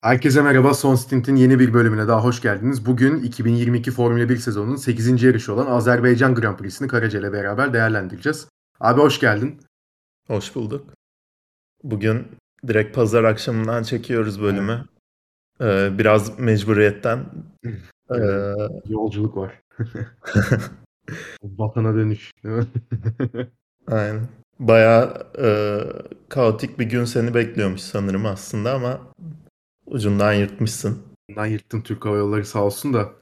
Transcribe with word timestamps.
Herkese 0.00 0.42
merhaba. 0.42 0.74
Son 0.74 0.94
Stint'in 0.94 1.36
yeni 1.36 1.58
bir 1.58 1.74
bölümüne 1.74 2.08
daha 2.08 2.24
hoş 2.24 2.42
geldiniz. 2.42 2.86
Bugün 2.86 3.22
2022 3.22 3.90
Formula 3.90 4.28
1 4.28 4.36
sezonunun 4.36 4.76
8. 4.76 5.22
yarışı 5.22 5.54
olan 5.54 5.66
Azerbaycan 5.66 6.34
Grand 6.34 6.58
Prix'sini 6.58 6.88
Karaca 6.88 7.20
ile 7.20 7.32
beraber 7.32 7.72
değerlendireceğiz. 7.72 8.48
Abi 8.80 9.00
hoş 9.00 9.20
geldin. 9.20 9.60
Hoş 10.26 10.54
bulduk. 10.54 10.90
Bugün 11.82 12.26
direkt 12.66 12.96
pazar 12.96 13.24
akşamından 13.24 13.82
çekiyoruz 13.82 14.42
bölümü. 14.42 14.84
Evet. 15.60 15.92
Ee, 15.92 15.98
biraz 15.98 16.38
mecburiyetten. 16.38 17.26
ee... 18.10 18.16
Yolculuk 18.88 19.36
var. 19.36 19.60
Vatana 21.42 21.94
dönüş. 21.94 22.32
Aynen. 23.86 24.28
Bayağı 24.58 25.26
e, 25.38 25.46
kaotik 26.28 26.78
bir 26.78 26.84
gün 26.84 27.04
seni 27.04 27.34
bekliyormuş 27.34 27.80
sanırım 27.80 28.26
aslında 28.26 28.74
ama 28.74 29.00
Ucundan 29.86 30.32
yırtmışsın. 30.32 31.02
Ucundan 31.28 31.46
yırttım 31.46 31.82
Türk 31.82 32.04
Hava 32.04 32.16
Yolları 32.16 32.46
sağ 32.46 32.64
olsun 32.64 32.94
da. 32.94 33.12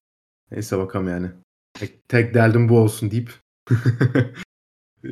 Neyse 0.50 0.78
bakalım 0.78 1.08
yani. 1.08 1.30
Tek, 1.74 2.08
tek 2.08 2.34
derdim 2.34 2.68
bu 2.68 2.78
olsun 2.78 3.10
deyip. 3.10 3.30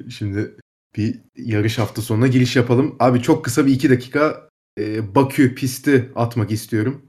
Şimdi 0.09 0.57
bir 0.97 1.21
yarış 1.37 1.79
hafta 1.79 2.03
sonuna 2.03 2.27
giriş 2.27 2.57
yapalım. 2.57 2.97
Abi 3.01 3.23
çok 3.23 3.45
kısa 3.45 3.67
bir 3.67 3.73
iki 3.73 3.91
dakika 3.91 4.49
e, 4.79 5.15
Bakü 5.15 5.55
pisti 5.55 6.13
atmak 6.15 6.51
istiyorum. 6.51 7.03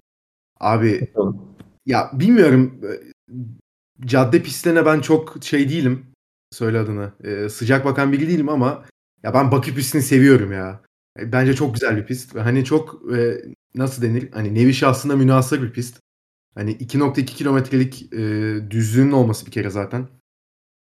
Abi 0.60 1.14
ya 1.86 2.12
bilmiyorum 2.14 2.82
e, 2.84 2.92
cadde 4.08 4.44
pistlerine 4.44 4.86
ben 4.86 5.00
çok 5.02 5.44
şey 5.44 5.70
değilim. 5.70 6.06
Söyle 6.52 6.80
adını. 6.80 7.14
E, 7.24 7.50
sıcak 7.50 7.86
bakan 7.86 8.12
biri 8.12 8.28
değilim 8.28 8.50
ama 8.50 8.86
ya 9.24 9.34
ben 9.34 9.52
Bakü 9.52 9.76
pistini 9.76 10.02
seviyorum 10.02 10.52
ya. 10.52 10.82
E, 11.20 11.32
bence 11.32 11.54
çok 11.54 11.74
güzel 11.74 11.98
bir 11.98 12.06
pist. 12.06 12.36
Hani 12.36 12.66
çok 12.66 13.14
e, 13.16 13.42
nasıl 13.76 14.02
denir? 14.02 14.32
Hani 14.32 14.56
nevi 14.56 14.74
şahsında 14.74 15.16
münasır 15.16 15.62
bir 15.62 15.74
pist. 15.74 16.00
Hani 16.56 16.72
2.2 16.72 17.26
kilometrelik 17.26 18.14
e, 18.14 18.18
düzlüğünün 18.72 19.12
olması 19.12 19.46
bir 19.46 19.52
kere 19.52 19.70
zaten. 19.70 20.08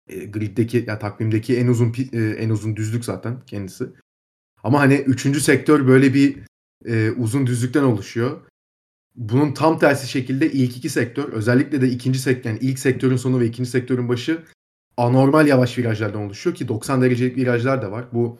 E, 0.08 0.24
griddeki 0.24 0.84
ya 0.88 0.98
takvimdeki 0.98 1.58
en 1.58 1.66
uzun 1.66 1.94
e, 2.12 2.18
en 2.18 2.50
uzun 2.50 2.76
düzlük 2.76 3.04
zaten 3.04 3.40
kendisi. 3.46 3.88
Ama 4.62 4.80
hani 4.80 4.94
üçüncü 4.94 5.40
sektör 5.40 5.86
böyle 5.88 6.14
bir 6.14 6.38
e, 6.84 7.10
uzun 7.10 7.46
düzlükten 7.46 7.82
oluşuyor. 7.82 8.40
Bunun 9.14 9.52
tam 9.54 9.78
tersi 9.78 10.08
şekilde 10.08 10.52
ilk 10.52 10.76
iki 10.76 10.88
sektör 10.88 11.32
özellikle 11.32 11.80
de 11.80 11.88
ikinci 11.88 12.18
sektör 12.18 12.50
yani 12.50 12.58
ilk 12.62 12.78
sektörün 12.78 13.16
sonu 13.16 13.40
ve 13.40 13.46
ikinci 13.46 13.70
sektörün 13.70 14.08
başı 14.08 14.44
anormal 14.96 15.46
yavaş 15.46 15.78
virajlardan 15.78 16.22
oluşuyor 16.22 16.56
ki 16.56 16.68
90 16.68 17.02
derecelik 17.02 17.36
virajlar 17.36 17.82
da 17.82 17.92
var. 17.92 18.06
Bu 18.12 18.38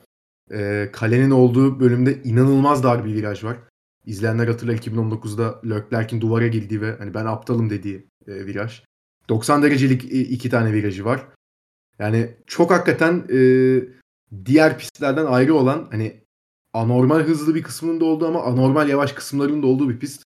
e, 0.52 0.90
kalenin 0.92 1.30
olduğu 1.30 1.80
bölümde 1.80 2.22
inanılmaz 2.22 2.82
dar 2.82 3.04
bir 3.04 3.14
viraj 3.14 3.44
var. 3.44 3.58
İzleyenler 4.06 4.48
hatırlar 4.48 4.74
2019'da 4.74 5.60
Leclerc'in 5.64 6.20
duvara 6.20 6.46
girdiği 6.46 6.80
ve 6.80 6.96
hani 6.98 7.14
ben 7.14 7.26
aptalım 7.26 7.70
dediği 7.70 8.06
e, 8.26 8.46
viraj. 8.46 8.82
90 9.28 9.62
derecelik 9.62 10.04
e, 10.04 10.20
iki 10.20 10.50
tane 10.50 10.72
virajı 10.72 11.04
var. 11.04 11.26
Yani 11.98 12.36
çok 12.46 12.70
hakikaten 12.70 13.24
e, 13.32 13.38
diğer 14.44 14.78
pistlerden 14.78 15.26
ayrı 15.26 15.54
olan 15.54 15.88
hani 15.90 16.24
anormal 16.72 17.20
hızlı 17.20 17.54
bir 17.54 17.62
kısmının 17.62 18.00
da 18.00 18.04
olduğu 18.04 18.26
ama 18.26 18.42
anormal 18.42 18.88
yavaş 18.88 19.12
kısımlarının 19.12 19.62
da 19.62 19.66
olduğu 19.66 19.90
bir 19.90 19.98
pist. 19.98 20.22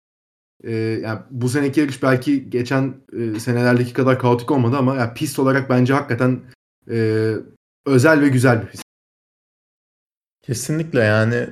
E, 0.64 0.72
yani 0.75 1.20
bu 1.31 1.50
seneki 1.50 1.80
yarış 1.80 2.03
belki 2.03 2.50
geçen 2.50 2.95
e, 3.14 3.39
senelerdeki 3.39 3.94
kadar 3.94 4.20
kaotik 4.20 4.52
olmadı 4.52 4.78
ama 4.78 4.95
yani 4.95 5.14
pist 5.14 5.39
olarak 5.39 5.70
bence 5.70 5.94
hakikaten 5.94 6.42
e, 6.89 7.33
özel 7.86 8.22
ve 8.22 8.30
güzel 8.30 8.61
bir 8.61 8.67
pist. 8.67 8.83
Kesinlikle 10.42 11.00
yani 11.00 11.50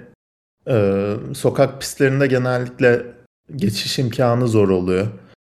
ee, 0.68 1.16
sokak 1.34 1.82
pistlerinde 1.82 2.28
genellikle 2.28 3.06
geçiş 3.56 4.00
imkanı 4.00 4.48
zor 4.48 4.70
oluyor. 4.70 5.08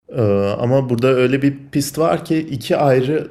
Ee, 0.08 0.22
ama 0.58 0.90
burada 0.90 1.08
öyle 1.08 1.42
bir 1.42 1.56
pist 1.72 1.98
var 1.98 2.24
ki 2.24 2.38
iki 2.38 2.76
ayrı 2.76 3.28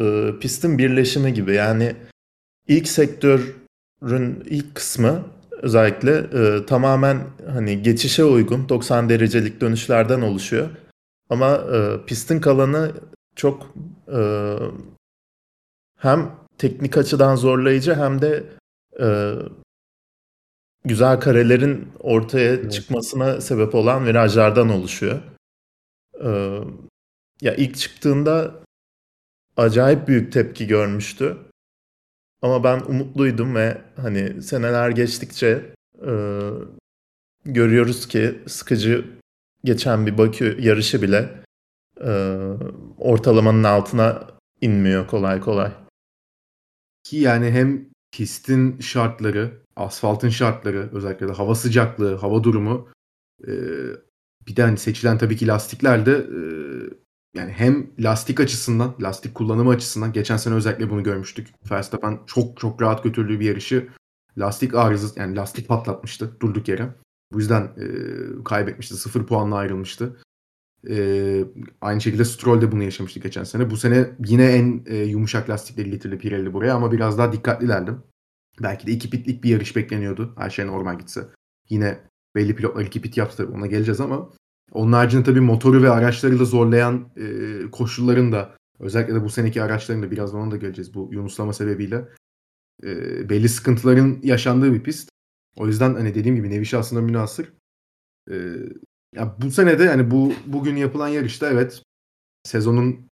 e, 0.00 0.32
pistin 0.40 0.78
birleşimi 0.78 1.34
gibi. 1.34 1.54
Yani 1.54 1.96
ilk 2.68 2.88
sektörün 2.88 4.44
ilk 4.44 4.74
kısmı 4.74 5.22
özellikle 5.62 6.16
e, 6.16 6.66
tamamen 6.66 7.20
hani 7.48 7.82
geçişe 7.82 8.24
uygun 8.24 8.68
90 8.68 9.08
derecelik 9.08 9.60
dönüşlerden 9.60 10.20
oluşuyor. 10.20 10.68
Ama 11.30 11.54
e, 11.54 12.06
pistin 12.06 12.40
kalanı 12.40 12.92
çok 13.36 13.74
e, 14.12 14.20
hem 15.98 16.30
teknik 16.58 16.96
açıdan 16.96 17.36
zorlayıcı 17.36 17.94
hem 17.94 18.22
de 18.22 18.44
e, 19.00 19.34
güzel 20.84 21.20
karelerin 21.20 21.88
ortaya 22.00 22.48
evet. 22.54 22.72
çıkmasına 22.72 23.40
sebep 23.40 23.74
olan 23.74 24.06
virajlardan 24.06 24.68
oluşuyor. 24.68 25.22
Ee, 26.24 26.58
ya 27.40 27.54
ilk 27.54 27.76
çıktığında 27.76 28.54
acayip 29.56 30.08
büyük 30.08 30.32
tepki 30.32 30.66
görmüştü. 30.66 31.36
Ama 32.42 32.64
ben 32.64 32.80
umutluydum 32.80 33.54
ve 33.54 33.82
hani 33.96 34.42
seneler 34.42 34.90
geçtikçe 34.90 35.74
e, 36.06 36.12
görüyoruz 37.44 38.08
ki 38.08 38.42
sıkıcı 38.46 39.04
geçen 39.64 40.06
bir 40.06 40.18
Bakü 40.18 40.56
yarışı 40.60 41.02
bile 41.02 41.44
e, 42.00 42.10
ortalamanın 42.98 43.64
altına 43.64 44.26
inmiyor 44.60 45.06
kolay 45.06 45.40
kolay. 45.40 45.72
Ki 47.04 47.16
yani 47.16 47.50
hem 47.50 47.88
pistin 48.12 48.80
şartları 48.80 49.61
asfaltın 49.76 50.28
şartları 50.28 50.90
özellikle 50.92 51.28
de 51.28 51.32
hava 51.32 51.54
sıcaklığı, 51.54 52.14
hava 52.16 52.44
durumu 52.44 52.88
e, 53.48 53.52
bir 54.46 54.56
de 54.56 54.62
hani 54.62 54.78
seçilen 54.78 55.18
tabii 55.18 55.36
ki 55.36 55.46
lastikler 55.46 56.06
de 56.06 56.12
e, 56.12 56.40
yani 57.38 57.52
hem 57.52 57.90
lastik 57.98 58.40
açısından, 58.40 58.94
lastik 59.00 59.34
kullanımı 59.34 59.70
açısından 59.70 60.12
geçen 60.12 60.36
sene 60.36 60.54
özellikle 60.54 60.90
bunu 60.90 61.02
görmüştük. 61.02 61.48
Verstappen 61.70 62.20
çok 62.26 62.56
çok 62.56 62.82
rahat 62.82 63.04
götürdüğü 63.04 63.40
bir 63.40 63.46
yarışı 63.46 63.88
lastik 64.38 64.74
arızası 64.74 65.20
yani 65.20 65.36
lastik 65.36 65.68
patlatmıştı 65.68 66.40
durduk 66.40 66.68
yere. 66.68 66.88
Bu 67.32 67.38
yüzden 67.38 67.62
e, 67.62 67.86
kaybetmişti. 68.44 68.94
Sıfır 68.94 69.26
puanla 69.26 69.56
ayrılmıştı. 69.56 70.16
E, 70.88 71.44
aynı 71.80 72.00
şekilde 72.00 72.24
Stroll 72.24 72.60
de 72.60 72.72
bunu 72.72 72.82
yaşamıştı 72.82 73.20
geçen 73.20 73.44
sene. 73.44 73.70
Bu 73.70 73.76
sene 73.76 74.10
yine 74.26 74.44
en 74.44 74.82
e, 74.86 74.96
yumuşak 74.96 75.50
lastikleri 75.50 75.90
getirdi 75.90 76.18
Pirelli 76.18 76.52
buraya 76.52 76.74
ama 76.74 76.92
biraz 76.92 77.18
daha 77.18 77.32
dikkatlilerdi. 77.32 77.92
Belki 78.60 78.86
de 78.86 78.92
iki 78.92 79.10
pitlik 79.10 79.44
bir 79.44 79.50
yarış 79.50 79.76
bekleniyordu. 79.76 80.34
Her 80.38 80.50
şey 80.50 80.66
normal 80.66 80.98
gitse. 80.98 81.28
Yine 81.70 82.00
belli 82.34 82.56
pilotlar 82.56 82.84
iki 82.84 83.02
pit 83.02 83.16
yaptı 83.16 83.48
ona 83.54 83.66
geleceğiz 83.66 84.00
ama 84.00 84.30
onun 84.72 84.92
haricinde 84.92 85.24
tabii 85.24 85.40
motoru 85.40 85.82
ve 85.82 85.90
araçları 85.90 86.40
da 86.40 86.44
zorlayan 86.44 87.08
e, 87.16 87.70
koşulların 87.70 88.32
da 88.32 88.56
özellikle 88.78 89.14
de 89.14 89.22
bu 89.22 89.30
seneki 89.30 89.62
araçların 89.62 90.02
da 90.02 90.10
birazdan 90.10 90.40
ona 90.40 90.50
da 90.50 90.56
geleceğiz 90.56 90.94
bu 90.94 91.08
yunuslama 91.12 91.52
sebebiyle 91.52 92.08
e, 92.84 93.28
belli 93.28 93.48
sıkıntıların 93.48 94.20
yaşandığı 94.22 94.72
bir 94.72 94.82
pist. 94.82 95.08
O 95.56 95.66
yüzden 95.66 95.94
hani 95.94 96.14
dediğim 96.14 96.36
gibi 96.36 96.50
nevi 96.50 96.76
aslında 96.76 97.02
münasır. 97.02 97.52
E, 98.30 98.34
ya 99.14 99.36
bu 99.42 99.50
sene 99.50 99.78
de 99.78 99.84
yani 99.84 100.10
bu 100.10 100.32
bugün 100.46 100.76
yapılan 100.76 101.08
yarışta 101.08 101.50
evet 101.50 101.82
sezonun 102.44 103.08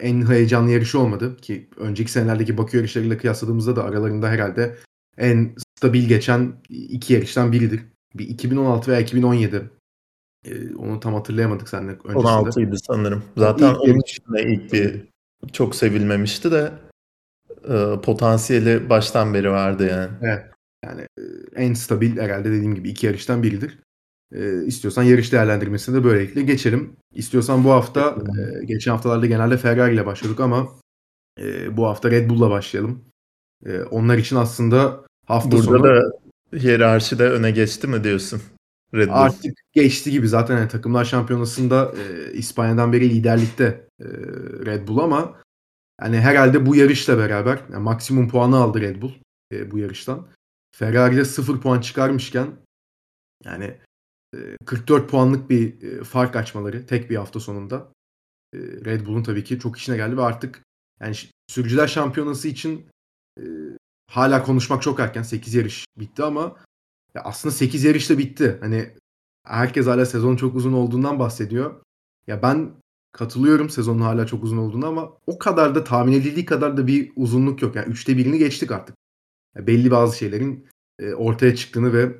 en 0.00 0.28
heyecanlı 0.28 0.70
yarışı 0.70 0.98
olmadı 0.98 1.36
ki 1.36 1.68
önceki 1.76 2.12
senelerdeki 2.12 2.58
Bakü 2.58 2.76
yarışlarıyla 2.76 3.18
kıyasladığımızda 3.18 3.76
da 3.76 3.84
aralarında 3.84 4.28
herhalde 4.28 4.76
en 5.18 5.54
stabil 5.76 6.08
geçen 6.08 6.52
iki 6.68 7.12
yarıştan 7.12 7.52
biridir. 7.52 7.80
Bir 8.14 8.28
2016 8.28 8.90
veya 8.90 9.00
2017. 9.00 9.70
Ee, 10.44 10.74
onu 10.74 11.00
tam 11.00 11.14
hatırlayamadık 11.14 11.68
seninle 11.68 11.92
öncesinde. 11.92 12.18
16 12.18 12.60
idi 12.62 12.76
sanırım. 12.86 13.22
Zaten 13.36 13.70
ilk 13.70 13.80
onun 13.80 14.00
içinde 14.00 14.42
ilk 14.42 14.72
bir 14.72 15.08
çok 15.52 15.74
sevilmemişti 15.74 16.52
de 16.52 16.72
e, 17.68 18.00
potansiyeli 18.02 18.90
baştan 18.90 19.34
beri 19.34 19.50
vardı 19.50 19.86
yani. 19.86 20.10
Evet. 20.22 20.44
Yani 20.84 21.00
e, 21.18 21.22
en 21.56 21.74
stabil 21.74 22.16
herhalde 22.16 22.50
dediğim 22.50 22.74
gibi 22.74 22.88
iki 22.88 23.06
yarıştan 23.06 23.42
biridir. 23.42 23.78
E, 24.34 24.64
istiyorsan 24.64 25.02
yarış 25.02 25.32
değerlendirmesine 25.32 25.94
de 25.94 26.04
böylelikle 26.04 26.42
geçelim. 26.42 26.96
İstiyorsan 27.14 27.64
bu 27.64 27.70
hafta 27.70 28.16
e, 28.38 28.64
geçen 28.64 28.90
haftalarda 28.90 29.26
genelde 29.26 29.56
Ferrari 29.56 29.94
ile 29.94 30.06
başladık 30.06 30.40
ama 30.40 30.68
e, 31.40 31.76
bu 31.76 31.86
hafta 31.86 32.10
Red 32.10 32.30
Bull'la 32.30 32.50
başlayalım. 32.50 33.04
E, 33.66 33.82
onlar 33.82 34.18
için 34.18 34.36
aslında 34.36 35.04
hafta 35.26 35.50
Burada 35.50 35.62
sonu... 35.62 35.78
Burada 35.78 36.00
da 36.00 36.12
hiyerarşide 36.58 37.30
öne 37.30 37.50
geçti 37.50 37.86
mi 37.86 38.04
diyorsun? 38.04 38.42
Red 38.94 39.08
Bull. 39.08 39.14
Artık 39.14 39.58
geçti 39.72 40.10
gibi 40.10 40.28
zaten 40.28 40.56
yani 40.56 40.68
takımlar 40.68 41.04
şampiyonasında 41.04 41.94
e, 41.96 42.32
İspanya'dan 42.32 42.92
beri 42.92 43.10
liderlikte 43.10 43.88
e, 44.00 44.04
Red 44.66 44.88
Bull 44.88 44.98
ama 44.98 45.42
yani 46.02 46.16
herhalde 46.16 46.66
bu 46.66 46.76
yarışla 46.76 47.18
beraber 47.18 47.60
yani 47.72 47.82
maksimum 47.82 48.28
puanı 48.28 48.56
aldı 48.56 48.80
Red 48.80 49.02
Bull 49.02 49.12
e, 49.52 49.70
bu 49.70 49.78
yarıştan. 49.78 50.26
Ferrari'de 50.70 51.24
0 51.24 51.60
puan 51.60 51.80
çıkarmışken 51.80 52.48
yani 53.44 53.78
44 54.66 55.10
puanlık 55.10 55.50
bir 55.50 55.80
fark 56.04 56.36
açmaları 56.36 56.86
tek 56.86 57.10
bir 57.10 57.16
hafta 57.16 57.40
sonunda 57.40 57.92
Red 58.54 59.06
Bull'un 59.06 59.22
tabii 59.22 59.44
ki 59.44 59.58
çok 59.58 59.78
işine 59.78 59.96
geldi 59.96 60.16
ve 60.16 60.22
artık 60.22 60.62
yani 61.00 61.16
sürücüler 61.48 61.86
şampiyonası 61.86 62.48
için 62.48 62.86
hala 64.10 64.42
konuşmak 64.42 64.82
çok 64.82 65.00
erken. 65.00 65.22
8 65.22 65.54
yarış 65.54 65.84
bitti 65.98 66.22
ama 66.22 66.56
ya 67.14 67.22
aslında 67.22 67.54
8 67.54 67.84
yarış 67.84 68.10
da 68.10 68.18
bitti. 68.18 68.58
Hani 68.60 68.94
herkes 69.46 69.86
hala 69.86 70.06
sezonun 70.06 70.36
çok 70.36 70.56
uzun 70.56 70.72
olduğundan 70.72 71.18
bahsediyor. 71.18 71.82
Ya 72.26 72.42
ben 72.42 72.72
katılıyorum 73.12 73.70
sezonun 73.70 74.00
hala 74.00 74.26
çok 74.26 74.44
uzun 74.44 74.58
olduğunu 74.58 74.86
ama 74.86 75.12
o 75.26 75.38
kadar 75.38 75.74
da 75.74 75.84
tahmin 75.84 76.12
edildiği 76.12 76.44
kadar 76.44 76.76
da 76.76 76.86
bir 76.86 77.12
uzunluk 77.16 77.62
yok. 77.62 77.76
Yani 77.76 77.88
üçte 77.88 78.16
birini 78.16 78.38
geçtik 78.38 78.72
artık. 78.72 78.96
Yani 79.56 79.66
belli 79.66 79.90
bazı 79.90 80.18
şeylerin 80.18 80.66
ortaya 81.16 81.56
çıktığını 81.56 81.92
ve 81.92 82.16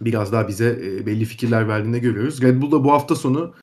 biraz 0.00 0.32
daha 0.32 0.48
bize 0.48 0.80
e, 0.82 1.06
belli 1.06 1.24
fikirler 1.24 1.68
verdiğini 1.68 2.00
görüyoruz. 2.00 2.42
Red 2.42 2.62
Bull 2.62 2.72
da 2.72 2.84
bu 2.84 2.92
hafta 2.92 3.14
sonu 3.14 3.54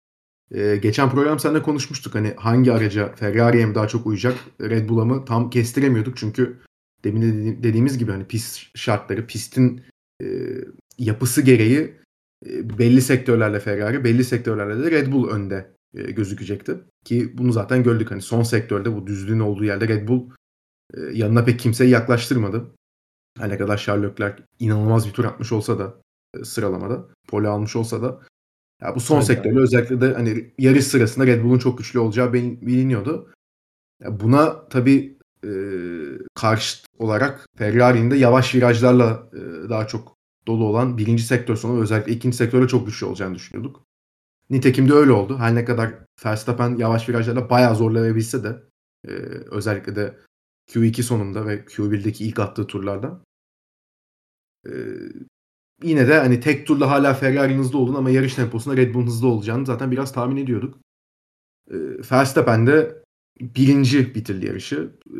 e, 0.51 0.75
geçen 0.75 1.09
program 1.09 1.39
seninle 1.39 1.61
konuşmuştuk. 1.61 2.15
Hani 2.15 2.33
hangi 2.37 2.71
araca 2.71 3.15
Ferrari'ye 3.15 3.65
mi 3.65 3.75
daha 3.75 3.87
çok 3.87 4.07
uyacak 4.07 4.37
Red 4.61 4.89
Bull'a 4.89 5.05
mı 5.05 5.25
tam 5.25 5.49
kestiremiyorduk. 5.49 6.17
Çünkü 6.17 6.59
demin 7.03 7.21
de 7.21 7.63
dediğimiz 7.63 7.97
gibi 7.97 8.11
hani 8.11 8.25
pist 8.25 8.77
şartları, 8.77 9.27
pistin 9.27 9.81
e, 10.23 10.27
yapısı 10.97 11.41
gereği 11.41 11.93
belli 12.79 13.01
sektörlerle 13.01 13.59
Ferrari, 13.59 14.03
belli 14.03 14.23
sektörlerle 14.23 14.83
de 14.83 14.91
Red 14.91 15.11
Bull 15.11 15.29
önde 15.29 15.73
gözükecekti. 15.93 16.77
Ki 17.05 17.37
bunu 17.37 17.51
zaten 17.51 17.83
gördük. 17.83 18.11
Hani 18.11 18.21
son 18.21 18.43
sektörde 18.43 18.95
bu 18.95 19.07
düzlüğün 19.07 19.39
olduğu 19.39 19.63
yerde 19.63 19.87
Red 19.87 20.07
Bull 20.07 20.29
yanına 21.11 21.45
pek 21.45 21.59
kimseyi 21.59 21.89
yaklaştırmadı. 21.89 22.71
Her 23.37 23.49
ne 23.49 23.57
kadar 23.57 23.77
Charles 23.77 24.11
Leclerc 24.11 24.43
inanılmaz 24.59 25.07
bir 25.07 25.13
tur 25.13 25.25
atmış 25.25 25.51
olsa 25.51 25.79
da 25.79 26.01
sıralamada, 26.43 27.05
pole 27.27 27.47
almış 27.47 27.75
olsa 27.75 28.01
da 28.01 28.19
ya 28.81 28.95
bu 28.95 28.99
son 28.99 29.15
evet, 29.15 29.25
sektörde 29.25 29.59
özellikle 29.59 30.01
de 30.01 30.13
hani 30.13 30.53
yarış 30.57 30.87
sırasında 30.87 31.27
Red 31.27 31.43
Bull'un 31.43 31.59
çok 31.59 31.77
güçlü 31.77 31.99
olacağı 31.99 32.33
biliniyordu. 32.33 33.33
Ya 34.01 34.19
buna 34.19 34.67
tabii 34.67 35.17
e, 35.43 35.51
karşıt 36.35 36.85
olarak 36.97 37.47
Ferrari'nin 37.57 38.11
de 38.11 38.17
yavaş 38.17 38.55
virajlarla 38.55 39.29
e, 39.33 39.69
daha 39.69 39.87
çok 39.87 40.17
dolu 40.47 40.65
olan 40.65 40.97
birinci 40.97 41.23
sektör 41.23 41.55
sonu 41.55 41.81
özellikle 41.81 42.11
ikinci 42.11 42.37
sektörde 42.37 42.67
çok 42.67 42.85
güçlü 42.85 43.05
olacağını 43.05 43.35
düşünüyorduk. 43.35 43.83
Nitekim 44.49 44.89
de 44.89 44.93
öyle 44.93 45.11
oldu. 45.11 45.37
Her 45.37 45.55
ne 45.55 45.65
kadar 45.65 45.93
Verstappen 46.25 46.75
yavaş 46.75 47.09
virajlarla 47.09 47.49
bayağı 47.49 47.75
zorlayabilse 47.75 48.43
de 48.43 48.63
e, 49.07 49.11
özellikle 49.51 49.95
de 49.95 50.19
Q2 50.71 51.03
sonunda 51.03 51.45
ve 51.45 51.65
Q1'deki 51.65 52.25
ilk 52.25 52.39
attığı 52.39 52.67
turlarda 52.67 53.23
e, 54.65 54.71
yine 55.83 56.07
de 56.07 56.19
hani 56.19 56.39
tek 56.39 56.67
turda 56.67 56.91
hala 56.91 57.13
Ferrari'nin 57.13 57.59
hızlı 57.59 57.77
olduğunu 57.77 57.97
ama 57.97 58.09
yarış 58.09 58.35
temposunda 58.35 58.77
Red 58.77 58.93
Bull'un 58.93 59.07
hızlı 59.07 59.27
olacağını 59.27 59.65
zaten 59.65 59.91
biraz 59.91 60.13
tahmin 60.13 60.37
ediyorduk. 60.37 60.79
E, 61.71 61.75
Verstappen 62.11 62.67
de 62.67 63.03
birinci 63.41 64.15
bitirdi 64.15 64.45
yarışı. 64.45 64.91
E, 65.07 65.19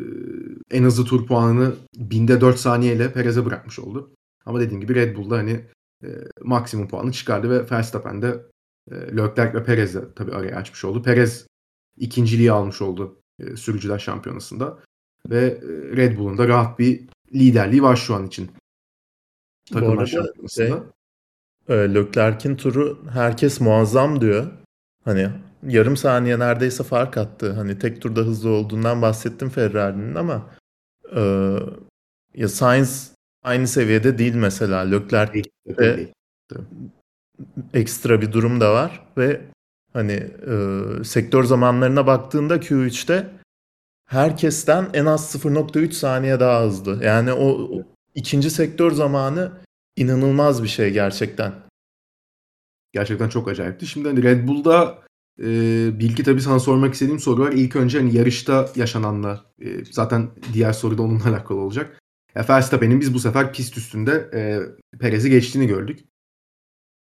en 0.76 0.84
hızlı 0.84 1.04
tur 1.04 1.26
puanını 1.26 1.74
binde 1.96 2.40
4 2.40 2.58
saniyeyle 2.58 3.12
Perez'e 3.12 3.44
bırakmış 3.44 3.78
oldu. 3.78 4.10
Ama 4.46 4.60
dediğim 4.60 4.80
gibi 4.80 4.94
Red 4.94 5.16
Bull'da 5.16 5.36
hani 5.36 5.60
e, 6.04 6.08
maksimum 6.42 6.88
puanı 6.88 7.12
çıkardı 7.12 7.50
ve 7.50 7.70
Verstappen 7.70 8.22
de 8.22 8.42
e, 8.90 8.94
Leclerc 8.94 9.54
ve 9.54 9.64
Perez 9.64 9.94
de 9.94 10.14
tabii 10.16 10.32
araya 10.32 10.56
açmış 10.56 10.84
oldu. 10.84 11.02
Perez 11.02 11.46
ikinciliği 11.96 12.52
almış 12.52 12.82
oldu 12.82 13.20
e, 13.40 13.56
sürücüler 13.56 13.98
şampiyonasında. 13.98 14.78
Ve 15.30 15.44
e, 15.46 15.96
Red 15.96 16.18
Bull'un 16.18 16.38
da 16.38 16.48
rahat 16.48 16.78
bir 16.78 17.08
liderliği 17.34 17.82
var 17.82 17.96
şu 17.96 18.14
an 18.14 18.26
için. 18.26 18.50
Takımlar 19.72 20.06
şampiyonasında. 20.06 20.66
Şey, 20.66 20.72
e, 21.68 21.94
Leclerc'in 21.94 22.56
turu 22.56 22.98
herkes 23.12 23.60
muazzam 23.60 24.20
diyor. 24.20 24.46
Hani 25.04 25.30
yarım 25.68 25.96
saniye 25.96 26.38
neredeyse 26.38 26.84
fark 26.84 27.18
attı. 27.18 27.52
Hani 27.52 27.78
tek 27.78 28.02
turda 28.02 28.20
hızlı 28.20 28.50
olduğundan 28.50 29.02
bahsettim 29.02 29.48
Ferrari'nin 29.48 30.14
ama 30.14 30.50
e, 31.16 31.20
ya 32.34 32.48
Sainz 32.48 33.12
aynı 33.42 33.68
seviyede 33.68 34.18
değil 34.18 34.34
mesela. 34.34 34.80
Leclerc 34.80 35.34
değil, 35.34 35.50
de 35.68 36.08
ekstra 37.74 38.20
bir 38.20 38.32
durum 38.32 38.60
da 38.60 38.74
var 38.74 39.06
ve 39.16 39.40
hani 39.92 40.12
e, 40.12 41.04
sektör 41.04 41.44
zamanlarına 41.44 42.06
baktığında 42.06 42.56
Q3'te 42.56 43.30
herkesten 44.06 44.90
en 44.94 45.06
az 45.06 45.34
0.3 45.34 45.92
saniye 45.92 46.40
daha 46.40 46.62
hızlı. 46.62 47.04
Yani 47.04 47.32
o, 47.32 47.48
o 47.48 47.82
ikinci 48.14 48.50
sektör 48.50 48.90
zamanı 48.90 49.52
inanılmaz 49.96 50.62
bir 50.62 50.68
şey 50.68 50.92
gerçekten. 50.92 51.54
Gerçekten 52.92 53.28
çok 53.28 53.48
acayipti. 53.48 53.86
Şimdi 53.86 54.08
hani 54.08 54.22
Red 54.22 54.48
Bull'da 54.48 55.04
e, 55.40 55.44
Bilgi 55.98 56.22
tabii 56.22 56.40
sana 56.40 56.58
sormak 56.58 56.94
istediğim 56.94 57.20
soru 57.20 57.42
var. 57.42 57.52
İlk 57.52 57.76
önce 57.76 57.98
hani 57.98 58.16
yarışta 58.16 58.68
yaşananlar. 58.76 59.44
E, 59.60 59.84
zaten 59.84 60.30
diğer 60.52 60.72
soru 60.72 60.98
da 60.98 61.02
onunla 61.02 61.24
alakalı 61.28 61.58
olacak. 61.58 62.00
Ya 62.34 62.46
Verstappen'in 62.48 63.00
biz 63.00 63.14
bu 63.14 63.20
sefer 63.20 63.52
pist 63.52 63.76
üstünde 63.78 64.30
e, 64.34 64.60
Perez'i 64.98 65.30
geçtiğini 65.30 65.66
gördük. 65.66 66.04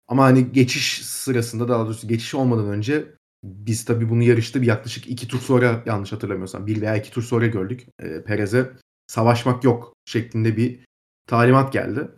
Ama 0.09 0.25
hani 0.25 0.53
geçiş 0.53 1.07
sırasında 1.07 1.69
daha 1.69 1.85
doğrusu 1.85 2.09
geçiş 2.09 2.35
olmadan 2.35 2.69
önce 2.69 3.15
biz 3.45 3.85
tabii 3.85 4.11
bunu 4.11 4.23
yarışta 4.23 4.63
bir 4.63 4.67
yaklaşık 4.67 5.09
iki 5.09 5.29
tur 5.29 5.41
sonra 5.41 5.83
yanlış 5.87 6.13
hatırlamıyorsam 6.13 6.67
bir 6.67 6.81
veya 6.81 6.97
iki 6.97 7.11
tur 7.11 7.23
sonra 7.23 7.47
gördük. 7.47 7.87
E, 8.01 8.25
Perez'e 8.25 8.73
savaşmak 9.07 9.65
yok 9.65 9.95
şeklinde 10.05 10.57
bir 10.57 10.85
talimat 11.27 11.73
geldi. 11.73 12.11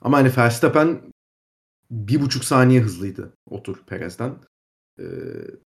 Ama 0.00 0.16
hani 0.16 0.32
Verstappen 0.36 1.12
bir 1.90 2.20
buçuk 2.20 2.44
saniye 2.44 2.80
hızlıydı 2.80 3.32
o 3.50 3.62
tur 3.62 3.82
Perez'den. 3.86 4.34
E, 5.00 5.04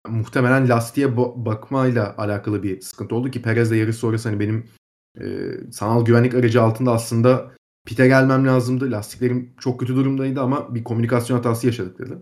muhtemelen 0.08 0.68
lastiğe 0.68 1.06
ba- 1.06 1.44
bakmayla 1.46 2.14
alakalı 2.18 2.62
bir 2.62 2.80
sıkıntı 2.80 3.14
oldu 3.14 3.30
ki 3.30 3.42
Perez 3.42 3.70
de 3.70 3.76
yarış 3.76 3.96
sonrası 3.96 4.28
hani 4.28 4.40
benim 4.40 4.68
e, 5.20 5.50
sanal 5.72 6.04
güvenlik 6.04 6.34
aracı 6.34 6.62
altında 6.62 6.92
aslında 6.92 7.52
pite 7.86 8.08
gelmem 8.08 8.46
lazımdı. 8.46 8.90
Lastiklerim 8.90 9.56
çok 9.60 9.80
kötü 9.80 9.96
durumdaydı 9.96 10.40
ama 10.40 10.74
bir 10.74 10.84
komünikasyon 10.84 11.36
hatası 11.36 11.66
yaşadık 11.66 11.98
dedi. 11.98 12.18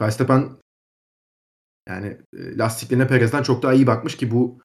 Verstappen 0.00 0.50
yani 1.88 2.18
e, 2.36 2.58
lastiklerine 2.58 3.08
Perez'den 3.08 3.42
çok 3.42 3.62
daha 3.62 3.74
iyi 3.74 3.86
bakmış 3.86 4.16
ki 4.16 4.30
bu 4.30 4.60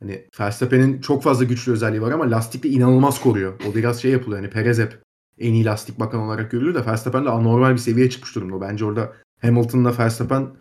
hani 0.00 0.28
Verstappen'in 0.40 1.00
çok 1.00 1.22
fazla 1.22 1.44
güçlü 1.44 1.72
özelliği 1.72 2.02
var 2.02 2.12
ama 2.12 2.30
lastikle 2.30 2.68
inanılmaz 2.68 3.20
koruyor. 3.20 3.60
O 3.70 3.74
biraz 3.74 4.02
şey 4.02 4.10
yapılıyor. 4.10 4.40
Hani 4.40 4.50
Perez 4.50 4.78
hep 4.78 5.02
en 5.38 5.54
iyi 5.54 5.64
lastik 5.64 6.00
bakan 6.00 6.20
olarak 6.20 6.50
görülüyor 6.50 6.74
da 6.74 6.86
Verstappen 6.86 7.24
de 7.24 7.30
anormal 7.30 7.72
bir 7.72 7.78
seviyeye 7.78 8.10
çıkmış 8.10 8.34
durumda. 8.34 8.60
Bence 8.60 8.84
orada 8.84 9.12
Hamilton'la 9.42 9.98
Verstappen 9.98 10.56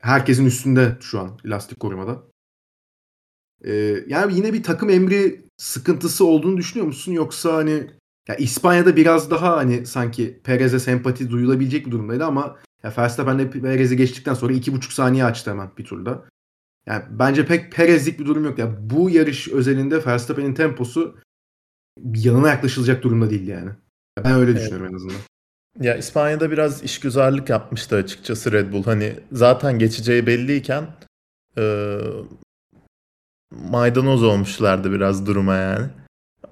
herkesin 0.00 0.46
üstünde 0.46 0.96
şu 1.00 1.20
an 1.20 1.38
lastik 1.44 1.80
korumada. 1.80 2.22
Ee, 3.64 4.04
yani 4.06 4.34
yine 4.34 4.52
bir 4.52 4.62
takım 4.62 4.90
emri 4.90 5.44
sıkıntısı 5.56 6.26
olduğunu 6.26 6.56
düşünüyor 6.56 6.86
musun? 6.86 7.12
Yoksa 7.12 7.54
hani 7.54 7.90
ya 8.28 8.36
İspanya'da 8.36 8.96
biraz 8.96 9.30
daha 9.30 9.56
hani 9.56 9.86
sanki 9.86 10.40
Perez'e 10.44 10.78
sempati 10.78 11.30
duyulabilecek 11.30 11.86
bir 11.86 11.90
durumdaydı 11.90 12.24
ama 12.24 12.56
ya 12.82 12.92
Verstappen'le 12.98 13.50
Perez'i 13.50 13.96
geçtikten 13.96 14.34
sonra 14.34 14.52
iki 14.52 14.72
buçuk 14.72 14.92
saniye 14.92 15.24
açtı 15.24 15.50
hemen 15.50 15.70
bir 15.78 15.84
turda. 15.84 16.24
Yani 16.86 17.04
bence 17.10 17.46
pek 17.46 17.72
Perez'lik 17.72 18.18
bir 18.20 18.26
durum 18.26 18.44
yok. 18.44 18.58
Ya 18.58 18.90
bu 18.90 19.10
yarış 19.10 19.48
özelinde 19.48 20.06
Verstappen'in 20.06 20.54
temposu 20.54 21.18
yanına 22.14 22.48
yaklaşılacak 22.48 23.02
durumda 23.02 23.30
değil 23.30 23.48
yani. 23.48 23.70
Ben 24.24 24.34
öyle 24.34 24.50
evet. 24.50 24.60
düşünüyorum 24.60 24.86
en 24.86 24.94
azından. 24.94 25.16
Ya 25.80 25.96
İspanya'da 25.96 26.50
biraz 26.50 26.82
işgüzarlık 26.82 27.48
yapmıştı 27.48 27.96
açıkçası 27.96 28.52
Red 28.52 28.72
Bull. 28.72 28.84
Hani 28.84 29.14
zaten 29.32 29.78
geçeceği 29.78 30.26
belliyken 30.26 30.86
e, 31.58 31.98
maydanoz 33.50 34.22
olmuşlardı 34.22 34.92
biraz 34.92 35.26
duruma 35.26 35.54
yani. 35.56 35.86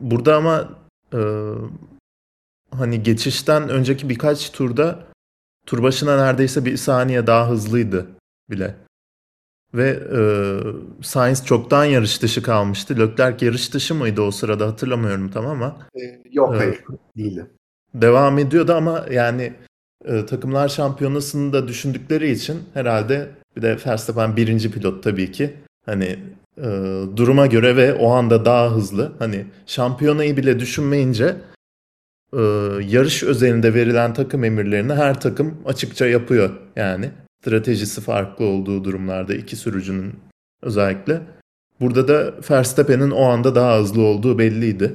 Burada 0.00 0.36
ama 0.36 0.78
e, 1.12 1.20
hani 2.70 3.02
geçişten 3.02 3.68
önceki 3.68 4.08
birkaç 4.08 4.52
turda 4.52 5.06
tur 5.66 5.82
başına 5.82 6.24
neredeyse 6.24 6.64
bir 6.64 6.76
saniye 6.76 7.26
daha 7.26 7.50
hızlıydı 7.50 8.06
bile. 8.50 8.74
Ve 9.74 9.88
e, 9.88 10.20
Sainz 11.02 11.44
çoktan 11.46 11.84
yarış 11.84 12.22
dışı 12.22 12.42
kalmıştı. 12.42 12.98
Leclerc 12.98 13.46
yarış 13.46 13.74
dışı 13.74 13.94
mıydı 13.94 14.22
o 14.22 14.30
sırada 14.30 14.66
hatırlamıyorum 14.66 15.30
tam 15.30 15.46
ama. 15.46 15.76
E, 15.94 16.20
yok 16.32 16.54
e, 16.54 16.56
hayır 16.56 16.80
değildi. 17.16 17.46
Devam 17.94 18.38
ediyordu 18.38 18.74
ama 18.74 19.06
yani 19.10 19.52
e, 20.04 20.26
takımlar 20.26 20.68
şampiyonasını 20.68 21.52
da 21.52 21.68
düşündükleri 21.68 22.30
için 22.30 22.62
herhalde 22.74 23.28
bir 23.56 23.62
de 23.62 23.78
Verstappen 23.86 24.36
birinci 24.36 24.70
pilot 24.70 25.02
tabii 25.02 25.32
ki. 25.32 25.54
Hani 25.86 26.18
e, 26.58 26.66
duruma 27.16 27.46
göre 27.46 27.76
ve 27.76 27.94
o 27.94 28.10
anda 28.10 28.44
daha 28.44 28.70
hızlı. 28.70 29.12
Hani 29.18 29.46
şampiyonayı 29.66 30.36
bile 30.36 30.60
düşünmeyince 30.60 31.36
e, 32.32 32.40
yarış 32.88 33.22
özelinde 33.22 33.74
verilen 33.74 34.14
takım 34.14 34.44
emirlerini 34.44 34.94
her 34.94 35.20
takım 35.20 35.54
açıkça 35.66 36.06
yapıyor. 36.06 36.50
Yani 36.76 37.10
stratejisi 37.40 38.00
farklı 38.00 38.44
olduğu 38.44 38.84
durumlarda 38.84 39.34
iki 39.34 39.56
sürücünün 39.56 40.14
özellikle. 40.62 41.22
Burada 41.80 42.08
da 42.08 42.34
Verstappen'in 42.50 43.10
o 43.10 43.22
anda 43.22 43.54
daha 43.54 43.78
hızlı 43.78 44.02
olduğu 44.02 44.38
belliydi. 44.38 44.94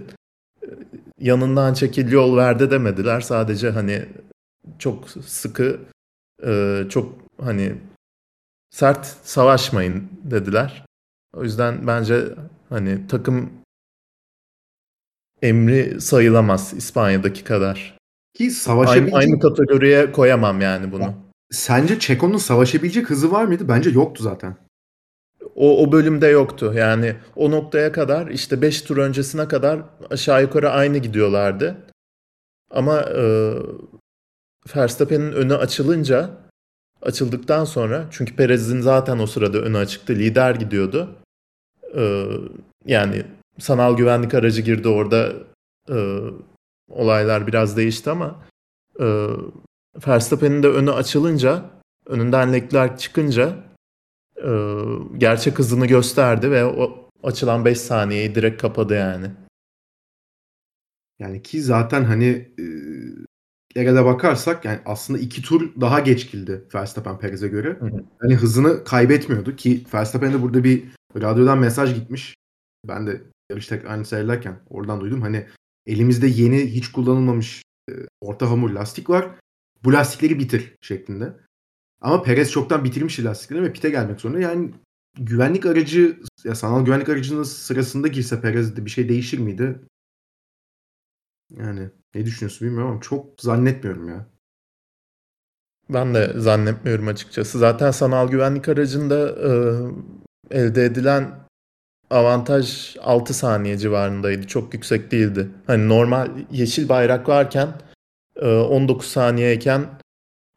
Yanından 1.19 1.73
çekil 1.73 2.11
yol 2.11 2.37
verdi 2.37 2.71
demediler. 2.71 3.21
Sadece 3.21 3.69
hani 3.69 4.05
çok 4.79 5.09
sıkı, 5.09 5.79
e, 6.45 6.83
çok 6.89 7.15
hani 7.41 7.75
sert 8.69 9.05
savaşmayın 9.05 10.09
dediler. 10.23 10.85
O 11.33 11.43
yüzden 11.43 11.87
bence 11.87 12.25
hani 12.69 13.07
takım 13.07 13.51
emri 15.41 16.01
sayılamaz 16.01 16.73
İspanya'daki 16.73 17.43
kadar. 17.43 17.97
Ki 18.33 18.51
savaşabilecek... 18.51 19.13
Aynı, 19.13 19.25
aynı 19.25 19.39
kategoriye 19.39 20.11
koyamam 20.11 20.61
yani 20.61 20.91
bunu. 20.91 21.13
Sence 21.53 21.99
Çeko'nun 21.99 22.37
savaşabilecek 22.37 23.09
hızı 23.09 23.31
var 23.31 23.45
mıydı? 23.45 23.67
Bence 23.67 23.89
yoktu 23.89 24.23
zaten. 24.23 24.57
O, 25.55 25.83
o 25.83 25.91
bölümde 25.91 26.27
yoktu. 26.27 26.73
Yani 26.75 27.15
o 27.35 27.51
noktaya 27.51 27.91
kadar 27.91 28.27
işte 28.27 28.61
5 28.61 28.81
tur 28.81 28.97
öncesine 28.97 29.47
kadar 29.47 29.81
aşağı 30.09 30.41
yukarı 30.41 30.69
aynı 30.69 30.97
gidiyorlardı. 30.97 31.77
Ama 32.71 33.01
e, 33.01 33.53
Verstappen'in 34.75 35.31
önü 35.31 35.55
açılınca 35.55 36.29
açıldıktan 37.01 37.65
sonra 37.65 38.07
çünkü 38.11 38.35
Perez'in 38.35 38.81
zaten 38.81 39.19
o 39.19 39.27
sırada 39.27 39.57
önü 39.57 39.77
açıktı. 39.77 40.15
Lider 40.15 40.55
gidiyordu. 40.55 41.15
E, 41.95 42.25
yani 42.85 43.25
sanal 43.59 43.97
güvenlik 43.97 44.33
aracı 44.33 44.61
girdi 44.61 44.87
orada 44.87 45.33
e, 45.89 46.19
olaylar 46.89 47.47
biraz 47.47 47.77
değişti 47.77 48.09
ama 48.09 48.43
e, 48.99 49.27
Verstappen'in 50.07 50.63
de 50.63 50.67
önü 50.67 50.91
açılınca 50.91 51.69
önünden 52.05 52.53
Leclerc 52.53 52.97
çıkınca 52.97 53.63
e, 54.37 54.49
gerçek 55.17 55.59
hızını 55.59 55.85
gösterdi 55.85 56.51
ve 56.51 56.65
o 56.65 57.09
açılan 57.23 57.65
5 57.65 57.81
saniyeyi 57.81 58.35
direkt 58.35 58.61
kapadı 58.61 58.93
yani. 58.93 59.31
Yani 61.19 61.41
ki 61.41 61.61
zaten 61.61 62.03
hani 62.03 62.49
e, 63.75 64.05
bakarsak 64.05 64.65
yani 64.65 64.79
aslında 64.85 65.19
iki 65.19 65.41
tur 65.41 65.81
daha 65.81 65.99
geç 65.99 66.31
girdi 66.31 66.67
Verstappen 66.75 67.19
Perez'e 67.19 67.47
göre. 67.47 67.77
Hı 67.79 67.85
hı. 67.85 68.03
Hani 68.19 68.35
hızını 68.35 68.83
kaybetmiyordu 68.83 69.55
ki 69.55 69.85
Verstappen'de 69.93 70.41
burada 70.41 70.63
bir 70.63 70.83
radyodan 71.15 71.59
mesaj 71.59 71.95
gitmiş. 71.95 72.35
Ben 72.87 73.07
de 73.07 73.21
yarışta 73.49 73.79
aynı 73.87 74.05
seyrederken 74.05 74.59
oradan 74.69 75.01
duydum. 75.01 75.21
Hani 75.21 75.47
elimizde 75.85 76.27
yeni 76.27 76.57
hiç 76.57 76.91
kullanılmamış 76.91 77.63
e, 77.89 77.93
orta 78.21 78.49
hamur 78.49 78.69
lastik 78.69 79.09
var. 79.09 79.27
Bu 79.83 79.93
lastikleri 79.93 80.39
bitir 80.39 80.75
şeklinde. 80.81 81.33
Ama 82.01 82.23
Perez 82.23 82.51
çoktan 82.51 82.83
bitirmiş 82.83 83.19
lastikleri 83.19 83.63
ve 83.63 83.73
pite 83.73 83.89
gelmek 83.89 84.21
zorunda. 84.21 84.39
Yani 84.39 84.73
güvenlik 85.17 85.65
aracı 85.65 86.19
ya 86.43 86.55
sanal 86.55 86.85
güvenlik 86.85 87.09
aracının 87.09 87.43
sırasında 87.43 88.07
girse 88.07 88.41
Perez'de 88.41 88.85
bir 88.85 88.89
şey 88.89 89.09
değişir 89.09 89.39
miydi? 89.39 89.79
Yani 91.49 91.89
ne 92.15 92.25
düşünüyorsun 92.25 92.67
bilmiyorum 92.67 92.91
ama 92.91 93.01
çok 93.01 93.41
zannetmiyorum 93.41 94.09
ya. 94.09 94.27
Ben 95.89 96.15
de 96.15 96.33
zannetmiyorum 96.37 97.07
açıkçası. 97.07 97.59
Zaten 97.59 97.91
sanal 97.91 98.27
güvenlik 98.27 98.69
aracında 98.69 99.29
e, 99.29 99.51
elde 100.59 100.85
edilen 100.85 101.43
avantaj 102.09 102.95
6 103.01 103.33
saniye 103.33 103.77
civarındaydı. 103.77 104.47
Çok 104.47 104.73
yüksek 104.73 105.11
değildi. 105.11 105.49
Hani 105.67 105.89
normal 105.89 106.29
yeşil 106.51 106.89
bayrak 106.89 107.29
varken 107.29 107.73
19 108.47 109.07
saniyeyken 109.07 109.85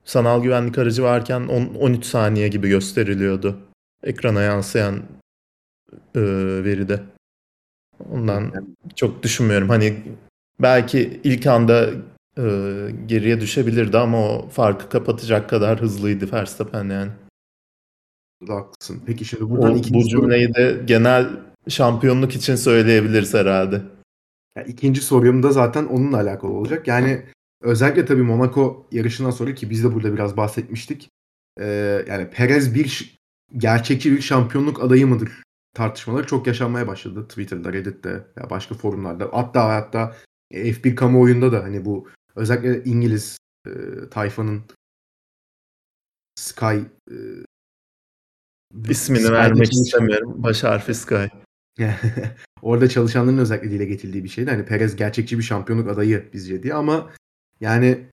sanal 0.05 0.43
güvenlik 0.43 0.79
aracı 0.79 1.03
varken 1.03 1.41
10, 1.41 1.75
13 1.75 2.05
saniye 2.05 2.49
gibi 2.49 2.69
gösteriliyordu. 2.69 3.59
Ekrana 4.03 4.43
yansıyan 4.43 5.03
e, 6.15 6.21
veride. 6.65 7.03
Ondan 8.11 8.53
çok 8.97 9.23
düşünmüyorum. 9.23 9.69
Hani 9.69 10.03
belki 10.61 11.21
ilk 11.25 11.47
anda 11.47 11.91
e, 12.39 12.45
geriye 13.07 13.41
düşebilirdi 13.41 13.99
ama 13.99 14.29
o 14.29 14.49
farkı 14.49 14.89
kapatacak 14.89 15.51
kadar 15.51 15.81
hızlıydı 15.81 16.33
Verstappen 16.33 16.89
yani. 16.91 17.11
Haklısın. 18.49 19.03
Peki 19.07 19.25
şimdi 19.25 19.51
buradan 19.51 19.75
o, 19.75 19.83
bu 19.91 20.09
cümleyi 20.09 20.55
de 20.55 20.83
genel 20.85 21.31
şampiyonluk 21.69 22.35
için 22.35 22.57
söyleyebiliriz 22.57 23.35
herhalde. 23.35 23.83
Ya 24.57 24.63
ikinci 24.63 25.01
sorum 25.01 25.43
da 25.43 25.53
zaten 25.53 25.85
onunla 25.85 26.17
alakalı 26.17 26.53
olacak. 26.53 26.89
Yani 26.89 27.23
özellikle 27.61 28.05
tabii 28.05 28.23
Monaco 28.23 28.87
yarışından 28.93 29.31
sonra 29.31 29.55
ki 29.55 29.71
biz 29.71 29.85
de 29.85 29.95
burada 29.95 30.15
biraz 30.15 30.37
bahsetmiştik. 30.37 31.11
Ee, 31.61 32.05
yani 32.09 32.31
Perez 32.31 32.75
bir 32.75 33.19
gerçekçi 33.57 34.13
bir 34.13 34.21
şampiyonluk 34.21 34.83
adayı 34.83 35.07
mıdır 35.07 35.43
tartışmaları 35.75 36.27
çok 36.27 36.47
yaşanmaya 36.47 36.87
başladı. 36.87 37.29
Twitter'da, 37.29 37.73
Reddit'te 37.73 38.27
ya 38.37 38.51
başka 38.51 38.75
forumlarda. 38.75 39.29
Hatta 39.33 39.69
hatta 39.75 40.17
F1 40.53 40.95
kamuoyunda 40.95 41.53
da 41.53 41.63
hani 41.63 41.85
bu 41.85 42.09
özellikle 42.37 42.85
İngiliz 42.85 43.39
e, 43.67 43.71
tayfanın 44.11 44.63
Sky 46.35 46.77
e, 47.11 47.17
ismini 48.89 49.23
Sky 49.23 49.33
vermek 49.33 49.73
istemiyorum. 49.73 50.35
Baş 50.37 50.65
harfi 50.65 50.95
Sky. 50.95 51.25
Orada 52.63 52.89
çalışanların 52.89 53.39
özellikle 53.39 53.71
dile 53.71 53.85
getirdiği 53.85 54.25
bir 54.25 54.29
şeydi. 54.29 54.51
Hani 54.51 54.65
Perez 54.65 54.97
gerçekçi 54.97 55.39
bir 55.39 55.43
şampiyonluk 55.43 55.89
adayı 55.89 56.31
bizce 56.33 56.63
diye 56.63 56.75
ama 56.75 57.11
yani 57.61 58.07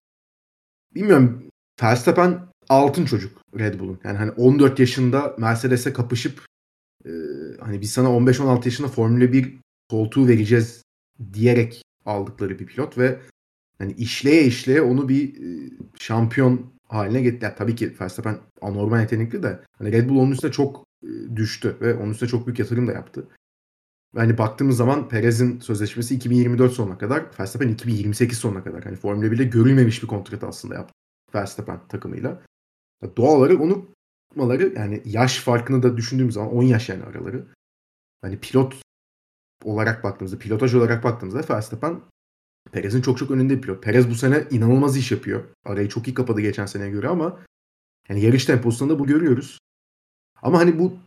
bilmiyorum 0.96 1.44
Verstappen 1.84 2.42
altın 2.70 3.06
çocuk 3.06 3.42
Red 3.60 3.80
Bull'un. 3.80 4.00
Yani 4.04 4.18
hani 4.18 4.32
14 4.32 4.80
yaşında 4.80 5.36
Mercedes'e 5.40 5.94
kapışıp 5.94 6.42
e, 7.06 7.12
hani 7.60 7.82
biz 7.82 7.92
sana 7.92 8.08
15-16 8.08 8.66
yaşında 8.66 8.88
Formula 8.88 9.34
1 9.34 9.60
koltuğu 9.90 10.28
vereceğiz 10.28 10.84
diyerek 11.34 11.84
aldıkları 12.06 12.60
bir 12.60 12.66
pilot 12.66 12.98
ve 12.98 13.20
hani 13.78 13.94
işleye 13.94 14.46
işleye 14.46 14.82
onu 14.82 15.10
bir 15.10 15.36
e, 15.36 15.72
şampiyon 16.00 16.74
haline 16.88 17.22
getirdi. 17.22 17.46
Yani 17.46 17.56
tabii 17.58 17.76
ki 17.76 17.94
Verstappen 18.02 18.38
anormal 18.62 19.02
yetenekli 19.02 19.44
de 19.44 19.60
hani 19.78 19.92
Red 19.92 20.10
Bull 20.10 20.18
onun 20.18 20.32
üstüne 20.32 20.52
çok 20.52 20.86
e, 21.04 21.36
düştü 21.36 21.78
ve 21.82 21.96
onun 21.96 22.12
üstüne 22.12 22.30
çok 22.30 22.48
büyük 22.48 22.60
yatırım 22.60 22.88
da 22.88 22.92
yaptı. 22.92 23.28
Hani 24.16 24.38
baktığımız 24.38 24.78
zaman 24.78 25.10
Perez'in 25.10 25.60
sözleşmesi 25.60 26.16
2024 26.16 26.74
sonuna 26.74 26.98
kadar, 26.98 27.26
Verstappen 27.40 27.68
2028 27.68 28.38
sonuna 28.38 28.64
kadar. 28.64 28.84
Hani 28.84 28.96
Formula 28.96 29.26
1'de 29.26 29.44
görülmemiş 29.44 30.04
bir 30.04 30.08
kontrat 30.08 30.44
aslında 30.44 30.76
yaptı 30.76 30.94
Verstappen 31.36 31.88
takımıyla. 31.88 32.42
Doğal 33.18 33.36
olarak 33.36 33.62
onu 33.62 33.86
tutmaları 34.30 34.74
yani 34.76 35.02
yaş 35.06 35.40
farkını 35.40 35.84
da 35.84 35.98
düşündüğüm 35.98 36.32
zaman 36.32 36.54
10 36.54 36.64
yaş 36.64 36.90
yani 36.90 37.04
araları. 37.04 37.46
Hani 38.22 38.40
pilot 38.40 38.76
olarak 39.64 40.04
baktığımızda, 40.04 40.40
pilotaj 40.40 40.76
olarak 40.76 41.04
baktığımızda 41.04 41.56
Verstappen 41.56 42.02
Perez'in 42.72 43.02
çok 43.02 43.18
çok 43.18 43.32
önünde 43.32 43.58
bir 43.58 43.62
pilot. 43.62 43.84
Perez 43.84 44.10
bu 44.10 44.16
sene 44.16 44.48
inanılmaz 44.52 44.98
iş 44.98 45.12
yapıyor. 45.12 45.44
Arayı 45.66 45.90
çok 45.90 46.08
iyi 46.08 46.14
kapadı 46.14 46.42
geçen 46.42 46.66
seneye 46.66 46.90
göre 46.90 47.08
ama 47.08 47.40
yani 48.10 48.22
yarış 48.22 48.46
temposunda 48.46 49.00
bu 49.00 49.08
görüyoruz. 49.08 49.60
Ama 50.42 50.60
hani 50.60 50.80
bu 50.80 50.98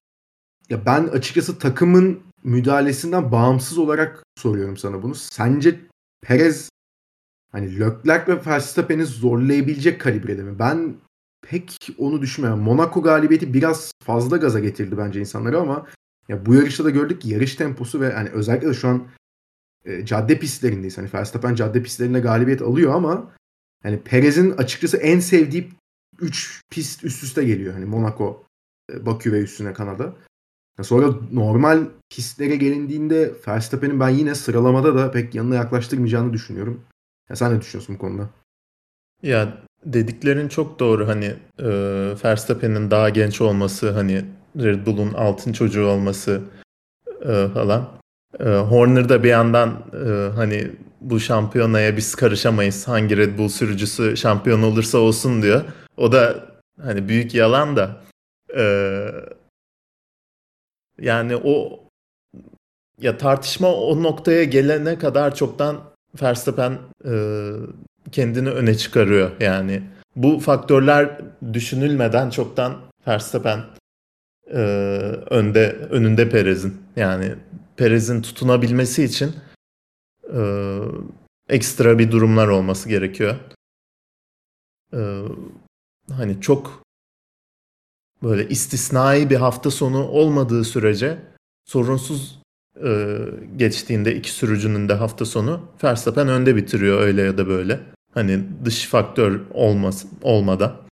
ya 0.68 0.86
ben 0.86 1.04
açıkçası 1.04 1.58
takımın 1.58 2.25
müdahalesinden 2.46 3.32
bağımsız 3.32 3.78
olarak 3.78 4.22
soruyorum 4.38 4.76
sana 4.76 5.02
bunu. 5.02 5.14
Sence 5.14 5.80
Perez 6.22 6.68
hani 7.52 7.80
Leclerc 7.80 8.32
ve 8.32 8.46
Verstappen'i 8.46 9.04
zorlayabilecek 9.04 10.00
kalibrede 10.00 10.42
mi? 10.42 10.58
Ben 10.58 10.96
pek 11.50 11.76
onu 11.98 12.22
düşünmüyorum. 12.22 12.62
Monaco 12.62 13.02
galibiyeti 13.02 13.54
biraz 13.54 13.92
fazla 14.02 14.36
gaza 14.36 14.60
getirdi 14.60 14.98
bence 14.98 15.20
insanları 15.20 15.60
ama 15.60 15.86
ya 16.28 16.46
bu 16.46 16.54
yarışta 16.54 16.84
da 16.84 16.90
gördük 16.90 17.22
ki 17.22 17.28
yarış 17.28 17.54
temposu 17.54 18.00
ve 18.00 18.12
hani 18.12 18.28
özellikle 18.28 18.68
de 18.68 18.74
şu 18.74 18.88
an 18.88 19.08
e, 19.84 20.06
cadde 20.06 20.38
pistlerindeyiz. 20.38 20.98
Hani 20.98 21.08
Verstappen 21.14 21.54
cadde 21.54 21.82
pistlerinde 21.82 22.20
galibiyet 22.20 22.62
alıyor 22.62 22.94
ama 22.94 23.32
hani 23.82 24.02
Perez'in 24.02 24.50
açıkçası 24.50 24.96
en 24.96 25.20
sevdiği 25.20 25.72
3 26.20 26.60
pist 26.70 27.04
üst 27.04 27.24
üste 27.24 27.44
geliyor. 27.44 27.74
Hani 27.74 27.84
Monaco, 27.84 28.44
e, 28.92 29.06
Bakü 29.06 29.32
ve 29.32 29.40
üstüne 29.42 29.72
Kanada. 29.72 30.16
Sonra 30.82 31.14
normal 31.32 31.84
pistlere 32.10 32.56
gelindiğinde 32.56 33.32
Verstappen'in 33.48 34.00
ben 34.00 34.08
yine 34.08 34.34
sıralamada 34.34 34.94
da 34.94 35.10
pek 35.10 35.34
yanına 35.34 35.54
yaklaştırmayacağını 35.54 36.32
düşünüyorum. 36.32 36.80
Ya 37.30 37.36
sen 37.36 37.54
ne 37.54 37.60
düşünüyorsun 37.60 37.94
bu 37.94 37.98
konuda? 37.98 38.28
Ya 39.22 39.58
dediklerin 39.84 40.48
çok 40.48 40.78
doğru 40.78 41.08
hani 41.08 41.34
e, 41.58 41.68
Verstappen'in 42.24 42.90
daha 42.90 43.08
genç 43.10 43.40
olması 43.40 43.90
hani 43.90 44.24
Red 44.56 44.86
Bull'un 44.86 45.12
altın 45.12 45.52
çocuğu 45.52 45.86
olması 45.86 46.40
e, 47.22 47.48
falan. 47.54 47.88
E, 48.40 48.44
Horner 48.44 49.08
da 49.08 49.24
bir 49.24 49.28
yandan 49.28 49.84
e, 50.06 50.34
hani 50.34 50.70
bu 51.00 51.20
şampiyonaya 51.20 51.96
biz 51.96 52.14
karışamayız. 52.14 52.88
Hangi 52.88 53.16
Red 53.16 53.38
Bull 53.38 53.48
sürücüsü 53.48 54.16
şampiyon 54.16 54.62
olursa 54.62 54.98
olsun 54.98 55.42
diyor. 55.42 55.64
O 55.96 56.12
da 56.12 56.46
hani 56.82 57.08
büyük 57.08 57.34
yalan 57.34 57.76
da 57.76 57.96
e, 58.56 58.62
yani 61.00 61.36
o 61.36 61.80
ya 63.00 63.18
tartışma 63.18 63.74
o 63.74 64.02
noktaya 64.02 64.44
gelene 64.44 64.98
kadar 64.98 65.34
çoktan 65.34 65.80
Verstappen 66.22 66.78
e, 67.04 67.12
kendini 68.12 68.50
öne 68.50 68.74
çıkarıyor 68.74 69.30
yani. 69.40 69.82
Bu 70.16 70.40
faktörler 70.40 71.20
düşünülmeden 71.52 72.30
çoktan 72.30 72.76
Verstappen 73.06 73.64
e, 74.46 74.58
önde 75.30 75.72
önünde 75.72 76.28
Perez'in. 76.28 76.82
Yani 76.96 77.34
Perez'in 77.76 78.22
tutunabilmesi 78.22 79.04
için 79.04 79.34
e, 80.34 80.40
ekstra 81.48 81.98
bir 81.98 82.10
durumlar 82.10 82.48
olması 82.48 82.88
gerekiyor. 82.88 83.36
E, 84.92 85.22
hani 86.12 86.40
çok 86.40 86.85
böyle 88.22 88.48
istisnai 88.48 89.30
bir 89.30 89.36
hafta 89.36 89.70
sonu 89.70 90.08
olmadığı 90.08 90.64
sürece 90.64 91.18
sorunsuz 91.64 92.38
e, 92.84 93.18
geçtiğinde 93.56 94.14
iki 94.14 94.30
sürücünün 94.30 94.88
de 94.88 94.94
hafta 94.94 95.24
sonu 95.24 95.68
Verstappen 95.84 96.28
önde 96.28 96.56
bitiriyor 96.56 97.00
öyle 97.00 97.22
ya 97.22 97.38
da 97.38 97.48
böyle. 97.48 97.80
Hani 98.14 98.44
dış 98.64 98.86
faktör 98.86 99.40
olmaz, 99.50 100.06
olmadan. 100.22 100.86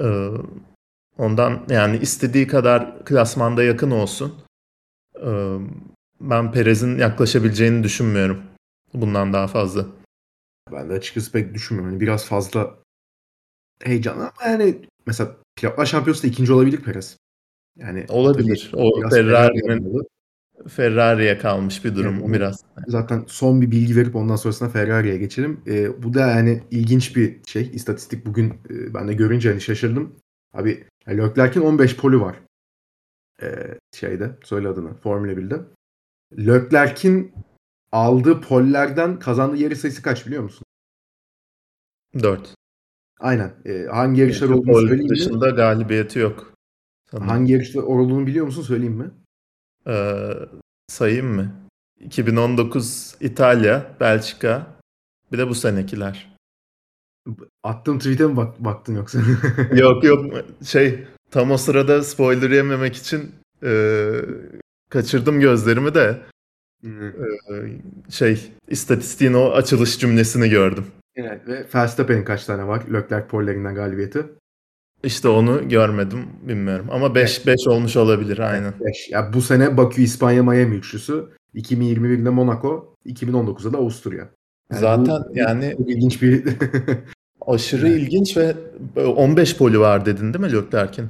Ee, 0.00 0.30
ondan 1.18 1.62
yani 1.70 1.98
istediği 1.98 2.46
kadar 2.46 3.04
klasmanda 3.04 3.62
yakın 3.62 3.90
olsun. 3.90 4.34
Ee, 5.22 5.56
ben 6.20 6.52
Perez'in 6.52 6.98
yaklaşabileceğini 6.98 7.82
düşünmüyorum. 7.82 8.42
Bundan 8.94 9.32
daha 9.32 9.46
fazla. 9.46 9.86
Ben 10.72 10.90
de 10.90 10.92
açıkçası 10.92 11.32
pek 11.32 11.54
düşünmüyorum. 11.54 11.92
Yani 11.92 12.00
biraz 12.00 12.24
fazla 12.24 12.74
heyecanlı 13.82 14.22
ama 14.22 14.50
yani 14.50 14.80
mesela 15.06 15.36
Pilotlar 15.56 15.86
Şampiyonası'nda 15.86 16.32
ikinci 16.32 16.52
olabilir 16.52 16.80
Perez. 16.80 17.16
Yani 17.76 18.06
olabilir. 18.08 18.70
O 18.74 19.08
Ferrari'nin 19.10 20.06
Ferrari'ye 20.68 21.38
kalmış 21.38 21.84
bir 21.84 21.96
durum 21.96 22.20
yani 22.20 22.32
biraz. 22.32 22.64
Zaten 22.86 23.24
son 23.26 23.60
bir 23.60 23.70
bilgi 23.70 23.96
verip 23.96 24.16
ondan 24.16 24.36
sonrasında 24.36 24.68
Ferrari'ye 24.68 25.18
geçelim. 25.18 25.60
E, 25.66 26.02
bu 26.02 26.14
da 26.14 26.20
yani 26.20 26.62
ilginç 26.70 27.16
bir 27.16 27.40
şey. 27.46 27.70
İstatistik 27.74 28.26
bugün 28.26 28.50
e, 28.50 28.94
ben 28.94 29.08
de 29.08 29.14
görünce 29.14 29.48
hani 29.48 29.60
şaşırdım. 29.60 30.16
Abi 30.54 30.84
yani 31.06 31.18
Leclerc'in 31.20 31.60
15 31.60 31.96
poli 31.96 32.20
var. 32.20 32.36
E, 33.42 33.48
şeyde 33.94 34.38
söyle 34.44 34.68
adını 34.68 34.94
Formula 34.94 35.32
1'de. 35.32 35.60
Leclerc'in 36.38 37.34
aldığı 37.92 38.40
pollerden 38.40 39.18
kazandığı 39.18 39.56
yarış 39.56 39.78
sayısı 39.78 40.02
kaç 40.02 40.26
biliyor 40.26 40.42
musun? 40.42 40.64
4. 42.22 42.54
Aynen. 43.20 43.52
E, 43.64 43.86
hangi 43.86 44.20
yarışlar 44.20 44.48
olduğunu 44.48 44.74
söyleyeyim 44.74 45.02
mi? 45.02 45.08
dışında 45.08 45.50
galibiyeti 45.50 46.18
yok. 46.18 46.52
Sanırım. 47.10 47.28
Hangi 47.28 47.52
yarışlar 47.52 47.82
olduğunu 47.82 48.26
biliyor 48.26 48.46
musun 48.46 48.62
söyleyeyim 48.62 48.94
mi? 48.94 49.10
Ee, 49.86 50.32
sayayım 50.88 51.26
mı? 51.26 51.52
2019 52.00 53.14
İtalya, 53.20 53.96
Belçika, 54.00 54.66
bir 55.32 55.38
de 55.38 55.48
bu 55.48 55.54
senekiler. 55.54 56.36
Attığım 57.62 57.98
tweet'e 57.98 58.26
mi 58.26 58.36
bak 58.36 58.64
baktın 58.64 58.94
yoksa? 58.94 59.20
yok 59.74 60.04
yok 60.04 60.24
şey 60.64 61.04
tam 61.30 61.50
o 61.50 61.56
sırada 61.56 62.02
spoiler 62.02 62.50
yememek 62.50 62.96
için 62.96 63.34
e, 63.62 64.10
kaçırdım 64.90 65.40
gözlerimi 65.40 65.94
de 65.94 66.22
e, 66.84 66.90
şey 68.10 68.52
istatistiğin 68.68 69.34
o 69.34 69.50
açılış 69.50 69.98
cümlesini 69.98 70.48
gördüm. 70.48 70.86
Evet 71.16 71.48
ve 71.48 71.66
Verstappen'in 71.74 72.24
kaç 72.24 72.44
tane 72.44 72.66
var 72.66 72.82
Leclerc 72.92 73.26
pollerinden 73.26 73.74
galibiyeti? 73.74 74.24
İşte 75.02 75.28
onu 75.28 75.68
görmedim 75.68 76.26
bilmiyorum 76.42 76.86
ama 76.90 77.14
5 77.14 77.36
evet. 77.36 77.46
5 77.46 77.66
olmuş 77.68 77.96
olabilir 77.96 78.38
aynen. 78.38 78.72
5. 78.80 79.10
Ya 79.10 79.32
bu 79.32 79.42
sene 79.42 79.76
Bakü 79.76 80.02
İspanya 80.02 80.42
Miami 80.42 80.76
üçlüsü, 80.76 81.28
2021'de 81.54 82.30
Monaco, 82.30 82.94
2019'da 83.06 83.72
da 83.72 83.78
Avusturya. 83.78 84.28
Yani 84.70 84.80
Zaten 84.80 85.24
bu, 85.30 85.38
yani 85.38 85.74
bu 85.78 85.90
ilginç 85.90 86.22
bir 86.22 86.44
aşırı 87.46 87.88
evet. 87.88 88.00
ilginç 88.00 88.36
ve 88.36 88.54
15 88.96 89.56
poli 89.56 89.80
var 89.80 90.06
dedin 90.06 90.34
değil 90.34 90.44
mi 90.44 90.52
Leclerc'in? 90.52 91.08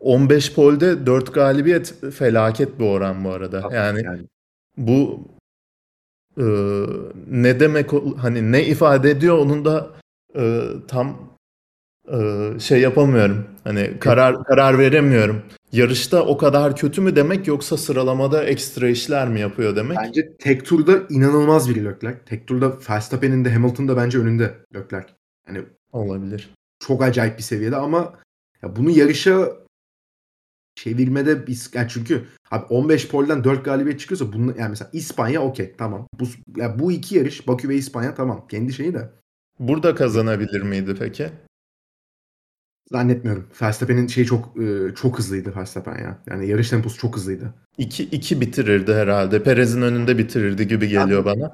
15 0.00 0.54
polde 0.54 1.06
4 1.06 1.34
galibiyet 1.34 1.94
felaket 2.14 2.78
bir 2.78 2.84
oran 2.84 3.24
bu 3.24 3.30
arada. 3.30 3.68
Yani, 3.72 4.02
yani. 4.04 4.22
bu 4.76 5.20
e, 6.38 6.44
ne 7.30 7.60
demek 7.60 7.90
hani 8.16 8.52
ne 8.52 8.64
ifade 8.64 9.10
ediyor 9.10 9.38
onun 9.38 9.64
da 9.64 9.90
e, 10.36 10.62
tam 10.88 11.16
e, 12.12 12.18
şey 12.60 12.80
yapamıyorum. 12.80 13.44
Hani 13.64 13.90
karar 14.00 14.44
karar 14.44 14.78
veremiyorum. 14.78 15.42
Yarışta 15.72 16.24
o 16.24 16.36
kadar 16.36 16.76
kötü 16.76 17.00
mü 17.00 17.16
demek 17.16 17.46
yoksa 17.46 17.76
sıralamada 17.76 18.44
ekstra 18.44 18.88
işler 18.88 19.28
mi 19.28 19.40
yapıyor 19.40 19.76
demek? 19.76 19.98
Bence 19.98 20.36
tek 20.38 20.66
turda 20.66 20.92
inanılmaz 21.10 21.70
bir 21.70 21.84
Leclerc. 21.84 22.18
Tek 22.26 22.46
turda 22.46 22.72
Verstappen'in 22.90 23.44
de 23.44 23.52
Hamilton'ın 23.52 23.88
da 23.88 23.96
bence 23.96 24.18
önünde 24.18 24.54
Leclerc. 24.74 25.08
Yani 25.48 25.62
olabilir. 25.92 26.50
Çok 26.80 27.02
acayip 27.02 27.38
bir 27.38 27.42
seviyede 27.42 27.76
ama 27.76 28.14
ya 28.62 28.76
bunu 28.76 28.90
yarışa 28.90 29.48
çevirmede 30.76 31.46
biz 31.46 31.70
yani 31.74 31.86
çünkü 31.90 32.24
abi 32.50 32.64
15 32.64 33.08
polden 33.08 33.44
4 33.44 33.64
galibiyet 33.64 34.00
çıkıyorsa 34.00 34.32
bunu 34.32 34.54
yani 34.58 34.70
mesela 34.70 34.90
İspanya 34.92 35.42
okey 35.42 35.74
tamam. 35.78 36.08
Bu 36.20 36.24
ya 36.56 36.78
bu 36.78 36.92
iki 36.92 37.16
yarış 37.16 37.48
Bakü 37.48 37.68
ve 37.68 37.76
İspanya 37.76 38.14
tamam. 38.14 38.46
Kendi 38.48 38.72
şeyi 38.72 38.94
de. 38.94 39.10
Burada 39.58 39.94
kazanabilir 39.94 40.62
miydi 40.62 40.94
peki? 40.98 41.30
Zannetmiyorum. 42.90 43.46
Verstappen'in 43.62 44.06
şeyi 44.06 44.26
çok 44.26 44.62
e, 44.62 44.94
çok 44.94 45.18
hızlıydı 45.18 45.56
Verstappen 45.56 45.98
ya. 45.98 46.22
Yani 46.26 46.48
yarış 46.48 46.70
temposu 46.70 46.98
çok 46.98 47.16
hızlıydı. 47.16 47.54
2 47.78 48.04
2 48.04 48.40
bitirirdi 48.40 48.94
herhalde. 48.94 49.42
Perez'in 49.42 49.82
önünde 49.82 50.18
bitirirdi 50.18 50.68
gibi 50.68 50.88
geliyor 50.88 51.26
yani, 51.26 51.40
bana. 51.40 51.52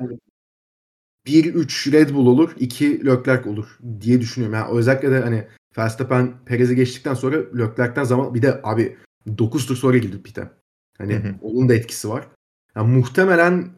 1-3 1.26 1.92
Red 1.92 2.10
Bull 2.14 2.26
olur, 2.26 2.50
2 2.58 3.06
Leclerc 3.06 3.50
olur 3.50 3.78
diye 4.00 4.20
düşünüyorum. 4.20 4.58
Yani 4.58 4.78
özellikle 4.78 5.10
de 5.10 5.20
hani 5.20 5.46
Verstappen 5.78 6.44
Perez'i 6.46 6.76
geçtikten 6.76 7.14
sonra 7.14 7.36
Leclerc'ten 7.36 8.04
zaman 8.04 8.34
bir 8.34 8.42
de 8.42 8.60
abi 8.62 8.96
9 9.38 9.66
tur 9.66 9.76
sonra 9.76 9.98
girdi 9.98 10.22
pite. 10.22 10.50
Hani 10.98 11.14
hı 11.14 11.28
hı. 11.28 11.34
onun 11.42 11.68
da 11.68 11.74
etkisi 11.74 12.08
var. 12.08 12.28
Yani 12.76 12.96
muhtemelen 12.96 13.70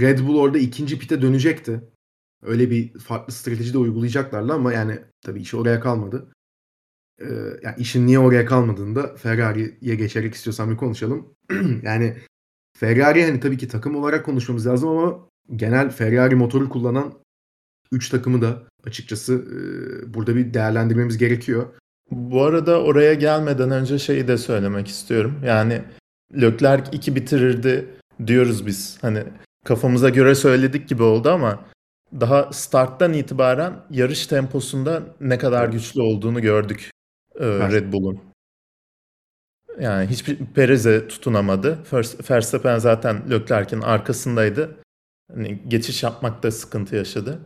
Red 0.00 0.18
Bull 0.18 0.38
orada 0.38 0.58
ikinci 0.58 0.98
pite 0.98 1.22
dönecekti. 1.22 1.80
Öyle 2.42 2.70
bir 2.70 2.98
farklı 2.98 3.32
strateji 3.32 3.74
de 3.74 3.78
uygulayacaklarla 3.78 4.54
ama 4.54 4.72
yani 4.72 4.98
tabii 5.24 5.40
iş 5.40 5.54
oraya 5.54 5.80
kalmadı. 5.80 6.32
Ee, 7.20 7.26
yani 7.62 7.74
işin 7.78 8.06
niye 8.06 8.18
oraya 8.18 8.46
kalmadığını 8.46 8.94
da 8.94 9.16
Ferrari'ye 9.16 9.94
geçerek 9.94 10.34
istiyorsan 10.34 10.70
bir 10.70 10.76
konuşalım. 10.76 11.34
yani 11.82 12.16
Ferrari 12.76 13.24
hani 13.24 13.40
tabii 13.40 13.58
ki 13.58 13.68
takım 13.68 13.96
olarak 13.96 14.24
konuşmamız 14.24 14.66
lazım 14.66 14.88
ama 14.88 15.28
genel 15.56 15.90
Ferrari 15.90 16.34
motoru 16.34 16.68
kullanan 16.68 17.14
3 17.92 18.08
takımı 18.08 18.42
da 18.42 18.68
açıkçası 18.84 19.34
e, 19.34 20.14
burada 20.14 20.36
bir 20.36 20.54
değerlendirmemiz 20.54 21.18
gerekiyor. 21.18 21.74
Bu 22.10 22.42
arada 22.42 22.82
oraya 22.82 23.14
gelmeden 23.14 23.70
önce 23.70 23.98
şeyi 23.98 24.28
de 24.28 24.38
söylemek 24.38 24.88
istiyorum. 24.88 25.40
Yani 25.44 25.82
Leclerc 26.40 26.90
2 26.92 27.14
bitirirdi 27.16 27.86
diyoruz 28.26 28.66
biz. 28.66 28.98
Hani 29.02 29.24
kafamıza 29.64 30.08
göre 30.08 30.34
söyledik 30.34 30.88
gibi 30.88 31.02
oldu 31.02 31.30
ama 31.30 31.64
daha 32.20 32.52
starttan 32.52 33.12
itibaren 33.12 33.72
yarış 33.90 34.26
temposunda 34.26 35.02
ne 35.20 35.38
kadar 35.38 35.68
güçlü 35.68 36.02
olduğunu 36.02 36.42
gördük 36.42 36.90
e, 37.40 37.46
Red 37.46 37.92
Bull'un. 37.92 38.20
Yani 39.80 40.06
hiçbir 40.06 40.36
Perez'e 40.54 41.08
tutunamadı. 41.08 41.78
Verstappen 42.30 42.78
zaten 42.78 43.30
Leclerc'in 43.30 43.80
arkasındaydı. 43.80 44.76
Hani 45.34 45.62
geçiş 45.68 46.02
yapmakta 46.02 46.50
sıkıntı 46.50 46.96
yaşadı. 46.96 47.38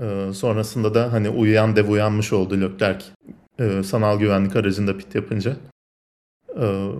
Ee, 0.00 0.30
sonrasında 0.34 0.94
da 0.94 1.12
hani 1.12 1.28
uyuyan 1.28 1.76
dev 1.76 1.88
uyanmış 1.88 2.32
oldu 2.32 2.60
Leclerc 2.60 3.04
e, 3.58 3.82
sanal 3.82 4.18
güvenlik 4.18 4.56
aracında 4.56 4.98
pit 4.98 5.14
yapınca. 5.14 5.56
Ee, 6.56 6.90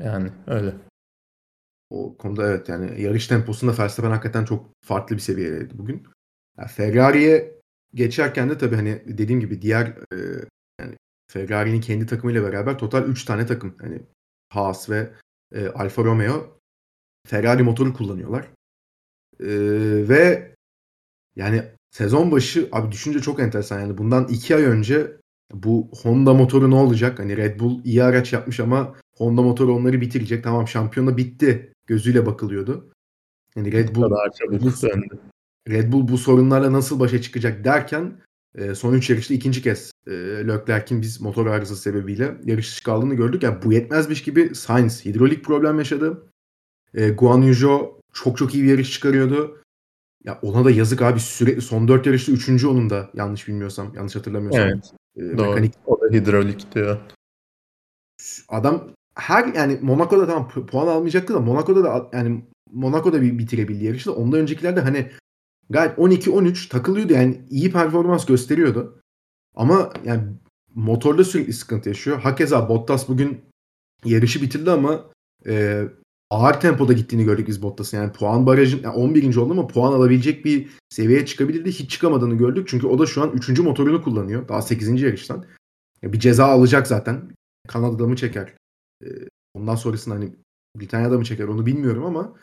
yani 0.00 0.32
öyle. 0.46 0.74
O 1.90 2.16
konuda 2.16 2.50
evet 2.50 2.68
yani 2.68 3.02
yarış 3.02 3.26
temposunda 3.26 3.78
Verstappen 3.78 4.10
hakikaten 4.10 4.44
çok 4.44 4.70
farklı 4.84 5.16
bir 5.16 5.20
seviyedeydi 5.20 5.78
bugün. 5.78 6.06
Yani 6.58 6.68
Ferrari'ye 6.68 7.60
geçerken 7.94 8.50
de 8.50 8.58
tabii 8.58 8.76
hani 8.76 9.02
dediğim 9.06 9.40
gibi 9.40 9.62
diğer 9.62 9.86
e, 9.86 10.16
yani 10.80 10.96
Ferrari'nin 11.30 11.80
kendi 11.80 12.06
takımıyla 12.06 12.42
beraber 12.42 12.78
total 12.78 13.04
3 13.08 13.24
tane 13.24 13.46
takım. 13.46 13.76
Yani 13.82 14.02
Haas 14.48 14.90
ve 14.90 15.12
e, 15.54 15.68
Alfa 15.68 16.04
Romeo 16.04 16.58
Ferrari 17.26 17.62
motoru 17.62 17.94
kullanıyorlar. 17.94 18.44
E, 19.40 19.48
ve 20.08 20.54
yani 21.36 21.64
sezon 21.92 22.32
başı 22.32 22.68
abi 22.72 22.92
düşünce 22.92 23.20
çok 23.20 23.40
enteresan 23.40 23.80
yani 23.80 23.98
bundan 23.98 24.28
2 24.28 24.56
ay 24.56 24.62
önce 24.62 25.16
bu 25.52 25.90
Honda 26.02 26.34
motoru 26.34 26.70
ne 26.70 26.74
olacak? 26.74 27.18
Hani 27.18 27.36
Red 27.36 27.60
Bull 27.60 27.84
iyi 27.84 28.04
araç 28.04 28.32
yapmış 28.32 28.60
ama 28.60 28.94
Honda 29.16 29.42
motoru 29.42 29.74
onları 29.74 30.00
bitirecek. 30.00 30.44
Tamam 30.44 30.68
şampiyona 30.68 31.16
bitti 31.16 31.72
gözüyle 31.86 32.26
bakılıyordu. 32.26 32.92
Yani 33.56 33.72
Red 33.72 33.94
Bull 33.94 34.10
bu, 34.50 34.70
Red 35.68 35.92
Bull 35.92 36.08
bu 36.08 36.18
sorunlarla 36.18 36.72
nasıl 36.72 37.00
başa 37.00 37.22
çıkacak 37.22 37.64
derken 37.64 38.20
e, 38.54 38.74
son 38.74 38.94
3 38.94 39.10
yarışta 39.10 39.34
ikinci 39.34 39.62
kez 39.62 39.92
e, 40.06 40.10
Leclerc'in 40.48 41.02
biz 41.02 41.20
motor 41.20 41.46
arızası 41.46 41.82
sebebiyle 41.82 42.36
yarış 42.44 42.70
dışı 42.70 42.84
kaldığını 42.84 43.14
gördük. 43.14 43.42
Yani 43.42 43.62
bu 43.64 43.72
yetmezmiş 43.72 44.22
gibi 44.22 44.54
Sainz 44.54 45.04
hidrolik 45.04 45.44
problem 45.44 45.78
yaşadı. 45.78 46.26
E, 46.94 47.10
Guan 47.10 47.42
Yu 47.42 47.54
çok 48.12 48.38
çok 48.38 48.54
iyi 48.54 48.64
bir 48.64 48.68
yarış 48.68 48.92
çıkarıyordu. 48.92 49.61
Ya 50.24 50.38
ona 50.42 50.64
da 50.64 50.70
yazık 50.70 51.02
abi 51.02 51.20
sürekli 51.20 51.62
son 51.62 51.88
4 51.88 52.06
yarışta 52.06 52.32
3. 52.32 52.64
onun 52.64 52.90
da 52.90 53.10
yanlış 53.14 53.48
bilmiyorsam, 53.48 53.94
yanlış 53.94 54.16
hatırlamıyorsam. 54.16 54.68
Evet. 54.68 54.92
E, 55.16 55.38
doğru. 55.38 55.48
Mekanik. 55.48 55.74
O 55.86 56.00
da 56.00 56.14
hidrolik 56.14 56.74
diyor. 56.74 56.96
Adam 58.48 58.90
her 59.14 59.54
yani 59.54 59.78
Monaco'da 59.82 60.26
tamam 60.26 60.48
puan 60.48 60.86
almayacaktı 60.86 61.34
da 61.34 61.40
Monaco'da 61.40 61.84
da 61.84 62.10
yani 62.12 62.44
Monaco'da 62.72 63.22
bir 63.22 63.38
bitirebildi 63.38 63.84
yarışı 63.84 64.10
da 64.10 64.14
ondan 64.14 64.40
öncekilerde 64.40 64.80
hani 64.80 65.10
gayet 65.70 65.98
12-13 65.98 66.68
takılıyordu 66.68 67.12
yani 67.12 67.40
iyi 67.50 67.72
performans 67.72 68.26
gösteriyordu. 68.26 69.00
Ama 69.54 69.92
yani 70.04 70.22
motorda 70.74 71.24
sürekli 71.24 71.52
sıkıntı 71.52 71.88
yaşıyor. 71.88 72.20
Hakeza 72.20 72.68
Bottas 72.68 73.08
bugün 73.08 73.40
yarışı 74.04 74.42
bitirdi 74.42 74.70
ama 74.70 75.04
e, 75.46 75.84
ağır 76.32 76.60
tempoda 76.60 76.92
gittiğini 76.92 77.24
gördük 77.24 77.48
biz 77.48 77.62
Bottas'ın. 77.62 77.96
Yani 77.96 78.12
puan 78.12 78.46
barajın 78.46 78.82
yani 78.82 78.94
11. 78.94 79.36
oldu 79.36 79.52
ama 79.52 79.66
puan 79.66 79.92
alabilecek 79.92 80.44
bir 80.44 80.70
seviyeye 80.90 81.26
çıkabilirdi. 81.26 81.72
Hiç 81.72 81.90
çıkamadığını 81.90 82.34
gördük. 82.34 82.68
Çünkü 82.68 82.86
o 82.86 82.98
da 82.98 83.06
şu 83.06 83.22
an 83.22 83.30
3. 83.30 83.58
motorunu 83.58 84.02
kullanıyor. 84.02 84.48
Daha 84.48 84.62
8. 84.62 85.02
yarıştan. 85.02 85.44
Ya 86.02 86.12
bir 86.12 86.20
ceza 86.20 86.46
alacak 86.46 86.86
zaten. 86.86 87.30
Kanada'da 87.68 88.06
mı 88.06 88.16
çeker? 88.16 88.54
Ee, 89.04 89.08
ondan 89.54 89.74
sonrasında 89.74 90.14
hani 90.14 90.32
Britanya'da 90.80 91.18
mı 91.18 91.24
çeker 91.24 91.44
onu 91.44 91.66
bilmiyorum 91.66 92.04
ama 92.04 92.34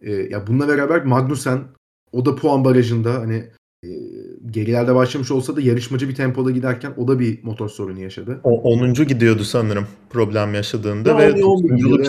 e, 0.00 0.12
ya 0.12 0.46
bununla 0.46 0.68
beraber 0.68 1.04
Magnussen 1.04 1.64
o 2.12 2.26
da 2.26 2.36
puan 2.36 2.64
barajında 2.64 3.14
hani 3.14 3.50
e, 3.84 3.88
gerilerde 4.54 4.94
başlamış 4.94 5.30
olsa 5.30 5.56
da 5.56 5.60
yarışmacı 5.60 6.08
bir 6.08 6.14
tempoda 6.14 6.50
giderken 6.50 6.94
o 6.96 7.08
da 7.08 7.20
bir 7.20 7.44
motor 7.44 7.68
sorunu 7.68 8.00
yaşadı. 8.00 8.40
O 8.44 8.62
10. 8.62 8.94
gidiyordu 8.94 9.44
sanırım 9.44 9.86
problem 10.10 10.54
yaşadığında 10.54 11.08
ya 11.08 11.18
ve 11.18 11.44
10. 11.44 11.62
gidiyordu, 11.76 12.02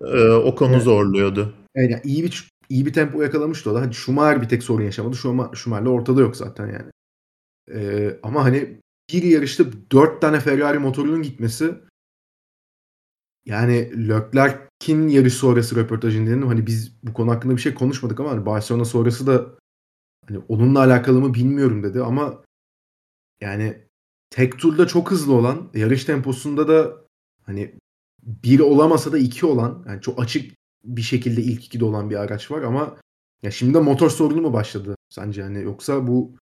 evet. 0.00 0.14
e, 0.14 0.32
o 0.32 0.54
konu 0.54 0.72
evet. 0.72 0.82
zorluyordu. 0.82 1.54
Evet, 1.74 1.90
yani 1.90 2.02
iyi 2.04 2.24
bir 2.24 2.48
iyi 2.68 2.86
bir 2.86 2.92
tempo 2.92 3.22
yakalamıştı 3.22 3.70
o 3.70 3.74
da. 3.74 3.80
Hani 3.80 3.94
Schumacher 3.94 4.42
bir 4.42 4.48
tek 4.48 4.62
sorun 4.62 4.82
yaşamadı. 4.82 5.16
Schumacher, 5.16 5.56
Schumacher'le 5.56 5.88
ortada 5.88 6.20
yok 6.20 6.36
zaten 6.36 6.66
yani. 6.66 6.90
Ee, 7.74 8.18
ama 8.22 8.44
hani 8.44 8.78
bir 9.12 9.22
yarışta 9.22 9.64
dört 9.92 10.20
tane 10.20 10.40
Ferrari 10.40 10.78
motorunun 10.78 11.22
gitmesi 11.22 11.74
yani 13.46 14.08
Leclerc'in 14.08 15.08
yarış 15.08 15.34
sonrası 15.34 15.76
röportajını 15.76 16.26
dinledim. 16.26 16.48
Hani 16.48 16.66
biz 16.66 16.92
bu 17.02 17.12
konu 17.12 17.30
hakkında 17.30 17.56
bir 17.56 17.60
şey 17.60 17.74
konuşmadık 17.74 18.20
ama 18.20 18.30
hani 18.30 18.46
Barcelona 18.46 18.84
sonrası 18.84 19.26
da 19.26 19.46
hani 20.28 20.38
onunla 20.48 20.80
alakalı 20.80 21.20
mı 21.20 21.34
bilmiyorum 21.34 21.82
dedi 21.82 22.02
ama 22.02 22.44
yani 23.40 23.78
tek 24.30 24.58
turda 24.58 24.86
çok 24.86 25.10
hızlı 25.10 25.34
olan 25.34 25.70
yarış 25.74 26.04
temposunda 26.04 26.68
da 26.68 26.96
hani 27.42 27.74
bir 28.22 28.60
olamasa 28.60 29.12
da 29.12 29.18
iki 29.18 29.46
olan 29.46 29.84
yani 29.88 30.00
çok 30.00 30.20
açık 30.20 30.52
bir 30.84 31.02
şekilde 31.02 31.42
ilk 31.42 31.64
ikide 31.64 31.84
olan 31.84 32.10
bir 32.10 32.16
araç 32.16 32.50
var 32.50 32.62
ama 32.62 32.96
ya 33.42 33.50
şimdi 33.50 33.74
de 33.74 33.80
motor 33.80 34.10
sorunu 34.10 34.40
mu 34.40 34.52
başladı 34.52 34.96
sence 35.10 35.42
hani 35.42 35.62
yoksa 35.62 36.06
bu 36.06 36.36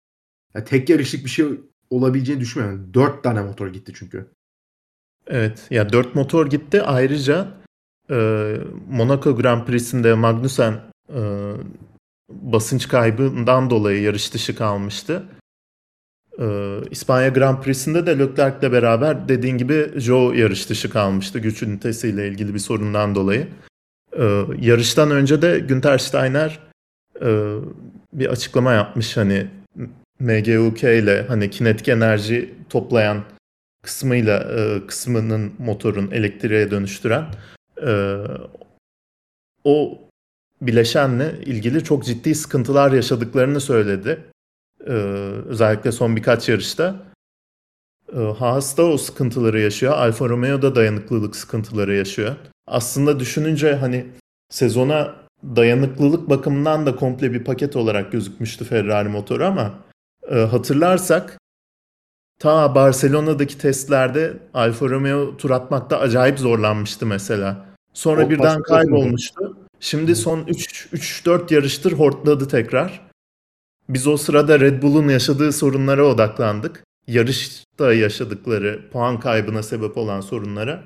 ya 0.55 0.63
tek 0.63 0.89
yarışlık 0.89 1.25
bir 1.25 1.29
şey 1.29 1.45
olabileceğini 1.89 2.41
düşünmüyorum. 2.41 2.93
Dört 2.93 3.23
tane 3.23 3.41
motor 3.41 3.67
gitti 3.67 3.91
çünkü. 3.95 4.27
Evet 5.27 5.67
ya 5.69 5.93
dört 5.93 6.15
motor 6.15 6.49
gitti. 6.49 6.81
Ayrıca 6.81 7.57
e, 8.09 8.15
Monaco 8.89 9.35
Grand 9.35 9.65
Prix'sinde 9.65 10.13
Magnussen 10.13 10.81
e, 11.09 11.53
basınç 12.29 12.87
kaybından 12.87 13.69
dolayı 13.69 14.01
yarış 14.01 14.33
dışı 14.33 14.55
kalmıştı. 14.55 15.23
E, 16.39 16.77
İspanya 16.91 17.29
Grand 17.29 17.63
Prix'sinde 17.63 18.05
de 18.05 18.19
Leclerc'le 18.19 18.71
beraber 18.71 19.29
dediğin 19.29 19.57
gibi 19.57 19.91
Joe 19.95 20.33
yarış 20.33 20.69
dışı 20.69 20.89
kalmıştı 20.89 21.39
güç 21.39 21.63
ünitesiyle 21.63 22.27
ilgili 22.27 22.53
bir 22.53 22.59
sorundan 22.59 23.15
dolayı. 23.15 23.47
E, 24.17 24.43
yarıştan 24.61 25.11
önce 25.11 25.41
de 25.41 25.59
Günther 25.59 25.97
Steiner 25.97 26.59
e, 27.21 27.57
bir 28.13 28.27
açıklama 28.27 28.73
yapmış 28.73 29.17
hani 29.17 29.47
MGUK 30.19 30.83
ile 30.83 31.25
hani 31.27 31.49
kinetik 31.49 31.87
enerji 31.89 32.55
toplayan 32.69 33.23
kısmıyla 33.83 34.39
e, 34.39 34.87
kısmının 34.87 35.53
motorun 35.59 36.11
elektriğe 36.11 36.71
dönüştüren 36.71 37.25
e, 37.87 38.17
o 39.63 40.06
bileşenle 40.61 41.39
ilgili 41.45 41.83
çok 41.83 42.05
ciddi 42.05 42.35
sıkıntılar 42.35 42.91
yaşadıklarını 42.91 43.61
söyledi. 43.61 44.23
E, 44.87 44.91
özellikle 45.47 45.91
son 45.91 46.15
birkaç 46.15 46.49
yarışta. 46.49 46.95
E, 48.13 48.19
Haas 48.19 48.77
da 48.77 48.85
o 48.85 48.97
sıkıntıları 48.97 49.59
yaşıyor. 49.59 49.93
Alfa 49.93 50.29
Romeo 50.29 50.61
da 50.61 50.75
dayanıklılık 50.75 51.35
sıkıntıları 51.35 51.95
yaşıyor. 51.95 52.35
Aslında 52.67 53.19
düşününce 53.19 53.75
hani 53.75 54.05
sezona 54.49 55.15
dayanıklılık 55.43 56.29
bakımından 56.29 56.85
da 56.85 56.95
komple 56.95 57.33
bir 57.33 57.43
paket 57.43 57.75
olarak 57.75 58.11
gözükmüştü 58.11 58.65
Ferrari 58.65 59.09
motoru 59.09 59.45
ama 59.45 59.73
e, 60.31 60.35
hatırlarsak 60.35 61.37
ta 62.39 62.75
Barcelona'daki 62.75 63.57
testlerde 63.57 64.33
Alfa 64.53 64.89
Romeo 64.89 65.37
tur 65.37 65.49
atmakta 65.49 65.99
acayip 65.99 66.39
zorlanmıştı 66.39 67.05
mesela. 67.05 67.65
Sonra 67.93 68.25
o 68.25 68.29
birden 68.29 68.61
kaybolmuştu. 68.61 69.57
Şimdi 69.79 70.15
son 70.15 70.43
3-4 70.43 71.53
yarıştır 71.53 71.91
hortladı 71.91 72.47
tekrar. 72.47 73.07
Biz 73.89 74.07
o 74.07 74.17
sırada 74.17 74.59
Red 74.59 74.83
Bull'un 74.83 75.09
yaşadığı 75.09 75.51
sorunlara 75.51 76.05
odaklandık. 76.05 76.83
Yarışta 77.07 77.93
yaşadıkları 77.93 78.89
puan 78.91 79.19
kaybına 79.19 79.63
sebep 79.63 79.97
olan 79.97 80.21
sorunlara. 80.21 80.83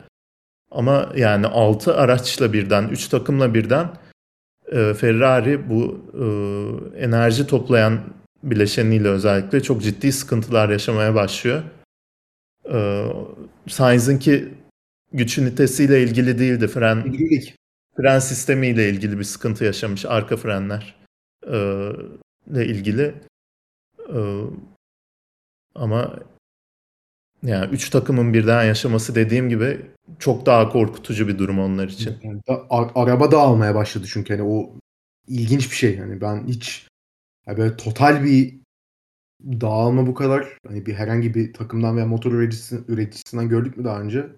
Ama 0.71 1.11
yani 1.15 1.47
6 1.47 1.95
araçla 1.95 2.53
birden, 2.53 2.87
3 2.87 3.07
takımla 3.07 3.53
birden 3.53 3.97
e, 4.71 4.93
Ferrari 4.93 5.69
bu 5.69 5.99
e, 6.13 6.25
enerji 7.05 7.47
toplayan 7.47 7.99
bileşeniyle 8.43 9.07
özellikle 9.07 9.63
çok 9.63 9.81
ciddi 9.81 10.11
sıkıntılar 10.11 10.69
yaşamaya 10.69 11.15
başlıyor. 11.15 11.63
Ee, 12.73 13.05
Sainz'inki 13.67 14.53
güç 15.13 15.37
ünitesiyle 15.37 16.03
ilgili 16.03 16.39
değildi. 16.39 16.67
Fren, 16.67 17.03
İlgilik. 17.05 17.55
Fren 18.01 18.19
sistemiyle 18.19 18.89
ilgili 18.89 19.19
bir 19.19 19.23
sıkıntı 19.23 19.65
yaşamış. 19.65 20.05
Arka 20.05 20.37
frenler 20.37 20.95
e, 21.47 21.89
ile 22.51 22.65
ilgili. 22.65 23.15
E, 24.09 24.19
ama 25.75 26.19
yani 27.43 27.73
üç 27.73 27.89
takımın 27.89 28.33
birden 28.33 28.63
yaşaması 28.63 29.15
dediğim 29.15 29.49
gibi 29.49 29.81
çok 30.19 30.45
daha 30.45 30.69
korkutucu 30.69 31.27
bir 31.27 31.37
durum 31.37 31.59
onlar 31.59 31.87
için. 31.87 32.41
Da, 32.47 32.65
araba 32.69 33.31
da 33.31 33.39
almaya 33.39 33.75
başladı 33.75 34.05
çünkü 34.09 34.37
hani 34.37 34.49
o 34.49 34.69
ilginç 35.27 35.71
bir 35.71 35.75
şey. 35.75 35.95
Yani 35.95 36.21
ben 36.21 36.47
hiç 36.47 36.87
yani 37.47 37.57
böyle 37.57 37.77
total 37.77 38.23
bir 38.23 38.61
dağılma 39.43 40.07
bu 40.07 40.13
kadar 40.13 40.57
hani 40.67 40.85
bir 40.85 40.93
herhangi 40.93 41.33
bir 41.33 41.53
takımdan 41.53 41.95
veya 41.97 42.05
motor 42.05 42.31
üreticisi, 42.31 42.79
üreticisinden 42.87 43.49
gördük 43.49 43.77
mü 43.77 43.83
daha 43.83 44.01
önce? 44.01 44.29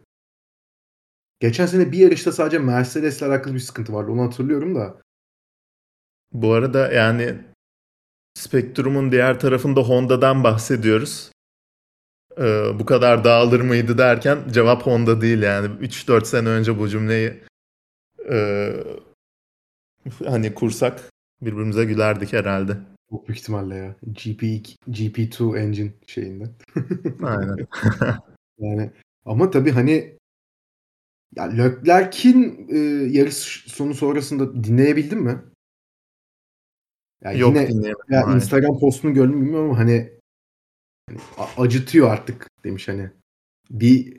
Geçen 1.44 1.66
sene 1.66 1.92
bir 1.92 1.98
yarışta 1.98 2.32
sadece 2.32 2.60
Mercedes'le 2.60 3.22
alakalı 3.22 3.54
bir 3.54 3.60
sıkıntı 3.60 3.94
vardı. 3.94 4.12
Onu 4.12 4.22
hatırlıyorum 4.22 4.76
da. 4.76 5.02
Bu 6.34 6.54
arada 6.54 6.92
yani 6.92 7.38
Spektrum'un 8.34 9.12
diğer 9.12 9.40
tarafında 9.40 9.82
Honda'dan 9.82 10.44
bahsediyoruz. 10.44 11.32
Ee, 12.38 12.80
bu 12.80 12.86
kadar 12.86 13.24
dağılır 13.24 13.62
mıydı 13.62 13.98
derken 13.98 14.40
cevap 14.52 14.82
Honda 14.82 15.22
değil 15.22 15.42
yani. 15.42 15.68
3-4 15.68 16.26
sene 16.26 16.50
önce 16.50 16.80
bu 16.80 16.90
cümleyi 16.90 17.44
e, 18.32 18.70
hani 20.26 20.54
kursak 20.54 21.12
birbirimize 21.42 21.86
gülerdik 21.86 22.34
herhalde. 22.34 22.78
Çok 23.10 23.28
büyük 23.28 23.40
ihtimalle 23.40 23.76
ya. 23.76 23.96
GP 24.04 24.44
GP2 24.88 25.58
engine 25.60 25.94
şeyinde. 26.08 26.50
Aynen. 27.24 27.68
yani 28.60 28.92
ama 29.26 29.52
tabii 29.52 29.72
hani 29.72 30.18
ya 31.36 31.44
Leclerc'in 31.44 32.68
e, 32.70 32.78
yarış 33.18 33.66
sonu 33.68 33.94
sonrasında 33.94 34.64
dinleyebildin 34.64 35.20
mi? 35.20 35.44
Yani 37.24 37.40
Yok 37.40 37.56
yine 37.70 37.94
ya 38.10 38.36
Instagram 38.36 38.80
postunu 38.80 39.14
gördüm 39.14 39.42
bilmiyorum 39.42 39.70
ama 39.70 39.80
hani, 39.80 40.14
hani 41.08 41.20
acıtıyor 41.58 42.10
artık 42.12 42.48
demiş 42.64 42.88
hani. 42.88 43.10
Bir 43.70 44.18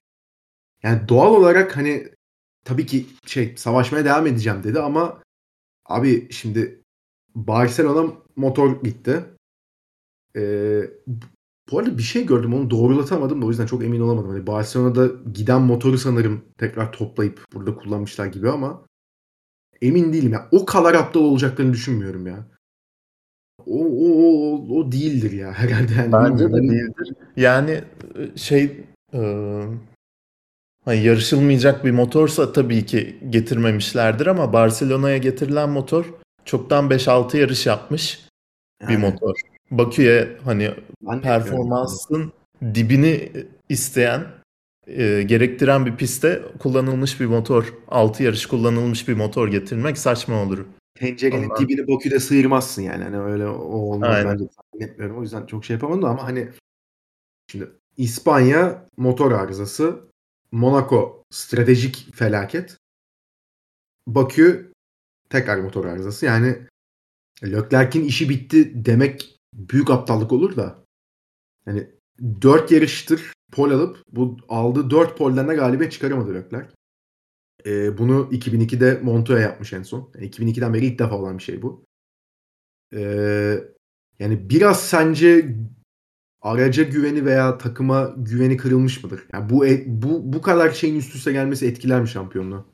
yani 0.83 1.09
doğal 1.09 1.35
olarak 1.35 1.77
hani 1.77 2.09
tabii 2.65 2.87
ki 2.87 3.07
şey 3.27 3.57
savaşmaya 3.57 4.05
devam 4.05 4.27
edeceğim 4.27 4.63
dedi 4.65 4.81
ama 4.81 5.23
abi 5.87 6.33
şimdi 6.33 6.83
Barcelona 7.35 8.13
motor 8.37 8.83
gitti. 8.83 9.25
Ee, 10.37 10.91
bu 11.71 11.79
arada 11.79 11.99
bir 11.99 12.03
şey 12.03 12.27
gördüm 12.27 12.55
onu 12.55 12.71
doğrulatamadım 12.71 13.43
da 13.43 13.47
o 13.47 13.49
yüzden 13.49 13.67
çok 13.67 13.85
emin 13.85 14.01
olamadım. 14.01 14.31
Hani 14.31 14.47
Barcelona'da 14.47 15.11
giden 15.35 15.63
motoru 15.63 15.99
sanırım 15.99 16.45
tekrar 16.59 16.93
toplayıp 16.93 17.45
burada 17.55 17.75
kullanmışlar 17.75 18.27
gibi 18.27 18.51
ama 18.51 18.87
emin 19.83 20.13
değilim 20.13 20.33
ya. 20.33 20.49
O 20.53 20.65
kadar 20.65 20.95
aptal 20.95 21.21
olacaklarını 21.21 21.73
düşünmüyorum 21.73 22.27
ya. 22.27 22.47
O, 23.67 23.85
o, 23.85 24.07
o, 24.23 24.79
o 24.79 24.93
değildir 24.93 25.33
ya 25.33 25.53
herhalde. 25.57 25.93
Yani 25.95 26.13
Bence 26.13 26.49
de 26.49 26.53
hani 26.53 26.71
değildir. 26.71 27.15
Yani 27.37 27.85
e, 28.15 28.37
şey 28.39 28.85
e, 29.15 29.21
hani 30.85 31.03
yarışılmayacak 31.03 31.85
bir 31.85 31.91
motorsa 31.91 32.53
tabii 32.53 32.87
ki 32.87 33.19
getirmemişlerdir 33.31 34.27
ama 34.27 34.53
Barcelona'ya 34.53 35.17
getirilen 35.17 35.69
motor 35.69 36.15
çoktan 36.45 36.89
5-6 36.91 37.37
yarış 37.37 37.67
yapmış 37.67 38.29
bir 38.89 38.97
motor. 38.97 39.54
Bakü'ye 39.79 40.37
hani 40.45 40.71
ben 41.03 41.21
performansın 41.21 42.33
dibini 42.75 43.33
isteyen, 43.69 44.27
e, 44.87 45.23
gerektiren 45.23 45.87
bir 45.87 45.97
pistte 45.97 46.43
kullanılmış 46.59 47.21
bir 47.21 47.27
motor, 47.27 47.75
6 47.89 48.23
yarış 48.23 48.47
kullanılmış 48.47 49.09
bir 49.09 49.15
motor 49.15 49.49
getirmek 49.49 49.99
saçma 49.99 50.43
olur. 50.43 50.67
Tencerenin 50.95 51.51
Ondan... 51.51 51.59
dibini 51.59 51.89
Bakü'de 51.89 52.21
sıyırmazsın 52.21 52.83
yani. 52.83 53.05
Hani 53.05 53.19
öyle 53.19 53.47
o 53.47 53.77
olmaz 53.77 54.11
Aynen. 54.15 54.49
bence. 54.73 55.13
O 55.13 55.23
yüzden 55.23 55.47
çok 55.47 55.65
şey 55.65 55.75
yapamadım 55.75 56.05
ama 56.05 56.25
hani 56.25 56.49
şimdi 57.51 57.71
İspanya 57.97 58.89
motor 58.97 59.33
arızası, 59.33 60.01
Monaco 60.53 61.23
stratejik 61.31 62.15
felaket. 62.15 62.77
Bakü 64.07 64.73
tekrar 65.31 65.59
motor 65.59 65.85
arızası. 65.85 66.27
Yani 66.27 66.57
Leclerc'in 67.43 68.05
işi 68.05 68.29
bitti 68.29 68.85
demek 68.85 69.34
büyük 69.55 69.91
aptallık 69.91 70.33
olur 70.33 70.57
da. 70.57 70.85
Yani 71.67 71.91
4 72.43 72.71
yarıştır 72.71 73.33
pol 73.53 73.71
alıp 73.71 74.03
bu 74.13 74.37
aldığı 74.49 74.91
4 74.91 75.19
polden 75.19 75.49
de 75.49 75.55
galibiyet 75.55 75.93
çıkaramadı 75.93 76.35
Leclerc. 76.35 76.69
Ee, 77.67 77.99
bunu 77.99 78.29
2002'de 78.33 79.01
Montoya 79.03 79.41
yapmış 79.41 79.73
en 79.73 79.83
son. 79.83 80.11
Yani 80.15 80.31
2002'den 80.31 80.75
beri 80.75 80.87
ilk 80.87 80.99
defa 80.99 81.17
olan 81.17 81.39
bir 81.39 81.43
şey 81.43 81.63
bu. 81.63 81.85
Ee, 82.95 83.65
yani 84.19 84.51
biraz 84.51 84.89
sence 84.89 85.57
araca 86.43 86.83
güveni 86.83 87.25
veya 87.25 87.59
takıma 87.59 88.15
güveni 88.17 88.57
kırılmış 88.57 89.05
mıdır? 89.05 89.27
Yani 89.33 89.51
bu 89.51 89.67
e, 89.67 89.85
bu 89.87 90.33
bu 90.33 90.43
kadar 90.43 90.71
şeyin 90.71 90.97
üst 90.97 91.15
üste 91.15 91.33
gelmesi 91.33 91.67
etkiler 91.67 92.01
mi 92.01 92.09
şampiyonluğu? 92.09 92.67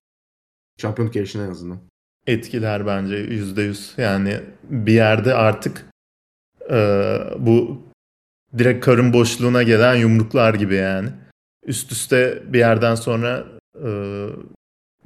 Şampiyonluk 0.79 1.17
yarışını 1.17 1.47
en 1.47 1.51
azından. 1.51 1.81
Etkiler 2.27 2.87
bence 2.87 3.17
yüzde 3.17 3.63
yüz. 3.63 3.95
Yani 3.97 4.41
bir 4.63 4.93
yerde 4.93 5.35
artık 5.35 5.90
e, 6.71 6.77
bu 7.39 7.83
direkt 8.59 8.85
karın 8.85 9.13
boşluğuna 9.13 9.63
gelen 9.63 9.95
yumruklar 9.95 10.55
gibi 10.55 10.75
yani. 10.75 11.09
Üst 11.67 11.93
üste 11.93 12.43
bir 12.53 12.59
yerden 12.59 12.95
sonra 12.95 13.47
e, 13.85 13.91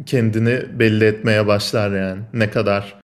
kendini 0.06 0.78
belli 0.78 1.04
etmeye 1.04 1.46
başlar 1.46 1.90
yani. 1.90 2.22
Ne 2.32 2.50
kadar 2.50 3.00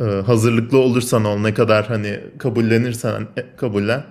e, 0.00 0.04
hazırlıklı 0.04 0.78
olursan 0.78 1.24
ol, 1.24 1.38
ne 1.38 1.54
kadar 1.54 1.86
hani 1.86 2.20
kabullenirsen 2.38 3.28
e, 3.36 3.56
kabullen. 3.56 4.04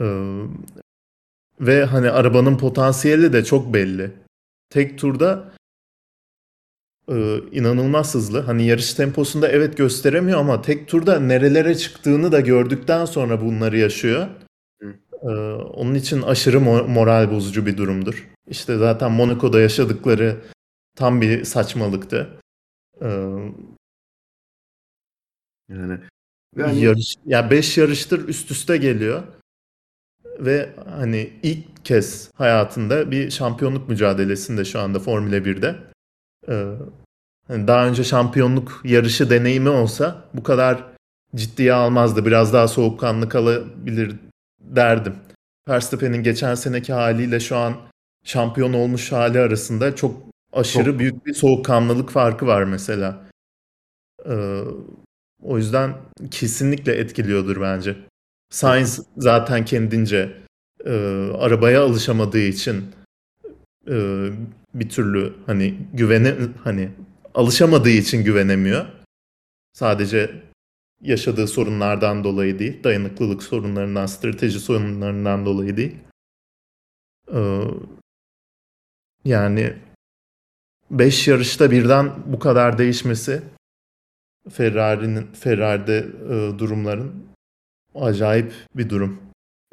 E, 0.00 0.06
ve 1.60 1.84
hani 1.84 2.10
arabanın 2.10 2.58
potansiyeli 2.58 3.32
de 3.32 3.44
çok 3.44 3.74
belli. 3.74 4.10
Tek 4.70 4.98
turda 4.98 5.55
e, 7.10 7.38
inanılmaz 7.52 8.14
hızlı. 8.14 8.40
Hani 8.40 8.66
yarış 8.66 8.94
temposunda 8.94 9.48
evet 9.48 9.76
gösteremiyor 9.76 10.38
ama 10.38 10.62
tek 10.62 10.88
turda 10.88 11.20
nerelere 11.20 11.74
çıktığını 11.74 12.32
da 12.32 12.40
gördükten 12.40 13.04
sonra 13.04 13.40
bunları 13.40 13.78
yaşıyor. 13.78 14.28
E, 15.22 15.28
onun 15.52 15.94
için 15.94 16.22
aşırı 16.22 16.60
moral 16.60 17.30
bozucu 17.30 17.66
bir 17.66 17.76
durumdur. 17.76 18.28
İşte 18.48 18.78
zaten 18.78 19.12
Monaco'da 19.12 19.60
yaşadıkları 19.60 20.36
tam 20.96 21.20
bir 21.20 21.44
saçmalıktı. 21.44 22.40
E, 23.02 23.08
yani 25.68 25.98
yani 26.56 26.80
yarış 26.80 27.16
ya 27.26 27.38
yani 27.38 27.50
5 27.50 27.78
yarıştır 27.78 28.28
üst 28.28 28.50
üste 28.50 28.76
geliyor. 28.76 29.22
Ve 30.40 30.74
hani 30.90 31.32
ilk 31.42 31.84
kez 31.84 32.30
hayatında 32.34 33.10
bir 33.10 33.30
şampiyonluk 33.30 33.88
mücadelesinde 33.88 34.64
şu 34.64 34.80
anda 34.80 34.98
Formula 34.98 35.36
1'de. 35.36 35.95
Ee, 36.48 36.72
hani 37.48 37.66
daha 37.66 37.86
önce 37.86 38.04
şampiyonluk 38.04 38.80
yarışı 38.84 39.30
deneyimi 39.30 39.68
olsa 39.68 40.24
bu 40.34 40.42
kadar 40.42 40.84
ciddiye 41.36 41.72
almazdı. 41.72 42.26
Biraz 42.26 42.52
daha 42.52 42.68
soğukkanlı 42.68 43.28
kalabilir 43.28 44.16
derdim. 44.60 45.14
Verstappen'in 45.68 46.22
geçen 46.22 46.54
seneki 46.54 46.92
haliyle 46.92 47.40
şu 47.40 47.56
an 47.56 47.76
şampiyon 48.24 48.72
olmuş 48.72 49.12
hali 49.12 49.40
arasında 49.40 49.96
çok 49.96 50.22
aşırı 50.52 50.90
çok. 50.90 50.98
büyük 50.98 51.26
bir 51.26 51.34
soğukkanlılık 51.34 52.10
farkı 52.10 52.46
var 52.46 52.62
mesela. 52.64 53.26
Ee, 54.26 54.60
o 55.42 55.58
yüzden 55.58 55.94
kesinlikle 56.30 56.92
etkiliyordur 56.94 57.60
bence. 57.60 57.96
Sainz 58.50 59.02
zaten 59.16 59.64
kendince 59.64 60.42
e, 60.84 60.92
arabaya 61.38 61.82
alışamadığı 61.82 62.38
için 62.38 62.84
e, 63.90 64.28
bir 64.80 64.88
türlü 64.88 65.34
hani 65.46 65.78
güvene 65.92 66.34
hani 66.64 66.90
alışamadığı 67.34 67.90
için 67.90 68.24
güvenemiyor. 68.24 68.86
Sadece 69.72 70.42
yaşadığı 71.00 71.46
sorunlardan 71.46 72.24
dolayı 72.24 72.58
değil, 72.58 72.84
dayanıklılık 72.84 73.42
sorunlarından, 73.42 74.06
strateji 74.06 74.60
sorunlarından 74.60 75.46
dolayı 75.46 75.76
değil. 75.76 75.96
Ee, 77.34 77.60
yani 79.24 79.74
5 80.90 81.28
yarışta 81.28 81.70
birden 81.70 82.12
bu 82.26 82.38
kadar 82.38 82.78
değişmesi 82.78 83.42
Ferrari'nin 84.50 85.32
Ferrari'de 85.32 85.98
e, 85.98 86.58
durumların 86.58 87.26
acayip 87.94 88.52
bir 88.76 88.90
durum. 88.90 89.20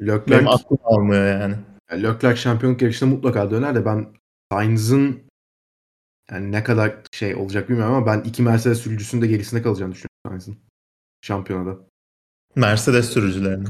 Leclerc, 0.02 0.30
Benim 0.30 0.48
aklım 0.48 0.78
almıyor 0.84 1.26
yani. 1.26 1.56
Leclerc 1.92 2.36
şampiyonluk 2.36 2.82
yarışında 2.82 3.10
mutlaka 3.10 3.50
döner 3.50 3.74
de 3.74 3.84
ben 3.84 4.06
Sainz'ın 4.54 5.22
yani 6.30 6.52
ne 6.52 6.64
kadar 6.64 7.02
şey 7.12 7.34
olacak 7.34 7.68
bilmiyorum 7.68 7.94
ama 7.94 8.06
ben 8.06 8.20
iki 8.20 8.42
Mercedes 8.42 8.78
sürücüsünün 8.78 9.22
de 9.22 9.26
gerisinde 9.26 9.62
kalacağını 9.62 9.92
düşünüyorum 9.92 10.28
Sainz'ın 10.28 10.56
şampiyonada. 11.22 11.78
Mercedes 12.56 13.10
sürücülerinin. 13.10 13.68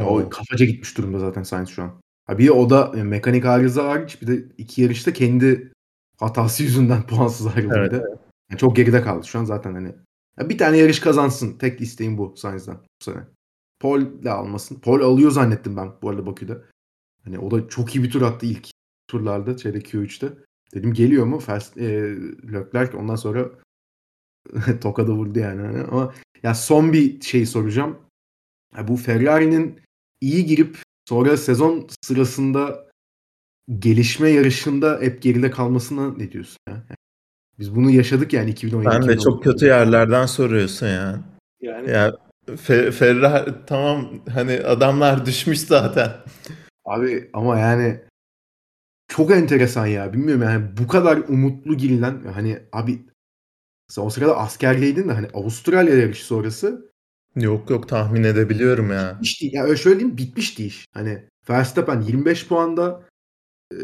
O 0.00 0.28
kafaca 0.30 0.64
gitmiş 0.64 0.98
durumda 0.98 1.18
zaten 1.18 1.42
Sainz 1.42 1.68
şu 1.68 1.82
an. 1.82 2.00
Ha 2.26 2.38
bir 2.38 2.48
o 2.48 2.70
da 2.70 2.92
mekanik 2.94 3.44
arıza 3.44 3.84
hariç 3.84 4.22
bir 4.22 4.26
de 4.26 4.44
iki 4.58 4.82
yarışta 4.82 5.12
kendi 5.12 5.72
hatası 6.18 6.62
yüzünden 6.62 7.06
puansız 7.06 7.46
ayrıldı. 7.46 7.74
Evet, 7.76 7.92
evet. 7.92 8.18
Yani 8.50 8.58
çok 8.58 8.76
geride 8.76 9.02
kaldı 9.02 9.26
şu 9.26 9.38
an 9.38 9.44
zaten 9.44 9.74
hani. 9.74 9.94
Ya 10.38 10.48
bir 10.48 10.58
tane 10.58 10.76
yarış 10.76 11.00
kazansın. 11.00 11.58
Tek 11.58 11.80
isteğim 11.80 12.18
bu 12.18 12.34
Sainz'dan 12.36 12.76
bu 12.76 13.04
sene. 13.04 13.24
Paul 13.80 14.22
de 14.22 14.30
almasın. 14.30 14.80
Paul 14.80 15.00
alıyor 15.00 15.30
zannettim 15.30 15.76
ben 15.76 15.92
bu 16.02 16.10
arada 16.10 16.26
Bakü'de. 16.26 16.62
Hani 17.24 17.38
o 17.38 17.50
da 17.50 17.68
çok 17.68 17.96
iyi 17.96 18.04
bir 18.04 18.10
tur 18.10 18.22
attı 18.22 18.46
ilk 18.46 18.75
turlarda 19.08 19.58
şeyde 19.58 19.78
Q3'te. 19.78 20.28
Dedim 20.74 20.92
geliyor 20.92 21.26
mu? 21.26 21.38
Fast, 21.38 21.78
e, 21.78 22.16
Leclerc 22.52 22.96
ondan 22.96 23.16
sonra 23.16 23.50
tokada 24.80 25.12
vurdu 25.12 25.38
yani. 25.38 25.62
Hani 25.62 25.82
ama 25.82 26.14
ya 26.42 26.54
son 26.54 26.92
bir 26.92 27.20
şey 27.20 27.46
soracağım. 27.46 27.98
Ya 28.76 28.88
bu 28.88 28.96
Ferrari'nin 28.96 29.80
iyi 30.20 30.46
girip 30.46 30.78
sonra 31.08 31.36
sezon 31.36 31.88
sırasında 32.02 32.86
gelişme 33.78 34.30
yarışında 34.30 34.98
hep 35.00 35.22
geride 35.22 35.50
kalmasına 35.50 36.12
ne 36.12 36.32
diyorsun 36.32 36.58
ya? 36.68 36.74
Yani 36.74 36.96
biz 37.58 37.76
bunu 37.76 37.90
yaşadık 37.90 38.32
yani 38.32 38.50
2017. 38.50 38.90
Ben 38.90 39.08
de 39.08 39.18
çok 39.18 39.44
kötü 39.44 39.66
yerlerden 39.66 40.26
soruyorsun 40.26 40.86
yani. 40.86 41.18
Yani 41.60 41.90
ya 41.90 42.16
Fe 42.56 42.90
Ferrari 42.90 43.54
tamam 43.66 44.24
hani 44.34 44.60
adamlar 44.60 45.26
düşmüş 45.26 45.60
zaten. 45.60 46.12
Abi 46.84 47.30
ama 47.32 47.58
yani 47.58 48.00
çok 49.08 49.30
enteresan 49.30 49.86
ya. 49.86 50.12
Bilmiyorum 50.12 50.42
yani 50.42 50.76
bu 50.78 50.88
kadar 50.88 51.16
umutlu 51.16 51.76
girilen 51.76 52.24
hani 52.24 52.58
abi 52.72 53.06
sen 53.88 54.02
o 54.02 54.10
sırada 54.10 54.36
askerliydin 54.36 55.08
de 55.08 55.12
hani 55.12 55.28
Avustralya 55.34 55.94
yarışı 55.94 56.26
sonrası 56.26 56.92
Yok 57.36 57.70
yok 57.70 57.88
tahmin 57.88 58.24
edebiliyorum 58.24 58.90
ya. 58.90 59.12
Bitmişti. 59.14 59.50
Ya 59.52 59.64
öyle 59.64 59.76
söyleyeyim 59.76 60.18
bitmişti 60.18 60.66
iş. 60.66 60.86
Hani 60.92 61.28
Verstappen 61.50 62.00
25 62.00 62.48
puanda 62.48 63.08
e, 63.72 63.76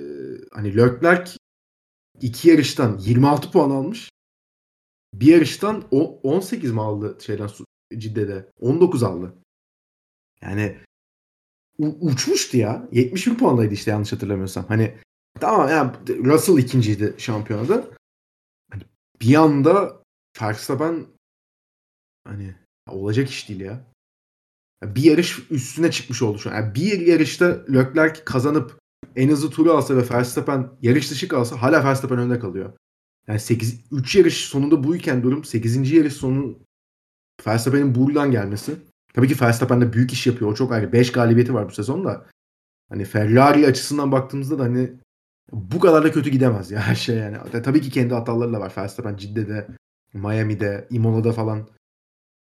hani 0.53 0.77
Leclerc 0.77 1.33
iki 2.21 2.49
yarıştan 2.49 2.99
26 2.99 3.51
puan 3.51 3.71
almış. 3.71 4.09
Bir 5.15 5.27
yarıştan 5.27 5.85
18 6.23 6.73
mi 6.73 6.81
aldı 6.81 7.19
şeyden 7.21 7.49
Cidde'de? 7.99 8.51
19 8.61 9.03
aldı. 9.03 9.35
Yani 10.41 10.77
uçmuştu 11.79 12.57
ya. 12.57 12.89
71 12.93 13.39
puandaydı 13.39 13.75
işte 13.75 13.91
yanlış 13.91 14.13
hatırlamıyorsam. 14.13 14.65
Hani 14.69 14.95
tamam 15.41 15.69
yani 15.69 15.93
Russell 16.25 16.59
ikinciydi 16.59 17.15
şampiyonada. 17.19 17.91
Hani 18.71 18.83
bir 19.21 19.35
anda 19.35 20.03
Verstappen 20.43 21.07
hani 22.29 22.55
olacak 22.89 23.31
iş 23.31 23.49
değil 23.49 23.61
ya. 23.61 23.93
Bir 24.85 25.03
yarış 25.03 25.51
üstüne 25.51 25.91
çıkmış 25.91 26.23
oldu 26.23 26.39
şu 26.39 26.51
an. 26.51 26.55
Yani 26.55 26.75
bir 26.75 27.01
yarışta 27.01 27.47
Leclerc 27.73 28.25
kazanıp 28.25 28.79
en 29.17 29.29
hızlı 29.29 29.51
turu 29.51 29.73
alsa 29.73 29.97
ve 29.97 30.11
Verstappen 30.11 30.71
yarış 30.83 31.11
dışı 31.11 31.29
kalsa 31.29 31.63
hala 31.63 31.85
Verstappen 31.85 32.19
önde 32.19 32.39
kalıyor. 32.39 32.73
Yani 33.29 33.41
8 33.41 33.81
3 33.93 34.17
yarış 34.17 34.45
sonunda 34.45 34.85
buyken 34.85 35.23
durum 35.23 35.45
8. 35.45 35.93
yarış 35.93 36.13
sonu 36.13 36.59
Verstappen'in 37.47 37.95
buradan 37.95 38.31
gelmesi. 38.31 38.77
Tabii 39.15 39.29
ki 39.29 39.41
Verstappen 39.41 39.81
de 39.81 39.93
büyük 39.93 40.13
iş 40.13 40.27
yapıyor. 40.27 40.51
O 40.51 40.55
çok 40.55 40.73
ayrı. 40.73 40.93
5 40.93 41.13
galibiyeti 41.13 41.55
var 41.55 41.69
bu 41.69 41.73
sezonda. 41.73 42.27
Hani 42.89 43.05
Ferrari 43.05 43.67
açısından 43.67 44.13
baktığımızda 44.13 44.59
da 44.59 44.63
hani 44.63 44.93
bu 45.53 45.81
kadar 45.81 46.05
da 46.05 46.13
kötü 46.13 46.31
gidemez 46.31 46.71
ya 46.71 46.81
her 46.81 46.95
şey 46.95 47.17
yani. 47.17 47.37
Tabii 47.65 47.81
ki 47.81 47.91
kendi 47.91 48.15
hataları 48.15 48.53
da 48.53 48.61
var. 48.61 48.73
Verstappen 48.77 49.17
Cidde'de, 49.17 49.67
Miami'de, 50.13 50.87
Imola'da 50.91 51.33
falan 51.33 51.69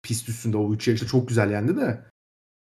pist 0.04 0.30
üstünde 0.30 0.58
o 0.58 0.74
üç 0.74 0.88
yarışta 0.88 1.08
çok 1.08 1.28
güzel 1.28 1.52
yendi 1.52 1.78
de. 1.78 2.06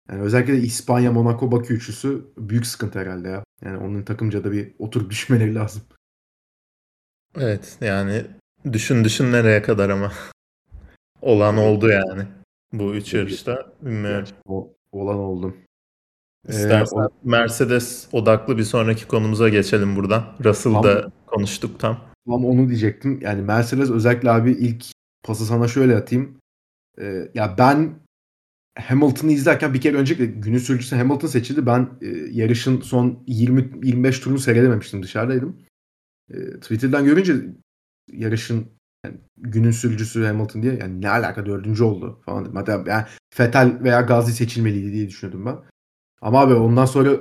Yani 0.09 0.21
özellikle 0.21 0.53
de 0.53 0.57
İspanya, 0.57 1.11
Monaco, 1.11 1.51
Bakü 1.51 1.73
üçlüsü 1.73 2.33
büyük 2.37 2.67
sıkıntı 2.67 2.99
herhalde 2.99 3.27
ya. 3.27 3.43
Yani 3.61 3.77
onun 3.77 4.03
takımca 4.03 4.43
da 4.43 4.51
bir 4.51 4.73
oturup 4.79 5.09
düşmeleri 5.11 5.55
lazım. 5.55 5.83
Evet 7.37 7.77
yani 7.81 8.25
düşün 8.73 9.03
düşün 9.03 9.31
nereye 9.31 9.61
kadar 9.61 9.89
ama. 9.89 10.11
Olan 11.21 11.57
oldu 11.57 11.89
yani. 11.89 12.27
Bu 12.73 12.95
üç 12.95 13.13
yarışta. 13.13 13.73
Bilmiyorum. 13.81 14.27
O, 14.45 14.73
olan 14.91 15.17
oldu. 15.17 15.55
İstersen 16.47 16.97
ee, 16.97 17.07
Mercedes 17.23 18.07
odaklı 18.11 18.57
bir 18.57 18.63
sonraki 18.63 19.07
konumuza 19.07 19.49
geçelim 19.49 19.95
buradan. 19.95 20.23
Russell'da 20.43 20.95
tamam. 20.95 21.11
konuştuk 21.25 21.79
tam. 21.79 21.99
Tam 22.27 22.45
onu 22.45 22.67
diyecektim. 22.67 23.19
Yani 23.21 23.41
Mercedes 23.41 23.89
özellikle 23.89 24.31
abi 24.31 24.51
ilk 24.51 24.85
pası 25.23 25.45
sana 25.45 25.67
şöyle 25.67 25.95
atayım. 25.95 26.37
Ee, 27.01 27.31
ya 27.33 27.55
ben 27.57 27.93
Hamilton'ı 28.79 29.31
izlerken 29.31 29.73
bir 29.73 29.81
kere 29.81 29.97
öncelikle 29.97 30.25
günün 30.25 30.57
sürücüsü 30.57 30.95
Hamilton 30.95 31.27
seçildi. 31.27 31.65
Ben 31.65 31.89
e, 32.01 32.07
yarışın 32.31 32.81
son 32.81 33.23
20-25 33.27 34.21
turunu 34.21 34.39
seyredememiştim 34.39 35.03
dışarıdaydım. 35.03 35.57
E, 36.29 36.59
Twitter'dan 36.59 37.05
görünce 37.05 37.33
yarışın 38.11 38.67
yani 39.05 39.17
günün 39.37 39.71
sürücüsü 39.71 40.25
Hamilton 40.25 40.63
diye 40.63 40.75
yani 40.75 41.01
ne 41.01 41.09
alaka 41.09 41.45
dördüncü 41.45 41.83
oldu 41.83 42.21
falan. 42.25 42.55
Hatta 42.55 42.83
yani 42.87 43.05
Fetel 43.33 43.83
veya 43.83 44.01
Gazi 44.01 44.33
seçilmeliydi 44.33 44.91
diye 44.91 45.07
düşünüyordum 45.07 45.45
ben. 45.45 45.72
Ama 46.23 46.39
abi 46.39 46.53
ondan 46.53 46.85
sonra 46.85 47.17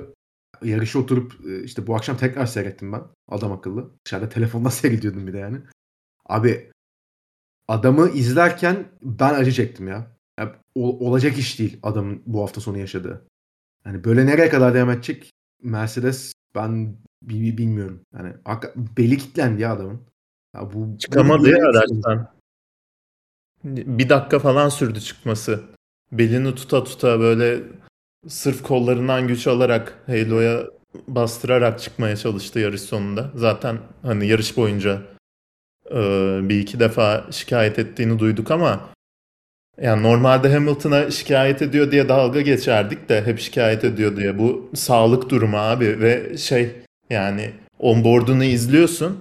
yarışa 0.61 0.99
oturup 0.99 1.33
e, 1.45 1.63
işte 1.63 1.87
bu 1.87 1.95
akşam 1.95 2.17
tekrar 2.17 2.45
seyrettim 2.45 2.93
ben. 2.93 3.01
Adam 3.27 3.51
akıllı. 3.51 3.91
Dışarıda 4.05 4.29
telefondan 4.29 4.69
seyrediyordum 4.79 5.27
bir 5.27 5.33
de 5.33 5.37
yani. 5.37 5.57
Abi 6.25 6.71
adamı 7.67 8.09
izlerken 8.09 8.85
ben 9.01 9.33
acı 9.33 9.51
çektim 9.51 9.87
ya. 9.87 10.07
Yani, 10.39 10.51
olacak 10.75 11.37
iş 11.37 11.59
değil 11.59 11.79
adamın 11.83 12.23
bu 12.25 12.41
hafta 12.41 12.61
sonu 12.61 12.77
yaşadığı. 12.77 13.27
Yani 13.85 14.03
böyle 14.03 14.25
nereye 14.25 14.49
kadar 14.49 14.73
devam 14.73 14.89
edecek 14.89 15.31
Mercedes 15.63 16.33
ben 16.55 16.97
bilmiyorum. 17.21 18.01
Yani 18.17 18.33
beli 18.97 19.17
kilitlendi 19.17 19.61
ya 19.61 19.73
adamın. 19.73 20.01
Ya 20.55 20.73
bu 20.73 20.97
çıkamadı 20.97 21.49
ya 21.49 21.69
araçtan. 21.69 22.33
Bir 23.63 24.09
dakika 24.09 24.39
falan 24.39 24.69
sürdü 24.69 25.01
çıkması. 25.01 25.63
Belini 26.11 26.55
tuta 26.55 26.83
tuta 26.83 27.19
böyle 27.19 27.63
sırf 28.27 28.63
kollarından 28.63 29.27
güç 29.27 29.47
alarak 29.47 29.99
Halo'ya 30.07 30.63
bastırarak 31.07 31.79
çıkmaya 31.79 32.15
çalıştı 32.15 32.59
yarış 32.59 32.81
sonunda. 32.81 33.31
Zaten 33.35 33.77
hani 34.01 34.27
yarış 34.27 34.57
boyunca 34.57 35.01
e, 35.91 35.99
bir 36.49 36.59
iki 36.59 36.79
defa 36.79 37.25
şikayet 37.31 37.79
ettiğini 37.79 38.19
duyduk 38.19 38.51
ama 38.51 38.89
yani 39.81 40.03
normalde 40.03 40.53
Hamilton'a 40.53 41.11
şikayet 41.11 41.61
ediyor 41.61 41.91
diye 41.91 42.09
dalga 42.09 42.41
geçerdik 42.41 43.09
de 43.09 43.21
hep 43.25 43.39
şikayet 43.39 43.83
ediyor 43.83 44.17
diye. 44.17 44.39
Bu 44.39 44.69
sağlık 44.75 45.29
durumu 45.29 45.57
abi 45.57 46.01
ve 46.01 46.37
şey 46.37 46.71
yani 47.09 47.51
onboard'unu 47.79 48.43
izliyorsun. 48.43 49.19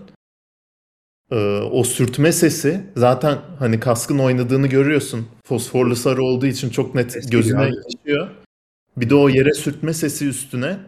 Ee, 1.31 1.37
o 1.59 1.85
sürtme 1.85 2.33
sesi 2.33 2.81
zaten 2.97 3.39
hani 3.59 3.81
kaskın 3.81 4.19
oynadığını 4.19 4.67
görüyorsun. 4.67 5.27
Fosforlu 5.47 5.97
sarı 5.97 6.23
olduğu 6.23 6.47
için 6.47 6.71
çok 6.71 6.95
net 6.95 7.31
gözüne 7.31 7.71
geçiyor. 7.89 8.29
Bir 8.97 9.11
de 9.11 9.15
o 9.15 9.29
yere 9.29 9.55
sürtme 9.55 9.95
sesi 9.95 10.29
üstüne 10.29 10.81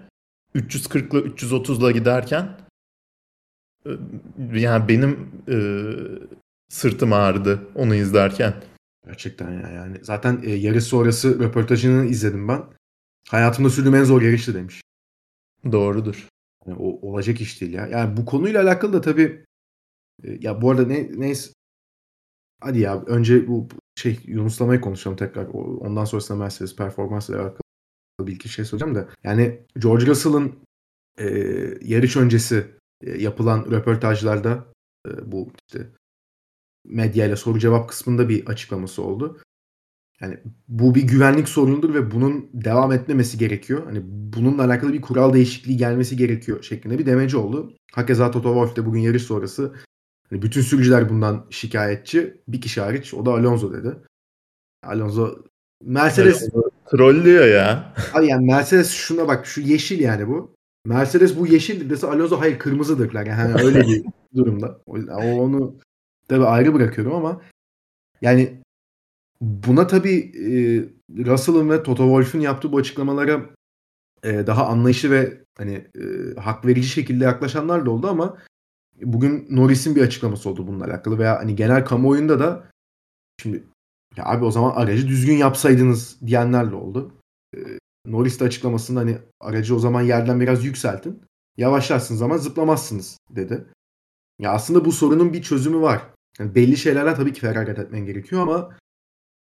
340 0.55 1.13
ile 1.13 1.21
330 1.21 1.83
ile 1.83 1.93
giderken 1.93 2.59
e, 3.87 3.91
yani 4.53 4.89
benim 4.89 5.31
e, 5.49 5.57
sırtım 6.69 7.13
ağrıdı 7.13 7.69
onu 7.75 7.95
izlerken. 7.95 8.55
Gerçekten 9.07 9.51
ya 9.51 9.69
yani. 9.69 9.99
Zaten 10.03 10.41
e, 10.45 10.51
yarış 10.51 10.85
sonrası 10.85 11.41
röportajını 11.41 12.07
izledim 12.07 12.49
ben. 12.49 12.65
Hayatımda 13.29 13.71
sürdüğüm 13.71 13.95
en 13.95 14.05
zor 14.05 14.23
yarıştı 14.23 14.55
demiş. 14.55 14.81
Doğrudur. 15.73 16.29
Yani 16.67 16.77
o 16.81 17.09
olacak 17.09 17.41
iş 17.41 17.61
değil 17.61 17.73
ya. 17.73 17.87
Yani 17.87 18.17
bu 18.17 18.25
konuyla 18.25 18.63
alakalı 18.63 18.93
da 18.93 19.01
tabii 19.01 19.45
e, 20.25 20.39
ya 20.41 20.63
bu 20.63 20.71
arada 20.71 20.87
ne 20.87 21.21
neyse 21.21 21.53
hadi 22.61 22.79
ya 22.79 23.03
önce 23.03 23.49
bu 23.49 23.69
şey 23.97 24.21
Yunuslamayı 24.25 24.81
konuşalım 24.81 25.17
tekrar. 25.17 25.47
Ondan 25.47 26.05
sonrasında 26.05 26.39
Mercedes 26.39 26.77
performansla 26.77 27.35
alakalı 27.35 27.64
bir 28.21 28.33
iki 28.33 28.49
şey 28.49 28.65
soracağım 28.65 28.95
da. 28.95 29.09
Yani 29.25 29.63
George 29.79 30.07
Russell'ın 30.07 30.53
e, 31.19 31.27
yarış 31.83 32.17
öncesi 32.17 32.67
e, 33.01 33.23
yapılan 33.23 33.71
röportajlarda 33.71 34.67
e, 35.09 35.33
bu 35.33 35.53
işte 35.67 35.87
medyayla 36.85 37.37
soru 37.37 37.59
cevap 37.59 37.89
kısmında 37.89 38.29
bir 38.29 38.47
açıklaması 38.47 39.03
oldu. 39.03 39.41
Yani 40.21 40.39
bu 40.69 40.95
bir 40.95 41.03
güvenlik 41.03 41.49
sorunudur 41.49 41.95
ve 41.95 42.11
bunun 42.11 42.51
devam 42.53 42.93
etmemesi 42.93 43.39
gerekiyor. 43.39 43.85
Hani 43.85 44.01
bununla 44.05 44.65
alakalı 44.65 44.93
bir 44.93 45.01
kural 45.01 45.33
değişikliği 45.33 45.77
gelmesi 45.77 46.17
gerekiyor 46.17 46.63
şeklinde 46.63 46.99
bir 46.99 47.07
demeci 47.07 47.37
oldu. 47.37 47.77
Hakeza 47.93 48.31
Toto 48.31 48.49
Wolff 48.49 48.77
de 48.77 48.87
bugün 48.87 49.01
yarış 49.01 49.23
sonrası 49.23 49.75
hani 50.31 50.43
bütün 50.43 50.63
sürücüler 50.63 51.09
bundan 51.09 51.47
şikayetçi. 51.51 52.41
Bir 52.49 52.61
kişi 52.61 52.81
hariç 52.81 53.15
o 53.15 53.27
da 53.27 53.31
Alonso 53.31 53.73
dedi. 53.73 53.97
Alonso 54.83 55.45
Mercedes 55.85 56.49
trollüyor 56.97 57.47
ya. 57.47 57.95
Abi 58.15 58.27
yani 58.27 58.47
Mercedes 58.47 58.91
şuna 58.91 59.29
bak 59.29 59.47
şu 59.47 59.61
yeşil 59.61 60.01
yani 60.01 60.29
bu. 60.29 60.55
Mercedes 60.87 61.39
bu 61.39 61.47
yeşil 61.47 61.91
dese 61.91 62.07
Alonso 62.07 62.41
hayır 62.41 62.59
kırmızıdır. 62.59 63.15
Yani 63.15 63.31
hani 63.31 63.63
öyle 63.63 63.81
bir 63.81 64.05
durumda. 64.35 64.81
O, 64.87 64.97
onu 65.21 65.77
tabii 66.29 66.45
ayrı 66.45 66.75
bırakıyorum 66.75 67.15
ama 67.15 67.41
yani 68.21 68.61
buna 69.41 69.87
tabii 69.87 70.19
e, 70.19 70.55
Russell'ın 71.25 71.71
ve 71.71 71.83
Toto 71.83 72.03
Wolff'un 72.03 72.41
yaptığı 72.41 72.73
bu 72.73 72.77
açıklamalara 72.77 73.41
e, 74.23 74.47
daha 74.47 74.67
anlayışlı 74.67 75.11
ve 75.11 75.45
hani 75.59 75.75
e, 75.75 76.35
hak 76.41 76.67
verici 76.67 76.89
şekilde 76.89 77.25
yaklaşanlar 77.25 77.87
da 77.87 77.91
oldu 77.91 78.09
ama 78.09 78.39
bugün 79.03 79.47
Norris'in 79.51 79.97
bir 79.97 80.03
açıklaması 80.03 80.51
oldu 80.51 80.67
bununla 80.67 80.85
alakalı 80.85 81.19
veya 81.19 81.39
hani 81.39 81.57
genel 81.57 81.85
kamuoyunda 81.85 82.39
da 82.39 82.71
şimdi 83.43 83.65
ya 84.17 84.25
abi 84.25 84.45
o 84.45 84.51
zaman 84.51 84.71
aracı 84.71 85.09
düzgün 85.09 85.37
yapsaydınız 85.37 86.21
diyenler 86.27 86.71
de 86.71 86.75
oldu. 86.75 87.15
E, 87.57 87.59
Norris 88.07 88.41
de 88.41 88.45
açıklamasında 88.45 89.01
hani 89.01 89.19
aracı 89.41 89.77
o 89.77 89.79
zaman 89.79 90.03
yerden 90.03 90.41
biraz 90.41 90.65
yükseltin. 90.65 91.23
Yavaşlarsınız 91.57 92.23
ama 92.23 92.39
zıplamazsınız 92.39 93.19
dedi. 93.31 93.67
Ya 94.39 94.53
aslında 94.53 94.85
bu 94.85 94.93
sorunun 94.93 95.33
bir 95.33 95.43
çözümü 95.43 95.81
var. 95.81 96.03
Yani 96.39 96.55
belli 96.55 96.77
şeylerle 96.77 97.15
tabii 97.15 97.33
ki 97.33 97.41
feragat 97.41 97.79
etmen 97.79 98.07
gerekiyor 98.07 98.43
ama 98.43 98.71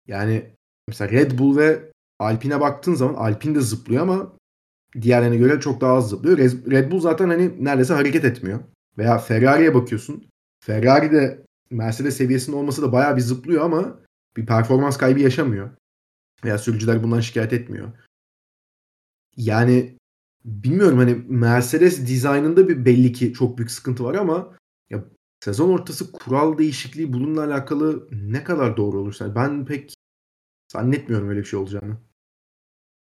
yani 0.07 0.55
mesela 0.87 1.11
Red 1.11 1.39
Bull 1.39 1.57
ve 1.57 1.91
Alpine 2.19 2.59
baktığın 2.61 2.93
zaman 2.93 3.13
Alpine 3.13 3.55
de 3.55 3.61
zıplıyor 3.61 4.03
ama 4.03 4.33
diğerlerine 5.01 5.37
göre 5.37 5.59
çok 5.59 5.81
daha 5.81 5.93
az 5.93 6.09
zıplıyor. 6.09 6.37
Red 6.71 6.91
Bull 6.91 6.99
zaten 6.99 7.29
hani 7.29 7.65
neredeyse 7.65 7.93
hareket 7.93 8.25
etmiyor. 8.25 8.59
Veya 8.97 9.17
Ferrari'ye 9.17 9.73
bakıyorsun. 9.73 10.27
Ferrari 10.63 11.11
de 11.11 11.45
Mercedes 11.69 12.17
seviyesinde 12.17 12.55
olması 12.55 12.81
da 12.81 12.91
bayağı 12.91 13.15
bir 13.15 13.21
zıplıyor 13.21 13.65
ama 13.65 13.99
bir 14.37 14.45
performans 14.45 14.97
kaybı 14.97 15.19
yaşamıyor. 15.19 15.69
Veya 16.43 16.57
sürücüler 16.57 17.03
bundan 17.03 17.19
şikayet 17.19 17.53
etmiyor. 17.53 17.91
Yani 19.37 19.97
bilmiyorum 20.45 20.97
hani 20.97 21.13
Mercedes 21.27 22.07
dizaynında 22.07 22.67
bir 22.69 22.85
belli 22.85 23.13
ki 23.13 23.33
çok 23.33 23.57
büyük 23.57 23.71
sıkıntı 23.71 24.03
var 24.03 24.15
ama 24.15 24.57
ya 24.89 25.03
sezon 25.43 25.69
ortası 25.69 26.11
kural 26.11 26.57
değişikliği 26.57 27.13
bununla 27.13 27.43
alakalı 27.43 28.07
ne 28.11 28.43
kadar 28.43 28.77
doğru 28.77 28.99
olur? 28.99 29.17
Yani 29.19 29.35
ben 29.35 29.65
pek 29.65 29.93
zannetmiyorum 30.73 31.29
öyle 31.29 31.39
bir 31.39 31.45
şey 31.45 31.59
olacağını. 31.59 31.97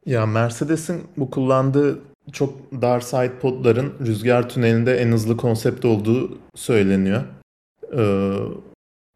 Ya 0.05 0.25
Mercedes'in 0.25 1.03
bu 1.17 1.29
kullandığı 1.29 2.01
çok 2.31 2.71
dar 2.81 2.99
side 2.99 3.39
podların 3.39 3.93
rüzgar 3.99 4.49
tünelinde 4.49 4.97
en 4.97 5.11
hızlı 5.11 5.37
konsept 5.37 5.85
olduğu 5.85 6.39
söyleniyor. 6.55 7.23
Ee, 7.93 8.35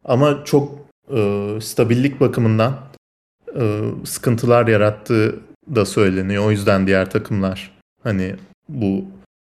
ama 0.04 0.44
çok 0.44 0.83
e, 1.10 1.58
stabillik 1.60 2.20
bakımından 2.20 2.78
e, 3.56 3.80
sıkıntılar 4.04 4.66
yarattığı 4.66 5.40
da 5.74 5.84
söyleniyor. 5.84 6.44
O 6.46 6.50
yüzden 6.50 6.86
diğer 6.86 7.10
takımlar 7.10 7.78
hani 8.02 8.36
bu 8.68 9.04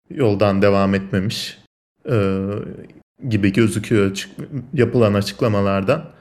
yoldan 0.09 0.61
devam 0.61 0.95
etmemiş 0.95 1.57
e, 2.09 2.45
gibi 3.29 3.53
gözüküyor 3.53 4.11
açık, 4.11 4.31
yapılan 4.73 5.13
açıklamalardan. 5.13 6.15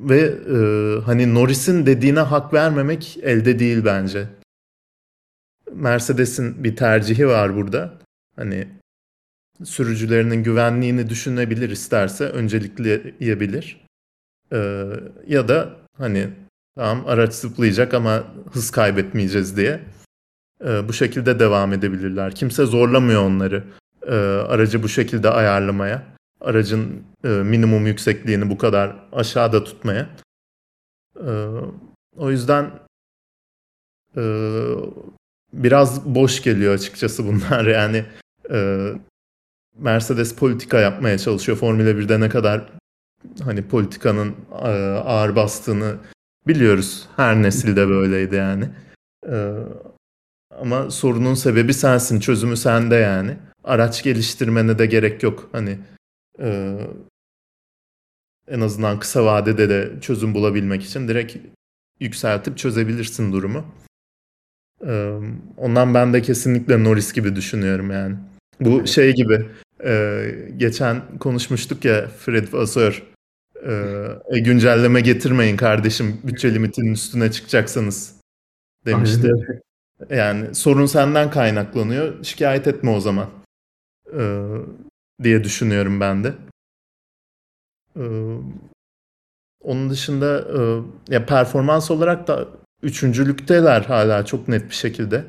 Ve 0.00 0.20
e, 0.20 0.56
hani 1.00 1.34
Norris'in 1.34 1.86
dediğine 1.86 2.20
hak 2.20 2.54
vermemek 2.54 3.18
elde 3.22 3.58
değil 3.58 3.84
bence. 3.84 4.28
Mercedes'in 5.72 6.64
bir 6.64 6.76
tercihi 6.76 7.28
var 7.28 7.56
burada. 7.56 7.98
Hani 8.36 8.68
sürücülerinin 9.64 10.42
güvenliğini 10.42 11.08
düşünebilir 11.08 11.70
isterse 11.70 12.24
öncelikleyebilir. 12.24 13.86
Ee, 14.52 14.86
ya 15.26 15.48
da 15.48 15.76
hani 15.98 16.28
tamam 16.76 17.04
araç 17.06 17.34
zıplayacak 17.34 17.94
ama 17.94 18.24
hız 18.52 18.70
kaybetmeyeceğiz 18.70 19.56
diye 19.56 19.80
e, 20.64 20.88
bu 20.88 20.92
şekilde 20.92 21.38
devam 21.38 21.72
edebilirler. 21.72 22.34
Kimse 22.34 22.66
zorlamıyor 22.66 23.22
onları 23.22 23.64
e, 24.06 24.14
aracı 24.48 24.82
bu 24.82 24.88
şekilde 24.88 25.30
ayarlamaya. 25.30 26.02
Aracın 26.40 27.02
e, 27.24 27.28
minimum 27.28 27.86
yüksekliğini 27.86 28.50
bu 28.50 28.58
kadar 28.58 28.96
aşağıda 29.12 29.64
tutmaya. 29.64 30.08
E, 31.16 31.32
o 32.16 32.30
yüzden 32.30 32.70
e, 34.16 34.22
biraz 35.52 36.14
boş 36.14 36.42
geliyor 36.42 36.74
açıkçası 36.74 37.26
bunlar. 37.26 37.66
Yani 37.72 38.04
e, 38.50 38.88
Mercedes 39.78 40.34
politika 40.34 40.80
yapmaya 40.80 41.18
çalışıyor. 41.18 41.58
Formula 41.58 41.90
1'de 41.90 42.20
ne 42.20 42.28
kadar 42.28 42.72
hani 43.42 43.68
politikanın 43.68 44.34
e, 44.52 44.68
ağır 45.04 45.36
bastığını 45.36 45.96
biliyoruz. 46.46 47.08
Her 47.16 47.42
nesilde 47.42 47.88
böyleydi 47.88 48.34
yani. 48.34 48.68
E, 49.28 49.54
ama 50.50 50.90
sorunun 50.90 51.34
sebebi 51.34 51.74
sensin, 51.74 52.20
çözümü 52.20 52.56
sende 52.56 52.94
yani. 52.94 53.36
araç 53.64 54.02
geliştirmene 54.02 54.78
de 54.78 54.86
gerek 54.86 55.22
yok. 55.22 55.48
Hani 55.52 55.78
e, 56.40 56.78
en 58.48 58.60
azından 58.60 58.98
kısa 58.98 59.24
vadede 59.24 59.68
de 59.68 60.00
çözüm 60.00 60.34
bulabilmek 60.34 60.84
için 60.84 61.08
direkt 61.08 61.36
yükseltip 62.00 62.58
çözebilirsin 62.58 63.32
durumu. 63.32 63.64
Ondan 65.56 65.94
ben 65.94 66.12
de 66.12 66.22
kesinlikle 66.22 66.84
Norris 66.84 67.12
gibi 67.12 67.36
düşünüyorum 67.36 67.90
yani. 67.90 68.16
Bu 68.60 68.86
şey 68.86 69.14
gibi 69.14 69.46
e, 69.84 70.26
geçen 70.56 71.18
konuşmuştuk 71.18 71.84
ya 71.84 72.08
Fred 72.08 72.52
Vasseur 72.52 73.02
e, 74.32 74.38
güncelleme 74.38 75.00
getirmeyin 75.00 75.56
kardeşim 75.56 76.20
bütçe 76.24 76.54
limitinin 76.54 76.92
üstüne 76.92 77.32
çıkacaksanız 77.32 78.20
demişti. 78.86 79.32
Yani 80.10 80.54
sorun 80.54 80.86
senden 80.86 81.30
kaynaklanıyor. 81.30 82.24
Şikayet 82.24 82.66
etme 82.66 82.90
o 82.90 83.00
zaman. 83.00 83.30
Ee, 84.18 84.46
diye 85.22 85.44
düşünüyorum 85.44 86.00
ben 86.00 86.24
de. 86.24 86.34
Ee, 87.96 88.36
onun 89.60 89.90
dışında 89.90 90.38
e, 90.40 90.82
ya 91.14 91.26
performans 91.26 91.90
olarak 91.90 92.28
da 92.28 92.48
üçüncülükteler 92.82 93.80
hala 93.80 94.24
çok 94.24 94.48
net 94.48 94.70
bir 94.70 94.74
şekilde. 94.74 95.24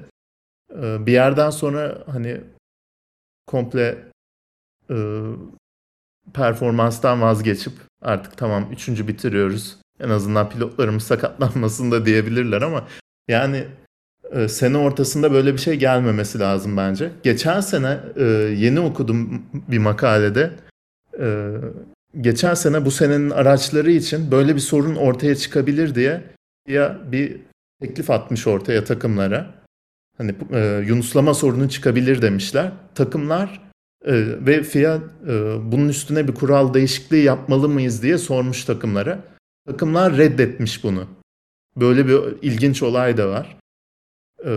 Ee, 0.76 1.06
bir 1.06 1.12
yerden 1.12 1.50
sonra 1.50 2.04
hani 2.06 2.42
komple 3.48 3.98
e, 4.90 4.96
performanstan 6.34 7.22
vazgeçip 7.22 7.74
artık 8.02 8.38
tamam 8.38 8.68
üçüncü 8.72 9.08
bitiriyoruz. 9.08 9.78
En 10.00 10.10
azından 10.10 10.50
pilotlarımız 10.50 11.04
sakatlanmasın 11.04 11.92
da 11.92 12.06
diyebilirler 12.06 12.62
ama 12.62 12.88
yani 13.28 13.68
e, 14.32 14.48
sene 14.48 14.78
ortasında 14.78 15.34
böyle 15.34 15.54
bir 15.54 15.58
şey 15.58 15.76
gelmemesi 15.76 16.40
lazım 16.40 16.78
bence. 16.78 17.12
Geçen 17.24 17.60
sene 17.60 18.00
e, 18.16 18.24
yeni 18.58 18.80
okudum 18.80 19.44
bir 19.54 19.78
makalede. 19.78 20.52
E, 21.20 21.56
geçen 22.22 22.54
sene 22.54 22.86
bu 22.86 22.92
senenin 22.92 23.30
araçları 23.30 23.92
için 23.92 24.32
böyle 24.32 24.56
bir 24.56 24.60
sorun 24.60 24.96
ortaya 24.96 25.36
çıkabilir 25.36 25.96
diye 25.96 26.22
ya 26.68 27.00
bir 27.12 27.42
teklif 27.82 28.10
atmış 28.10 28.48
ortaya 28.48 28.84
takımlara. 28.84 29.54
Hani 30.18 30.36
e, 30.52 30.84
yunuslama 30.88 31.34
sorunu 31.34 31.70
çıkabilir 31.70 32.22
demişler. 32.22 32.72
Takımlar 32.96 33.62
ve 34.46 34.64
FIA 34.64 35.02
e, 35.28 35.32
bunun 35.72 35.90
üstüne 35.90 36.28
bir 36.28 36.34
kural 36.34 36.74
değişikliği 36.74 37.24
yapmalı 37.24 37.70
mıyız 37.70 38.04
diye 38.04 38.18
sormuş 38.18 38.66
takımlara. 38.66 39.20
Takımlar 39.68 40.18
reddetmiş 40.18 40.84
bunu. 40.84 41.08
Böyle 41.76 42.08
bir 42.08 42.20
ilginç 42.42 42.84
olay 42.84 43.18
da 43.18 43.30
var. 43.30 43.58
Ee, 44.46 44.50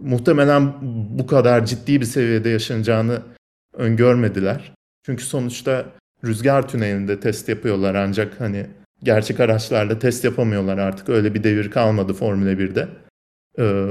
muhtemelen 0.00 0.74
bu 1.18 1.26
kadar 1.26 1.66
ciddi 1.66 2.00
bir 2.00 2.06
seviyede 2.06 2.48
yaşanacağını 2.48 3.22
öngörmediler. 3.72 4.74
Çünkü 5.06 5.24
sonuçta 5.24 5.86
rüzgar 6.24 6.68
tünelinde 6.68 7.20
test 7.20 7.48
yapıyorlar 7.48 7.94
ancak 7.94 8.40
hani 8.40 8.66
gerçek 9.02 9.40
araçlarla 9.40 9.98
test 9.98 10.24
yapamıyorlar 10.24 10.78
artık. 10.78 11.08
Öyle 11.08 11.34
bir 11.34 11.44
devir 11.44 11.70
kalmadı 11.70 12.12
Formula 12.12 12.52
1'de. 12.52 12.88
Ee, 13.58 13.90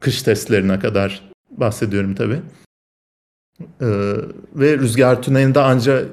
kış 0.00 0.22
testlerine 0.22 0.78
kadar 0.78 1.30
bahsediyorum 1.50 2.14
tabii. 2.14 2.40
Ee, 3.60 4.14
ve 4.54 4.78
rüzgar 4.78 5.22
tünelinde 5.22 5.60
ancak 5.60 6.08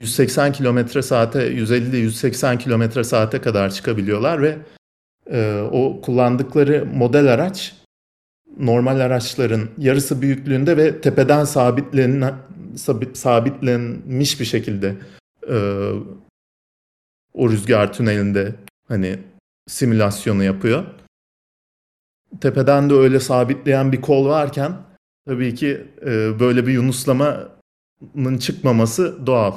180 0.00 0.52
km 0.52 1.00
saate 1.00 1.52
150-180 1.52 2.58
km 2.58 3.02
saate 3.02 3.40
kadar 3.40 3.70
çıkabiliyorlar 3.70 4.42
ve 4.42 4.58
e, 5.30 5.60
o 5.72 6.00
kullandıkları 6.00 6.86
model 6.86 7.32
araç 7.32 7.74
normal 8.58 9.00
araçların 9.00 9.68
yarısı 9.78 10.22
büyüklüğünde 10.22 10.76
ve 10.76 11.00
tepeden 11.00 11.44
sabitlenen, 11.44 12.34
sabitlenmiş 13.14 14.40
bir 14.40 14.44
şekilde 14.44 14.96
e, 15.48 15.56
o 17.34 17.50
rüzgar 17.50 17.92
tünelinde 17.92 18.54
hani 18.88 19.18
simülasyonu 19.68 20.44
yapıyor. 20.44 20.84
Tepeden 22.40 22.90
de 22.90 22.94
öyle 22.94 23.20
sabitleyen 23.20 23.92
bir 23.92 24.00
kol 24.00 24.26
varken 24.26 24.72
tabii 25.26 25.54
ki 25.54 25.86
e, 26.02 26.40
böyle 26.40 26.66
bir 26.66 26.72
yunuslamanın 26.72 28.38
çıkmaması 28.40 29.26
doğal. 29.26 29.54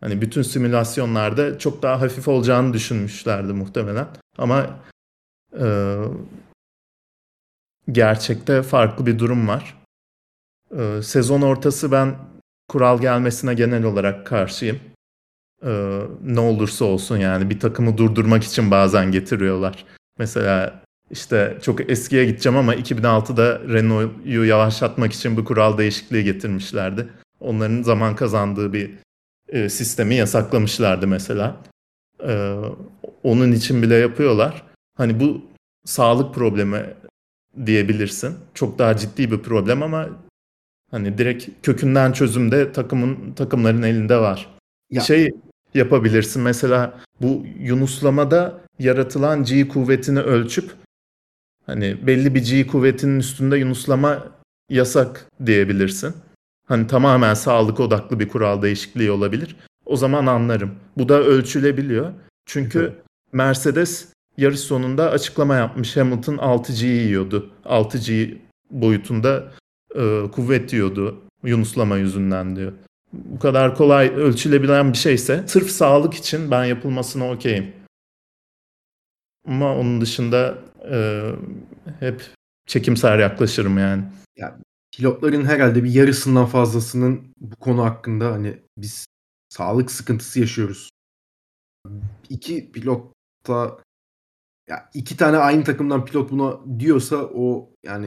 Hani 0.00 0.20
bütün 0.20 0.42
simülasyonlarda 0.42 1.58
çok 1.58 1.82
daha 1.82 2.00
hafif 2.00 2.28
olacağını 2.28 2.72
düşünmüşlerdi 2.72 3.52
muhtemelen. 3.52 4.06
Ama 4.38 4.80
e, 5.60 5.96
gerçekte 7.92 8.62
farklı 8.62 9.06
bir 9.06 9.18
durum 9.18 9.48
var. 9.48 9.80
Ee, 10.78 11.02
sezon 11.02 11.42
ortası 11.42 11.92
ben 11.92 12.16
kural 12.68 13.00
gelmesine 13.00 13.54
genel 13.54 13.84
olarak 13.84 14.26
karşıyım. 14.26 14.80
Ee, 15.62 16.00
ne 16.22 16.40
olursa 16.40 16.84
olsun 16.84 17.16
yani 17.16 17.50
bir 17.50 17.60
takımı 17.60 17.98
durdurmak 17.98 18.44
için 18.44 18.70
bazen 18.70 19.12
getiriyorlar. 19.12 19.84
Mesela 20.18 20.82
işte 21.10 21.58
çok 21.62 21.90
eskiye 21.90 22.24
gideceğim 22.24 22.58
ama 22.58 22.74
2006'da 22.74 23.60
Renault'yu 23.60 24.44
yavaşlatmak 24.44 25.12
için 25.12 25.36
bir 25.36 25.44
kural 25.44 25.78
değişikliği 25.78 26.24
getirmişlerdi. 26.24 27.08
Onların 27.40 27.82
zaman 27.82 28.16
kazandığı 28.16 28.72
bir 28.72 28.90
e, 29.48 29.68
sistemi 29.68 30.14
yasaklamışlardı 30.14 31.06
mesela. 31.06 31.56
Ee, 32.26 32.56
onun 33.22 33.52
için 33.52 33.82
bile 33.82 33.94
yapıyorlar. 33.94 34.62
Hani 34.96 35.20
bu 35.20 35.42
sağlık 35.84 36.34
problemi 36.34 36.94
diyebilirsin. 37.66 38.36
Çok 38.54 38.78
daha 38.78 38.96
ciddi 38.96 39.30
bir 39.30 39.38
problem 39.38 39.82
ama 39.82 40.08
hani 40.90 41.18
direkt 41.18 41.48
kökünden 41.62 42.12
çözüm 42.12 42.50
de 42.50 42.72
takımın 42.72 43.32
takımların 43.32 43.82
elinde 43.82 44.16
var. 44.16 44.56
Ya. 44.90 45.00
Şey 45.00 45.30
yapabilirsin 45.74 46.42
mesela 46.42 47.00
bu 47.20 47.46
yunuslamada 47.58 48.60
yaratılan 48.78 49.44
G 49.44 49.68
kuvvetini 49.68 50.20
ölçüp 50.20 50.70
hani 51.66 52.06
belli 52.06 52.34
bir 52.34 52.44
G 52.44 52.66
kuvvetinin 52.66 53.20
üstünde 53.20 53.58
yunuslama 53.58 54.28
yasak 54.68 55.26
diyebilirsin. 55.46 56.14
Hani 56.66 56.86
tamamen 56.86 57.34
sağlık 57.34 57.80
odaklı 57.80 58.20
bir 58.20 58.28
kural 58.28 58.62
değişikliği 58.62 59.10
olabilir. 59.10 59.56
O 59.86 59.96
zaman 59.96 60.26
anlarım. 60.26 60.74
Bu 60.98 61.08
da 61.08 61.14
ölçülebiliyor. 61.22 62.12
Çünkü 62.46 62.78
evet. 62.78 62.94
Mercedes 63.32 64.08
yarış 64.36 64.60
sonunda 64.60 65.10
açıklama 65.10 65.54
yapmış. 65.54 65.96
Hamilton 65.96 66.36
6G 66.36 66.86
yiyordu. 66.86 67.50
6G 67.64 68.36
boyutunda 68.70 69.52
e, 69.94 70.22
kuvvet 70.32 70.72
yiyordu 70.72 71.22
yunuslama 71.42 71.96
yüzünden 71.96 72.56
diyor. 72.56 72.72
Bu 73.12 73.38
kadar 73.38 73.76
kolay 73.76 74.08
ölçülebilen 74.08 74.92
bir 74.92 74.98
şeyse 74.98 75.44
sırf 75.46 75.70
sağlık 75.70 76.14
için 76.14 76.50
ben 76.50 76.64
yapılmasına 76.64 77.30
okeyim. 77.30 77.72
Ama 79.48 79.76
onun 79.76 80.00
dışında 80.00 80.58
e, 80.90 81.30
hep 82.00 82.22
çekimser 82.66 83.18
yaklaşırım 83.18 83.78
yani. 83.78 84.04
Ya 84.36 84.58
pilotların 84.96 85.44
herhalde 85.44 85.84
bir 85.84 85.90
yarısından 85.90 86.46
fazlasının 86.46 87.34
bu 87.40 87.56
konu 87.56 87.84
hakkında 87.84 88.32
hani 88.32 88.58
biz 88.78 89.06
sağlık 89.48 89.90
sıkıntısı 89.90 90.40
yaşıyoruz. 90.40 90.90
İki 92.28 92.72
pilot 92.72 93.12
da 93.48 93.78
ya 94.68 94.90
iki 94.94 95.16
tane 95.16 95.36
aynı 95.36 95.64
takımdan 95.64 96.04
pilot 96.04 96.30
buna 96.30 96.78
diyorsa 96.80 97.16
o 97.16 97.70
yani 97.82 98.06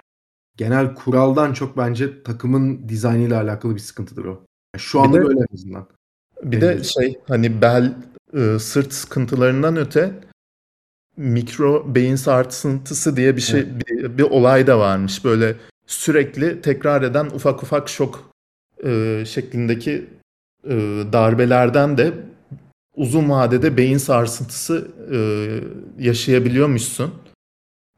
genel 0.57 0.95
kuraldan 0.95 1.53
çok 1.53 1.77
bence 1.77 2.23
takımın 2.23 2.89
dizaynıyla 2.89 3.41
alakalı 3.41 3.75
bir 3.75 3.79
sıkıntıdır 3.79 4.25
o. 4.25 4.45
Yani 4.75 4.81
şu 4.81 5.01
anda 5.01 5.17
de, 5.17 5.25
böyle 5.25 5.39
en 5.39 5.53
azından. 5.53 5.87
Bir 6.43 6.61
de 6.61 6.83
şey 6.83 7.19
hani 7.27 7.61
bel 7.61 7.95
e, 8.33 8.59
sırt 8.59 8.93
sıkıntılarından 8.93 9.77
öte 9.77 10.21
mikro 11.17 11.95
beyin 11.95 12.15
sarsıntısı 12.15 13.17
diye 13.17 13.35
bir 13.35 13.41
şey 13.41 13.59
evet. 13.59 13.87
bir, 13.87 14.17
bir 14.17 14.23
olay 14.23 14.67
da 14.67 14.79
varmış. 14.79 15.25
Böyle 15.25 15.55
sürekli 15.87 16.61
tekrar 16.61 17.01
eden 17.01 17.25
ufak 17.25 17.63
ufak 17.63 17.89
şok 17.89 18.33
e, 18.83 19.23
şeklindeki 19.27 20.05
e, 20.63 20.73
darbelerden 21.13 21.97
de 21.97 22.13
uzun 22.95 23.29
vadede 23.29 23.77
beyin 23.77 23.97
sarsıntısı 23.97 24.87
e, 25.11 25.17
yaşayabiliyormuşsun. 26.03 27.13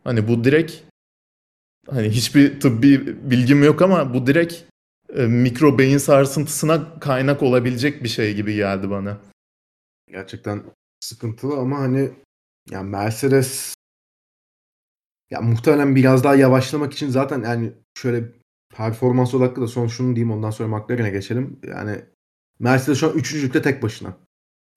Hani 0.03 0.28
bu 0.28 0.43
direkt 0.43 0.74
hani 1.89 2.09
hiçbir 2.09 2.59
tıbbi 2.59 3.16
bilgim 3.32 3.63
yok 3.63 3.82
ama 3.82 4.13
bu 4.13 4.28
direkt 4.28 4.55
e, 5.16 5.22
mikro 5.22 5.78
beyin 5.78 5.97
sarsıntısına 5.97 6.99
kaynak 6.99 7.43
olabilecek 7.43 8.03
bir 8.03 8.09
şey 8.09 8.36
gibi 8.36 8.55
geldi 8.55 8.89
bana. 8.89 9.18
Gerçekten 10.07 10.63
sıkıntılı 10.99 11.57
ama 11.57 11.80
hani 11.80 12.11
ya 12.72 12.84
Mercedes 12.84 13.76
ya 15.30 15.41
muhtemelen 15.41 15.95
biraz 15.95 16.24
daha 16.24 16.36
yavaşlamak 16.36 16.93
için 16.93 17.09
zaten 17.09 17.43
yani 17.43 17.74
şöyle 17.97 18.32
performans 18.76 19.34
odaklı 19.34 19.61
da 19.61 19.68
son 19.68 19.88
şunu 19.88 20.16
diyeyim 20.16 20.32
ondan 20.32 20.51
sonra 20.51 20.78
McLaren'e 20.78 21.09
geçelim. 21.09 21.59
Yani 21.68 22.05
Mercedes 22.59 22.99
şu 22.99 23.09
an 23.09 23.18
üçüncülükte 23.18 23.61
tek 23.61 23.84
başına. 23.84 24.18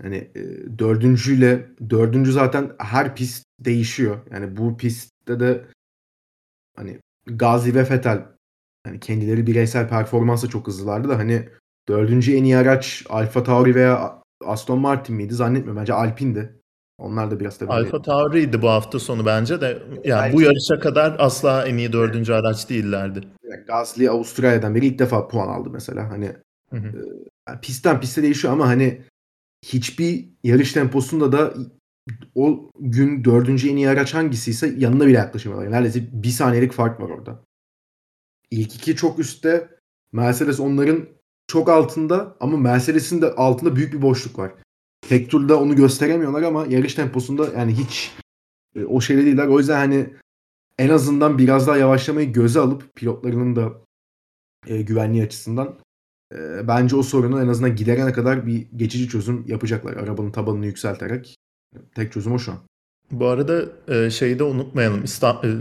Yani 0.02 0.16
e, 0.34 0.42
dördüncüyle 0.78 1.68
dördüncü 1.90 2.32
zaten 2.32 2.72
her 2.78 3.16
pist 3.16 3.44
değişiyor. 3.60 4.18
Yani 4.30 4.56
bu 4.56 4.76
pistte 4.76 5.40
de 5.40 5.66
hani 6.76 6.98
Gazi 7.26 7.74
ve 7.74 7.84
Fetel 7.84 8.26
hani 8.86 9.00
kendileri 9.00 9.46
bireysel 9.46 9.88
performansa 9.88 10.48
çok 10.48 10.66
hızlılardı 10.66 11.08
da 11.08 11.18
hani 11.18 11.48
dördüncü 11.88 12.36
en 12.36 12.44
iyi 12.44 12.56
araç 12.56 13.06
Alfa 13.08 13.42
Tauri 13.42 13.74
veya 13.74 14.22
Aston 14.44 14.78
Martin 14.78 15.16
miydi 15.16 15.34
zannetmiyorum. 15.34 15.80
Bence 15.80 15.92
Alpine'di. 15.92 16.57
Onlar 16.98 17.30
da 17.30 17.40
biraz 17.40 17.58
tabii. 17.58 17.72
Alfa 17.72 18.02
Tauri'ydi 18.02 18.62
bu 18.62 18.68
hafta 18.68 18.98
sonu 18.98 19.26
bence 19.26 19.60
de. 19.60 19.82
Yani 20.04 20.22
Belki. 20.22 20.36
bu 20.36 20.42
yarışa 20.42 20.80
kadar 20.80 21.16
asla 21.18 21.66
en 21.66 21.76
iyi 21.76 21.92
dördüncü 21.92 22.32
araç 22.32 22.70
değillerdi. 22.70 23.20
Gasly 23.66 24.08
Avustralya'dan 24.08 24.74
beri 24.74 24.86
ilk 24.86 24.98
defa 24.98 25.28
puan 25.28 25.48
aldı 25.48 25.70
mesela. 25.70 26.10
Hani 26.10 26.32
hı 26.70 26.76
hı. 26.76 27.04
E, 27.48 27.60
pistten 27.60 28.00
piste 28.00 28.22
değişiyor 28.22 28.52
ama 28.52 28.68
hani 28.68 29.02
hiçbir 29.64 30.28
yarış 30.44 30.72
temposunda 30.72 31.32
da 31.32 31.54
o 32.34 32.70
gün 32.80 33.24
dördüncü 33.24 33.70
en 33.70 33.76
iyi 33.76 33.88
araç 33.88 34.14
hangisiyse 34.14 34.74
yanına 34.76 35.06
bile 35.06 35.18
yaklaşamıyorlar. 35.18 35.72
Neredeyse 35.72 36.08
bir 36.12 36.28
saniyelik 36.28 36.72
fark 36.72 37.00
var 37.00 37.10
orada. 37.10 37.44
İlk 38.50 38.74
iki 38.74 38.96
çok 38.96 39.18
üstte. 39.18 39.68
Mercedes 40.12 40.60
onların 40.60 41.08
çok 41.46 41.68
altında 41.68 42.36
ama 42.40 42.56
Mercedes'in 42.56 43.22
de 43.22 43.26
altında 43.26 43.76
büyük 43.76 43.92
bir 43.92 44.02
boşluk 44.02 44.38
var. 44.38 44.52
Tek 45.00 45.30
turda 45.30 45.60
onu 45.60 45.76
gösteremiyorlar 45.76 46.42
ama 46.42 46.66
yarış 46.68 46.94
temposunda 46.94 47.48
yani 47.56 47.74
hiç 47.74 48.12
e, 48.76 48.84
o 48.84 49.00
şeyde 49.00 49.24
değiller. 49.24 49.46
O 49.46 49.58
yüzden 49.58 49.76
hani 49.76 50.06
en 50.78 50.88
azından 50.88 51.38
biraz 51.38 51.66
daha 51.66 51.76
yavaşlamayı 51.76 52.32
göze 52.32 52.60
alıp 52.60 52.94
pilotlarının 52.94 53.56
da 53.56 53.72
e, 54.66 54.82
güvenliği 54.82 55.24
açısından 55.24 55.78
e, 56.34 56.68
bence 56.68 56.96
o 56.96 57.02
sorunu 57.02 57.42
en 57.42 57.48
azından 57.48 57.76
giderene 57.76 58.12
kadar 58.12 58.46
bir 58.46 58.66
geçici 58.76 59.08
çözüm 59.08 59.44
yapacaklar. 59.46 59.96
Arabanın 59.96 60.30
tabanını 60.30 60.66
yükselterek. 60.66 61.36
Tek 61.94 62.12
çözüm 62.12 62.32
o 62.32 62.38
şu 62.38 62.52
an. 62.52 62.58
Bu 63.10 63.26
arada 63.26 63.64
e, 63.88 64.10
şeyi 64.10 64.38
de 64.38 64.44
unutmayalım. 64.44 65.04
İstanbul, 65.04 65.48
e, 65.48 65.56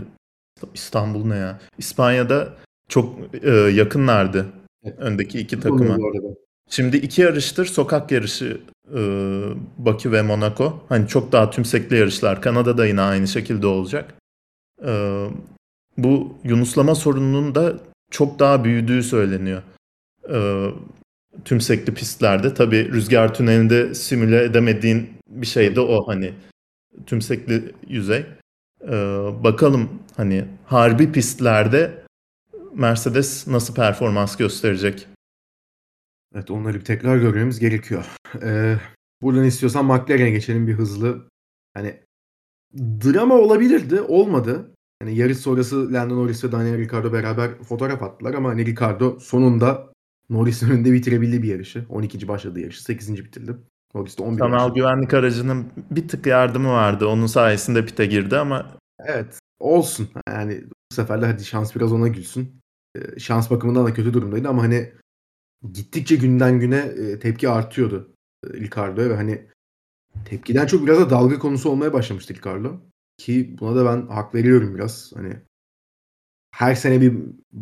İstanbul 0.74 1.24
ne 1.24 1.36
ya? 1.36 1.60
İspanya'da 1.78 2.56
çok 2.88 3.34
e, 3.44 3.50
yakınlardı 3.50 4.46
evet. 4.84 4.98
öndeki 4.98 5.38
iki 5.38 5.60
takıma. 5.60 5.96
Şimdi 6.70 6.96
iki 6.96 7.22
yarıştır 7.22 7.66
sokak 7.66 8.12
yarışı 8.12 8.60
e, 8.94 9.00
Bakü 9.78 10.12
ve 10.12 10.22
Monaco. 10.22 10.84
Hani 10.88 11.08
çok 11.08 11.32
daha 11.32 11.50
tümsekli 11.50 11.96
yarışlar. 11.96 12.42
Kanada'da 12.42 12.86
yine 12.86 13.00
aynı 13.00 13.28
şekilde 13.28 13.66
olacak. 13.66 14.14
E, 14.86 15.24
bu 15.96 16.38
yunuslama 16.44 16.94
sorununun 16.94 17.54
da 17.54 17.78
çok 18.10 18.38
daha 18.38 18.64
büyüdüğü 18.64 19.02
söyleniyor. 19.02 19.62
E, 20.30 20.68
tümsekli 21.44 21.94
pistlerde. 21.94 22.54
Tabii 22.54 22.92
rüzgar 22.92 23.34
tünelinde 23.34 23.94
simüle 23.94 24.44
edemediğin 24.44 25.10
bir 25.28 25.46
şey 25.46 25.76
de 25.76 25.80
o 25.80 26.08
hani 26.08 26.32
tümsekli 27.06 27.74
yüzey. 27.88 28.26
E, 28.82 28.92
bakalım 29.44 29.88
hani 30.16 30.44
harbi 30.66 31.12
pistlerde 31.12 32.02
Mercedes 32.74 33.46
nasıl 33.46 33.74
performans 33.74 34.36
gösterecek? 34.36 35.06
Evet 36.34 36.50
onları 36.50 36.74
bir 36.74 36.84
tekrar 36.84 37.16
görmemiz 37.16 37.60
gerekiyor. 37.60 38.06
Ee, 38.42 38.76
buradan 39.22 39.44
istiyorsan 39.44 39.84
McLaren'e 39.84 40.30
geçelim 40.30 40.66
bir 40.66 40.74
hızlı. 40.74 41.28
Hani 41.74 42.00
drama 42.76 43.34
olabilirdi. 43.34 44.00
Olmadı. 44.00 44.74
Hani 45.02 45.16
yarış 45.16 45.38
sonrası 45.38 45.92
Lando 45.92 46.16
Norris 46.16 46.44
ve 46.44 46.52
Daniel 46.52 46.78
Ricciardo 46.78 47.12
beraber 47.12 47.62
fotoğraf 47.62 48.02
attılar 48.02 48.34
ama 48.34 48.48
hani 48.48 48.66
Ricciardo 48.66 49.18
sonunda 49.18 49.92
Norris'in 50.30 50.70
önünde 50.70 50.92
bitirebildi 50.92 51.42
bir 51.42 51.48
yarışı. 51.48 51.86
12. 51.88 52.28
başladı 52.28 52.60
yarışı. 52.60 52.82
8. 52.82 53.24
bitirdi. 53.24 53.56
Norris 53.94 54.18
de 54.18 54.22
11. 54.22 54.38
Sanal 54.38 54.74
güvenlik 54.74 55.14
aracının 55.14 55.66
bir 55.90 56.08
tık 56.08 56.26
yardımı 56.26 56.68
vardı. 56.68 57.06
Onun 57.06 57.26
sayesinde 57.26 57.86
pite 57.86 58.06
girdi 58.06 58.36
ama 58.36 58.76
Evet. 59.04 59.38
Olsun. 59.60 60.08
Yani 60.28 60.64
bu 60.70 60.94
sefer 60.94 61.22
de 61.22 61.26
hadi 61.26 61.44
şans 61.44 61.76
biraz 61.76 61.92
ona 61.92 62.08
gülsün. 62.08 62.60
Ee, 62.96 63.18
şans 63.18 63.50
bakımından 63.50 63.86
da 63.86 63.94
kötü 63.94 64.14
durumdaydı 64.14 64.48
ama 64.48 64.62
hani 64.62 64.92
gittikçe 65.72 66.16
günden 66.16 66.60
güne 66.60 66.76
e, 66.76 67.18
tepki 67.18 67.48
artıyordu 67.48 68.14
e, 68.44 68.48
Ricardo'ya 68.48 69.10
ve 69.10 69.14
hani 69.14 69.46
tepkiden 70.24 70.66
çok 70.66 70.86
biraz 70.86 70.98
da 71.00 71.10
dalga 71.10 71.38
konusu 71.38 71.70
olmaya 71.70 71.92
başlamıştı 71.92 72.34
Ricardo. 72.34 72.80
Ki 73.18 73.56
buna 73.60 73.76
da 73.76 73.84
ben 73.84 74.06
hak 74.06 74.34
veriyorum 74.34 74.74
biraz. 74.74 75.12
Hani 75.14 75.36
her 76.50 76.74
sene 76.74 77.00
bir 77.00 77.14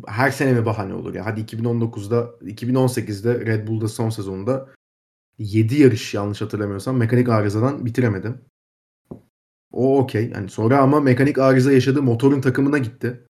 her 0.06 0.30
sene 0.30 0.52
mi 0.52 0.66
bahane 0.66 0.94
olur 0.94 1.14
ya? 1.14 1.26
Hadi 1.26 1.40
2019'da 1.40 2.22
2018'de 2.42 3.46
Red 3.46 3.68
Bull'da 3.68 3.88
son 3.88 4.10
sezonunda 4.10 4.68
7 5.38 5.80
yarış 5.82 6.14
yanlış 6.14 6.40
hatırlamıyorsam 6.42 6.96
mekanik 6.96 7.28
arızadan 7.28 7.86
bitiremedim. 7.86 8.40
O 9.72 9.98
okey. 9.98 10.30
Yani 10.30 10.48
sonra 10.48 10.78
ama 10.78 11.00
mekanik 11.00 11.38
arıza 11.38 11.72
yaşadığı 11.72 12.02
motorun 12.02 12.40
takımına 12.40 12.78
gitti. 12.78 13.26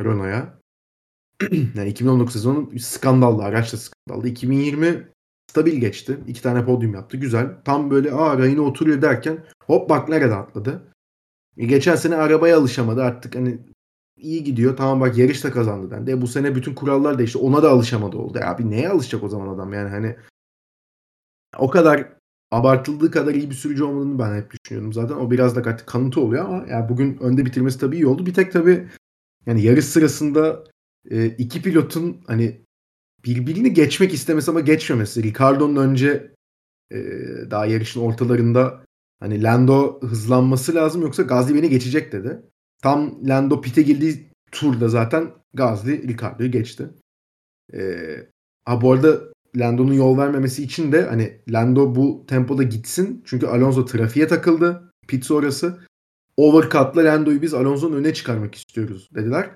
Renault'a. 0.00 0.59
yani 1.74 1.88
2019 1.88 2.32
sezonu 2.32 2.78
skandallı, 2.78 3.44
araçta 3.44 3.76
skandallı. 3.76 4.28
2020 4.28 5.08
stabil 5.50 5.80
geçti. 5.80 6.18
İki 6.26 6.42
tane 6.42 6.64
podyum 6.64 6.94
yaptı. 6.94 7.16
Güzel. 7.16 7.56
Tam 7.64 7.90
böyle 7.90 8.12
aa 8.12 8.38
rayına 8.38 8.62
oturuyor 8.62 9.02
derken 9.02 9.44
hop 9.64 9.90
bak 9.90 10.08
nerede 10.08 10.34
atladı. 10.34 10.92
E, 11.56 11.66
geçen 11.66 11.96
sene 11.96 12.16
arabaya 12.16 12.58
alışamadı. 12.58 13.02
Artık 13.02 13.34
hani 13.34 13.58
iyi 14.16 14.44
gidiyor. 14.44 14.76
Tamam 14.76 15.00
bak 15.00 15.18
yarışta 15.18 15.52
kazandı 15.52 15.90
dendi. 15.90 16.10
E, 16.10 16.20
bu 16.20 16.26
sene 16.26 16.54
bütün 16.54 16.74
kurallar 16.74 17.18
değişti. 17.18 17.38
Ona 17.38 17.62
da 17.62 17.70
alışamadı 17.70 18.16
oldu. 18.18 18.38
E, 18.38 18.44
abi 18.44 18.70
neye 18.70 18.88
alışacak 18.88 19.22
o 19.22 19.28
zaman 19.28 19.48
adam? 19.48 19.72
Yani 19.72 19.88
hani 19.88 20.16
o 21.58 21.70
kadar 21.70 22.12
abartıldığı 22.50 23.10
kadar 23.10 23.34
iyi 23.34 23.50
bir 23.50 23.54
sürücü 23.54 23.84
olmadığını 23.84 24.18
ben 24.18 24.36
hep 24.36 24.52
düşünüyordum 24.52 24.92
zaten. 24.92 25.14
O 25.14 25.30
biraz 25.30 25.56
da 25.56 25.70
artık 25.70 25.86
kanıtı 25.86 26.20
oluyor 26.20 26.44
ama 26.44 26.66
yani 26.68 26.88
bugün 26.88 27.18
önde 27.18 27.46
bitirmesi 27.46 27.80
tabii 27.80 27.96
iyi 27.96 28.06
oldu. 28.06 28.26
Bir 28.26 28.34
tek 28.34 28.52
tabii 28.52 28.88
yani 29.46 29.62
yarış 29.62 29.84
sırasında 29.84 30.64
e, 31.10 31.26
iki 31.26 31.62
pilotun 31.62 32.20
hani 32.26 32.60
birbirini 33.24 33.72
geçmek 33.72 34.14
istemesi 34.14 34.50
ama 34.50 34.60
geçmemesi. 34.60 35.22
Ricardo'nun 35.22 35.76
önce 35.76 36.34
e, 36.92 36.98
daha 37.50 37.66
yarışın 37.66 38.00
ortalarında 38.00 38.84
hani 39.20 39.42
Lando 39.42 40.00
hızlanması 40.00 40.74
lazım 40.74 41.02
yoksa 41.02 41.22
Gazli 41.22 41.54
beni 41.54 41.70
geçecek 41.70 42.12
dedi. 42.12 42.42
Tam 42.82 43.28
Lando 43.28 43.60
pite 43.60 43.82
girdiği 43.82 44.30
turda 44.52 44.88
zaten 44.88 45.30
Gazli 45.54 46.08
Ricardo'yu 46.08 46.50
geçti. 46.50 46.88
E, 47.74 47.80
ha 48.64 48.80
bu 48.80 48.92
arada 48.92 49.20
Lando'nun 49.56 49.92
yol 49.92 50.18
vermemesi 50.18 50.62
için 50.62 50.92
de 50.92 51.02
hani 51.02 51.40
Lando 51.48 51.94
bu 51.94 52.24
tempoda 52.28 52.62
gitsin. 52.62 53.22
Çünkü 53.26 53.46
Alonso 53.46 53.84
trafiğe 53.84 54.28
takıldı. 54.28 54.92
Pit 55.08 55.24
sonrası. 55.24 55.78
Overcut'la 56.36 57.04
Lando'yu 57.04 57.42
biz 57.42 57.54
Alonso'nun 57.54 57.96
öne 57.96 58.14
çıkarmak 58.14 58.54
istiyoruz 58.54 59.08
dediler 59.14 59.50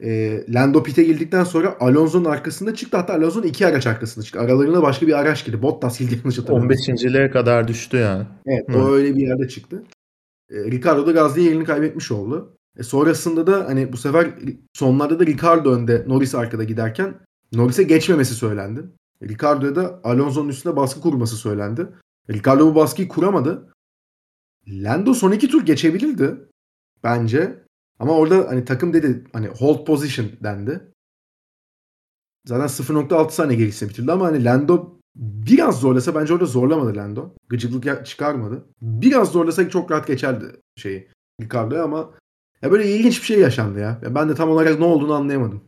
e, 0.00 0.44
Lando 0.48 0.82
pit'e 0.82 1.02
girdikten 1.04 1.44
sonra 1.44 1.76
Alonso'nun 1.80 2.24
arkasında 2.24 2.74
çıktı. 2.74 2.96
Hatta 2.96 3.14
Alonso'nun 3.14 3.46
iki 3.46 3.66
araç 3.66 3.86
arkasında 3.86 4.24
çıktı. 4.24 4.40
Aralarına 4.40 4.82
başka 4.82 5.06
bir 5.06 5.18
araç 5.18 5.44
girdi. 5.44 5.62
Bottas 5.62 5.98
girdi 5.98 6.14
yanlış 6.14 6.38
hatırlamıyorum. 6.38 6.76
15.liğe 6.76 7.30
kadar 7.30 7.68
düştü 7.68 7.96
yani. 7.96 8.26
Evet 8.46 8.68
Hı. 8.68 8.78
o 8.78 8.92
öyle 8.92 9.16
bir 9.16 9.26
yerde 9.26 9.48
çıktı. 9.48 9.82
E, 10.50 10.56
Ricardo 10.70 11.06
da 11.06 11.12
Gazli'ye 11.12 11.48
yerini 11.48 11.64
kaybetmiş 11.64 12.12
oldu. 12.12 12.56
E, 12.78 12.82
sonrasında 12.82 13.46
da 13.46 13.64
hani 13.68 13.92
bu 13.92 13.96
sefer 13.96 14.30
sonlarda 14.72 15.18
da 15.18 15.26
Ricardo 15.26 15.72
önde 15.72 16.04
Norris 16.06 16.34
arkada 16.34 16.64
giderken 16.64 17.14
Norris'e 17.52 17.82
geçmemesi 17.82 18.34
söylendi. 18.34 18.80
Ricardo'ya 19.22 19.76
da 19.76 20.00
Alonso'nun 20.04 20.48
üstüne 20.48 20.76
baskı 20.76 21.00
kurması 21.00 21.36
söylendi. 21.36 21.86
Ricardo 22.30 22.66
bu 22.66 22.74
baskıyı 22.74 23.08
kuramadı. 23.08 23.72
Lando 24.68 25.14
son 25.14 25.32
iki 25.32 25.48
tur 25.48 25.66
geçebilirdi 25.66 26.36
bence. 27.04 27.65
Ama 27.98 28.12
orada 28.12 28.48
hani 28.48 28.64
takım 28.64 28.92
dedi 28.92 29.24
hani 29.32 29.48
hold 29.48 29.86
position 29.86 30.26
dendi. 30.42 30.80
Zaten 32.46 32.66
0.6 32.66 33.30
saniye 33.30 33.58
gerisine 33.58 33.88
bitirdi 33.88 34.12
ama 34.12 34.26
hani 34.26 34.44
Lando 34.44 34.96
biraz 35.16 35.80
zorlasa 35.80 36.14
bence 36.14 36.32
orada 36.34 36.46
zorlamadı 36.46 36.96
Lando. 36.96 37.34
Gıcıklık 37.48 38.06
çıkarmadı. 38.06 38.64
Biraz 38.82 39.32
zorlasa 39.32 39.68
çok 39.70 39.90
rahat 39.90 40.06
geçerdi 40.06 40.44
şeyi 40.76 41.08
Ricardo'ya 41.40 41.82
ama 41.82 42.10
ya 42.62 42.70
böyle 42.72 42.96
ilginç 42.96 43.20
bir 43.20 43.26
şey 43.26 43.38
yaşandı 43.38 43.80
ya. 43.80 44.00
ya. 44.02 44.14
Ben 44.14 44.28
de 44.28 44.34
tam 44.34 44.50
olarak 44.50 44.78
ne 44.78 44.84
olduğunu 44.84 45.14
anlayamadım. 45.14 45.64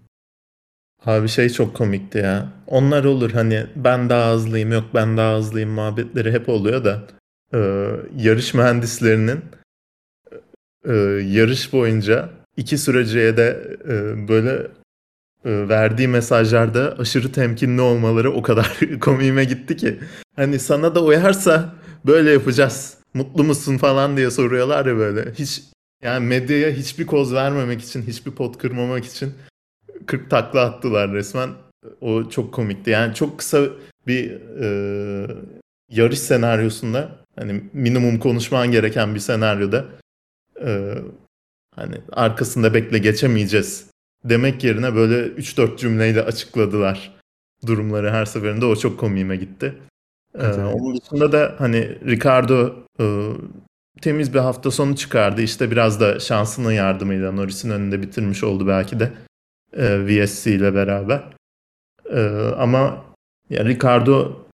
Abi 1.07 1.29
şey 1.29 1.51
çok 1.51 1.77
komikti 1.77 2.19
ya. 2.19 2.53
Onlar 2.67 3.05
olur 3.05 3.31
hani 3.31 3.67
ben 3.77 4.11
daha 4.11 4.33
hızlıyım 4.33 4.73
yok 4.73 4.85
ben 4.95 5.17
daha 5.17 5.37
hızlıyım 5.37 5.71
muhabbetleri 5.71 6.33
hep 6.33 6.49
oluyor 6.49 6.85
da 6.85 7.03
e, 7.55 7.59
yarış 8.17 8.55
mühendislerinin 8.55 9.41
e, 10.85 10.93
yarış 11.27 11.73
boyunca 11.73 12.31
iki 12.57 12.79
süreciye 12.79 13.37
de 13.37 13.77
e, 13.85 14.29
böyle 14.29 14.67
e, 15.45 15.69
verdiği 15.69 16.09
mesajlarda 16.09 16.97
aşırı 16.99 17.33
temkinli 17.33 17.81
olmaları 17.81 18.33
o 18.33 18.43
kadar 18.43 18.79
komiğime 19.01 19.45
gitti 19.45 19.77
ki. 19.77 19.99
Hani 20.37 20.59
sana 20.59 20.95
da 20.95 21.05
uyarsa 21.05 21.75
böyle 22.07 22.31
yapacağız. 22.31 22.99
Mutlu 23.15 23.45
musun 23.45 23.79
falan 23.79 24.17
diye 24.17 24.31
soruyorlar 24.31 24.87
ya 24.87 24.97
böyle. 24.97 25.33
Hiç 25.33 25.63
yani 26.03 26.27
medyaya 26.27 26.71
hiçbir 26.71 27.07
koz 27.07 27.35
vermemek 27.35 27.83
için, 27.83 28.03
hiçbir 28.03 28.31
pot 28.31 28.59
kırmamak 28.59 29.05
için 29.05 29.35
40 30.07 30.31
takla 30.31 30.61
attılar 30.61 31.13
resmen. 31.13 31.51
O 32.01 32.29
çok 32.29 32.55
komikti. 32.55 32.91
Yani 32.91 33.15
çok 33.15 33.39
kısa 33.39 33.67
bir 34.07 34.31
e, 34.61 34.69
yarış 35.91 36.19
senaryosunda 36.19 37.17
hani 37.39 37.63
minimum 37.73 38.19
konuşman 38.19 38.71
gereken 38.71 39.15
bir 39.15 39.21
senaryoda 39.21 39.85
e, 40.65 40.95
hani 41.77 41.95
arkasında 42.13 42.75
bekle 42.75 42.99
geçemeyeceğiz 42.99 43.91
demek 44.25 44.65
yerine 44.65 44.95
böyle 44.95 45.27
3-4 45.27 45.77
cümleyle 45.77 46.23
açıkladılar 46.23 47.19
durumları 47.67 48.11
her 48.11 48.25
seferinde. 48.25 48.65
O 48.67 48.77
çok 48.77 49.01
komiğime 49.01 49.37
gitti. 49.37 49.75
Ee, 50.39 50.47
onun 50.47 51.01
dışında 51.01 51.33
da 51.33 51.55
hani 51.59 51.99
Ricardo 52.07 52.75
e, 53.01 53.33
temiz 54.03 54.35
bir 54.35 54.39
hafta 54.39 54.71
sonu 54.71 54.97
çıkardı. 54.97 55.43
İşte 55.43 55.71
biraz 55.71 56.01
da 56.01 56.21
şansının 56.21 56.73
yardımıyla 56.73 57.33
Norris'in 57.33 57.71
önünde 57.71 58.03
bitirmiş 58.03 58.45
oldu 58.45 58.67
belki 58.67 59.01
de 59.01 59.13
e, 59.73 60.07
VSC 60.07 60.53
ile 60.53 60.75
beraber. 60.75 61.23
E, 62.11 62.21
ama 62.59 63.05
ya 63.51 63.65
Ricardo 63.65 64.47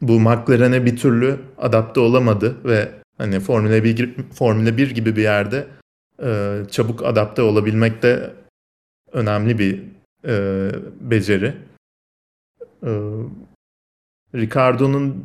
bu 0.00 0.20
McLaren'e 0.20 0.84
bir 0.84 0.96
türlü 0.96 1.38
adapte 1.58 2.00
olamadı 2.00 2.56
ve 2.64 2.92
hani 3.18 3.40
Formula 3.40 3.84
1 3.84 4.16
Formula 4.34 4.76
1 4.76 4.90
gibi 4.90 5.16
bir 5.16 5.22
yerde 5.22 5.66
e, 6.22 6.62
çabuk 6.70 7.04
adapte 7.04 7.42
olabilmek 7.42 8.02
de 8.02 8.34
önemli 9.12 9.58
bir 9.58 9.82
e, 10.24 10.70
beceri. 11.00 11.54
E, 12.82 12.90
Ricardo'nun 14.34 15.24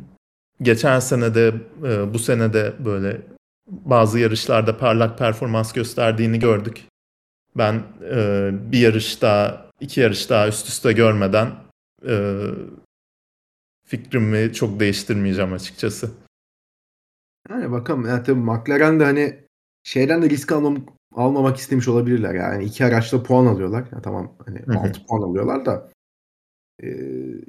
geçen 0.62 1.00
sene 1.00 1.34
de 1.34 1.54
e, 1.84 2.14
bu 2.14 2.18
sene 2.18 2.52
de 2.52 2.72
böyle 2.84 3.20
bazı 3.66 4.18
yarışlarda 4.18 4.76
parlak 4.76 5.18
performans 5.18 5.72
gösterdiğini 5.72 6.38
gördük. 6.38 6.84
Ben 7.56 7.82
e, 8.10 8.50
bir 8.72 8.78
yarış 8.78 9.22
daha, 9.22 9.70
iki 9.80 10.00
yarış 10.00 10.30
daha 10.30 10.48
üst 10.48 10.68
üste 10.68 10.92
görmeden 10.92 11.50
e, 12.08 12.44
fikrimi 13.86 14.54
çok 14.54 14.80
değiştirmeyeceğim 14.80 15.52
açıkçası. 15.52 16.10
Yani 17.52 17.72
bakalım. 17.72 18.06
Yani 18.06 18.22
tabii 18.22 18.40
McLaren 18.40 19.00
de 19.00 19.04
hani 19.04 19.46
şeyden 19.82 20.22
de 20.22 20.30
risk 20.30 20.52
almam, 20.52 20.86
almamak 21.14 21.56
istemiş 21.56 21.88
olabilirler. 21.88 22.34
Yani 22.34 22.64
iki 22.64 22.84
araçta 22.84 23.22
puan 23.22 23.46
alıyorlar. 23.46 23.88
Ya 23.92 24.02
tamam 24.02 24.36
hani 24.46 24.58
Hı-hı. 24.58 24.78
6 24.78 25.06
puan 25.06 25.22
alıyorlar 25.22 25.66
da 25.66 25.90
e, 26.82 26.88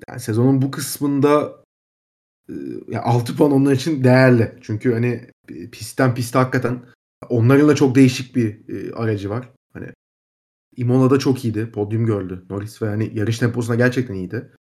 yani 0.08 0.20
sezonun 0.20 0.62
bu 0.62 0.72
kısmında 0.72 1.64
e, 2.49 2.54
yani 2.88 3.04
6 3.04 3.38
puan 3.38 3.51
onlar 3.51 3.72
için 3.74 4.04
değerli. 4.04 4.58
Çünkü 4.62 4.93
hani 4.93 5.30
pistten 5.72 6.16
piste 6.16 6.39
hakikaten 6.39 6.86
onların 7.30 7.68
da 7.70 7.76
çok 7.76 7.95
değişik 7.95 8.36
bir 8.36 8.70
e, 8.70 8.93
aracı 8.93 9.30
var. 9.30 9.49
Hani 9.74 9.88
Imola'da 10.76 11.20
çok 11.20 11.45
iyiydi. 11.45 11.72
Podyum 11.72 12.06
gördü 12.06 12.45
Norris 12.49 12.82
ve 12.82 12.88
hani 12.88 13.12
yarış 13.20 13.39
temposuna 13.39 13.76
gerçekten 13.76 14.16
iyiydi. 14.16 14.51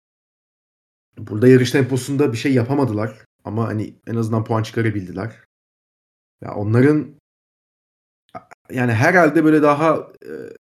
Burada 1.18 1.48
yarış 1.48 1.70
temposunda 1.70 2.32
bir 2.32 2.38
şey 2.38 2.54
yapamadılar. 2.54 3.24
Ama 3.44 3.68
hani 3.68 3.94
en 4.06 4.14
azından 4.14 4.44
puan 4.44 4.62
çıkarabildiler. 4.62 5.44
Ya 6.40 6.54
onların 6.54 7.14
yani 8.70 8.92
herhalde 8.92 9.44
böyle 9.44 9.62
daha 9.62 10.12
e, 10.26 10.30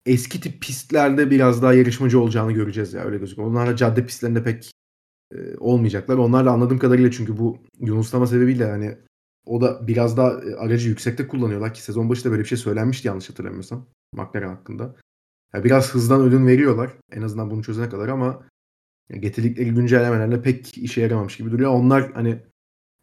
eski 0.07 0.41
tip 0.41 0.63
pistlerde 0.63 1.31
biraz 1.31 1.63
daha 1.63 1.75
yarışmacı 1.75 2.21
olacağını 2.21 2.53
göreceğiz 2.53 2.93
ya 2.93 3.05
öyle 3.05 3.19
gözüküyor. 3.19 3.49
Onlar 3.49 3.69
da 3.69 3.77
cadde 3.77 4.07
pistlerinde 4.07 4.43
pek 4.43 4.71
e, 5.35 5.57
olmayacaklar. 5.59 6.17
Onlar 6.17 6.45
da 6.47 6.51
anladığım 6.51 6.79
kadarıyla 6.79 7.11
çünkü 7.11 7.39
bu 7.39 7.59
Yunuslama 7.81 8.27
sebebiyle 8.27 8.71
hani 8.71 8.99
o 9.47 9.61
da 9.61 9.87
biraz 9.87 10.17
daha 10.17 10.31
e, 10.31 10.55
aracı 10.55 10.89
yüksekte 10.89 11.29
kullanıyorlar 11.29 11.75
ki 11.75 11.83
sezon 11.83 12.09
başında 12.11 12.33
böyle 12.33 12.43
bir 12.43 12.49
şey 12.49 12.59
söylenmişti 12.59 13.09
yanlış 13.09 13.31
hatırlamıyorsam 13.31 13.87
McLaren 14.13 14.49
hakkında. 14.49 14.97
Yani 15.55 15.65
biraz 15.65 15.95
hızdan 15.95 16.21
ödün 16.23 16.47
veriyorlar 16.47 16.93
en 17.13 17.23
azından 17.23 17.51
bunu 17.51 17.63
çözene 17.63 17.89
kadar 17.89 18.09
ama 18.09 18.43
getirdikleri 19.11 19.75
güncellemelerle 19.75 20.43
pek 20.43 20.79
işe 20.79 21.01
yaramamış 21.01 21.37
gibi 21.37 21.51
duruyor. 21.51 21.71
Onlar 21.71 22.13
hani 22.13 22.43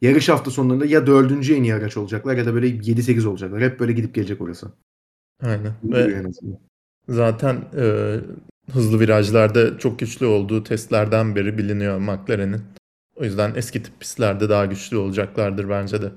yarış 0.03 0.29
hafta 0.29 0.51
sonlarında 0.51 0.85
ya 0.85 1.07
dördüncü 1.07 1.55
en 1.55 1.63
iyi 1.63 1.73
araç 1.73 1.97
olacaklar 1.97 2.37
ya 2.37 2.45
da 2.45 2.53
böyle 2.53 2.67
7-8 2.67 3.27
olacaklar. 3.27 3.61
Hep 3.61 3.79
böyle 3.79 3.91
gidip 3.91 4.15
gelecek 4.15 4.41
orası. 4.41 4.71
Aynen. 5.41 5.73
Ve 5.83 6.23
zaten 7.09 7.65
e, 7.77 8.15
hızlı 8.71 8.99
virajlarda 8.99 9.77
çok 9.77 9.99
güçlü 9.99 10.25
olduğu 10.25 10.63
testlerden 10.63 11.35
beri 11.35 11.57
biliniyor 11.57 11.97
McLaren'in. 11.97 12.61
O 13.15 13.23
yüzden 13.23 13.55
eski 13.55 13.83
tip 13.83 13.99
pistlerde 13.99 14.49
daha 14.49 14.65
güçlü 14.65 14.97
olacaklardır 14.97 15.69
bence 15.69 16.01
de. 16.01 16.11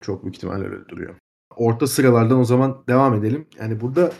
Çok 0.00 0.22
büyük 0.22 0.36
ihtimalle 0.36 0.64
öyle 0.64 0.88
duruyor. 0.88 1.14
Orta 1.56 1.86
sıralardan 1.86 2.38
o 2.38 2.44
zaman 2.44 2.84
devam 2.88 3.14
edelim. 3.14 3.46
Yani 3.58 3.80
burada 3.80 4.12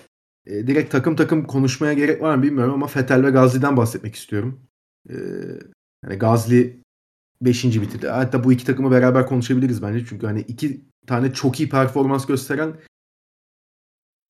e, 0.46 0.66
direkt 0.66 0.92
takım 0.92 1.16
takım 1.16 1.46
konuşmaya 1.46 1.92
gerek 1.92 2.22
var 2.22 2.34
mı 2.34 2.42
bilmiyorum 2.42 2.74
ama 2.74 2.86
Fetel 2.86 3.24
ve 3.24 3.30
Gazi'den 3.30 3.76
bahsetmek 3.76 4.14
istiyorum. 4.14 4.60
E, 5.10 5.14
yani 6.04 6.16
Gazli 6.18 6.83
5. 7.40 7.64
bitirdi. 7.64 8.08
Hatta 8.08 8.44
bu 8.44 8.52
iki 8.52 8.66
takımı 8.66 8.90
beraber 8.90 9.26
konuşabiliriz 9.26 9.82
bence. 9.82 10.06
Çünkü 10.08 10.26
hani 10.26 10.40
iki 10.40 10.84
tane 11.06 11.32
çok 11.32 11.60
iyi 11.60 11.68
performans 11.68 12.26
gösteren 12.26 12.74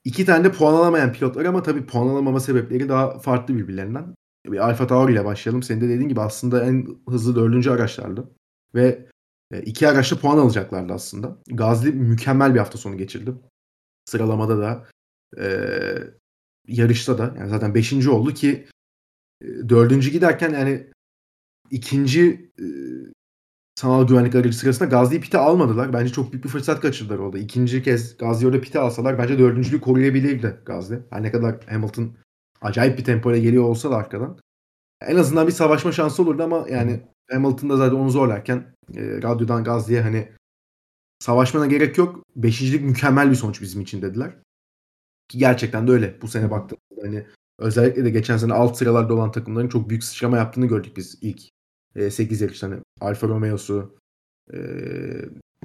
iki 0.05 0.25
tane 0.25 0.45
de 0.45 0.53
puan 0.53 0.75
alamayan 0.75 1.13
pilotlar 1.13 1.45
ama 1.45 1.63
tabii 1.63 1.87
puan 1.87 2.09
alamama 2.09 2.41
sebepleri 2.41 2.89
daha 2.89 3.19
farklı 3.19 3.57
birbirlerinden. 3.57 4.15
Bir 4.47 4.59
Alfa 4.59 4.87
Tauri 4.87 5.13
ile 5.13 5.25
başlayalım. 5.25 5.63
Senin 5.63 5.81
de 5.81 5.89
dediğin 5.89 6.09
gibi 6.09 6.21
aslında 6.21 6.65
en 6.65 6.99
hızlı 7.09 7.37
dördüncü 7.37 7.71
araçlardı. 7.71 8.31
Ve 8.75 9.09
e, 9.53 9.63
iki 9.63 9.89
araçta 9.89 10.19
puan 10.19 10.39
alacaklardı 10.39 10.93
aslında. 10.93 11.39
Gazli 11.47 11.93
mükemmel 11.93 12.55
bir 12.55 12.59
hafta 12.59 12.79
sonu 12.79 12.97
geçirdi. 12.97 13.35
Sıralamada 14.05 14.59
da 14.59 14.87
e, 15.39 15.47
yarışta 16.69 17.19
da 17.19 17.35
yani 17.39 17.51
zaten 17.51 17.75
beşinci 17.75 18.11
oldu 18.11 18.35
ki 18.35 18.67
e, 19.43 19.47
dördüncü 19.69 20.11
giderken 20.11 20.51
yani 20.51 20.87
ikinci 21.75 22.51
e, 22.59 22.67
sanal 23.75 24.07
güvenlik 24.07 24.35
aracı 24.35 24.59
sırasında 24.59 24.89
Gazi'yi 24.89 25.21
pite 25.21 25.39
almadılar. 25.39 25.93
Bence 25.93 26.13
çok 26.13 26.33
büyük 26.33 26.45
bir 26.45 26.49
fırsat 26.49 26.81
kaçırdılar 26.81 27.19
orada. 27.19 27.39
İkinci 27.39 27.83
kez 27.83 28.17
Gazi'yi 28.17 28.49
orada 28.49 28.61
pite 28.61 28.79
alsalar 28.79 29.19
bence 29.19 29.39
dördüncülüğü 29.39 29.81
koruyabilirdi 29.81 30.61
Gazi. 30.67 31.01
Her 31.11 31.23
ne 31.23 31.33
kadar 31.33 31.65
Hamilton 31.69 32.13
acayip 32.61 32.99
bir 32.99 33.05
tempoyla 33.05 33.39
geliyor 33.39 33.65
olsa 33.65 33.91
da 33.91 33.97
arkadan. 33.97 34.39
En 35.01 35.17
azından 35.17 35.47
bir 35.47 35.53
savaşma 35.53 35.93
şansı 35.93 36.23
olurdu 36.23 36.43
ama 36.43 36.67
yani 36.71 37.01
Hamilton 37.31 37.71
da 37.71 37.77
zaten 37.77 37.97
onu 37.97 38.11
zorlarken 38.11 38.75
e, 38.95 39.23
radyodan 39.23 39.65
Gazi'ye 39.65 40.03
hani 40.03 40.29
savaşmana 41.19 41.67
gerek 41.67 41.99
yok. 41.99 42.25
Beşincilik 42.37 42.83
mükemmel 42.83 43.31
bir 43.31 43.37
sonuç 43.37 43.61
bizim 43.61 43.81
için 43.81 44.03
dediler. 44.03 44.37
Ki 45.29 45.39
gerçekten 45.39 45.89
de 45.89 45.93
öyle. 45.93 46.19
Bu 46.23 46.29
sene 46.29 46.51
baktığımızda 46.51 47.07
hani 47.09 47.27
özellikle 47.59 48.05
de 48.05 48.11
geçen 48.11 48.37
sene 48.37 48.53
alt 48.53 48.77
sıralarda 48.79 49.15
olan 49.15 49.33
takımların 49.33 49.69
çok 49.69 49.89
büyük 49.89 50.05
sıçrama 50.05 50.37
yaptığını 50.37 50.67
gördük 50.67 50.97
biz 50.97 51.19
ilk 51.21 51.54
e, 51.97 52.11
8 52.11 52.41
yarışta. 52.41 52.67
Hani 52.67 52.81
Alfa 53.01 53.29
Romeo'su 53.29 53.95
e, 54.53 54.59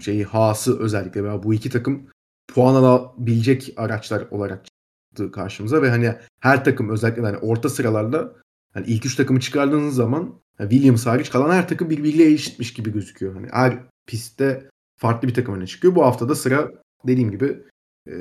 şeyi 0.01 0.23
Haas'ı 0.23 0.79
özellikle 0.79 1.23
veya 1.23 1.43
bu 1.43 1.53
iki 1.53 1.69
takım 1.69 2.09
puan 2.47 2.75
alabilecek 2.75 3.73
araçlar 3.77 4.27
olarak 4.31 4.65
çıktı 4.65 5.31
karşımıza 5.31 5.81
ve 5.81 5.89
hani 5.89 6.15
her 6.39 6.65
takım 6.65 6.89
özellikle 6.89 7.21
hani 7.21 7.37
orta 7.37 7.69
sıralarda 7.69 8.35
hani 8.73 8.87
ilk 8.87 9.05
üç 9.05 9.15
takımı 9.15 9.39
çıkardığınız 9.39 9.95
zaman 9.95 10.33
yani 10.59 10.69
Williams 10.69 11.05
hariç 11.05 11.29
kalan 11.29 11.53
her 11.55 11.67
takım 11.67 11.89
birbiriyle 11.89 12.31
eşitmiş 12.31 12.73
gibi 12.73 12.93
gözüküyor. 12.93 13.33
Hani 13.33 13.47
her 13.51 13.79
pistte 14.07 14.69
farklı 14.97 15.27
bir 15.27 15.33
takım 15.33 15.55
öne 15.55 15.67
çıkıyor. 15.67 15.95
Bu 15.95 16.05
hafta 16.05 16.29
da 16.29 16.35
sıra 16.35 16.71
dediğim 17.07 17.31
gibi 17.31 17.63
e, 18.07 18.13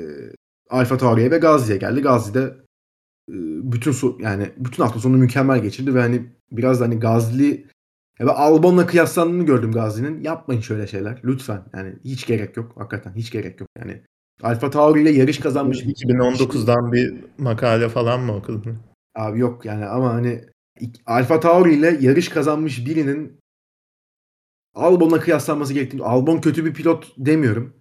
Alfa 0.69 0.97
Tauri'ye 0.97 1.31
ve 1.31 1.37
Gazi'ye 1.37 1.77
geldi. 1.77 2.01
Gazi 2.01 2.33
de 2.33 2.55
e, 3.29 3.35
bütün 3.71 3.91
so 3.91 4.17
yani 4.19 4.51
bütün 4.57 4.83
hafta 4.83 4.99
sonu 4.99 5.17
mükemmel 5.17 5.61
geçirdi 5.61 5.95
ve 5.95 6.01
hani 6.01 6.29
biraz 6.51 6.79
da 6.79 6.85
hani 6.85 6.99
Gazli 6.99 7.67
ya 8.19 8.27
ben 8.27 8.33
Albon'la 8.33 8.85
kıyaslandığını 8.87 9.45
gördüm 9.45 9.71
Gazi'nin. 9.71 10.21
Yapmayın 10.21 10.61
şöyle 10.61 10.87
şeyler. 10.87 11.21
Lütfen. 11.23 11.63
Yani 11.73 11.95
hiç 12.03 12.25
gerek 12.25 12.57
yok. 12.57 12.71
Hakikaten 12.77 13.13
hiç 13.13 13.31
gerek 13.31 13.59
yok. 13.59 13.69
Yani 13.77 14.03
Alfa 14.41 14.69
Tauri 14.69 15.01
ile 15.01 15.09
yarış 15.09 15.39
kazanmış. 15.39 15.83
2019'dan 15.83 16.91
bir 16.91 17.13
makale 17.37 17.89
falan 17.89 18.21
mı 18.21 18.35
okudun? 18.35 18.77
Abi 19.15 19.39
yok 19.39 19.65
yani 19.65 19.85
ama 19.85 20.13
hani 20.13 20.45
Alfa 21.05 21.39
Tauri 21.39 21.73
ile 21.73 21.97
yarış 22.01 22.29
kazanmış 22.29 22.85
birinin 22.85 23.39
Albon'la 24.75 25.19
kıyaslanması 25.19 25.73
gerektiğini 25.73 26.03
Albon 26.03 26.41
kötü 26.41 26.65
bir 26.65 26.73
pilot 26.73 27.13
demiyorum. 27.17 27.73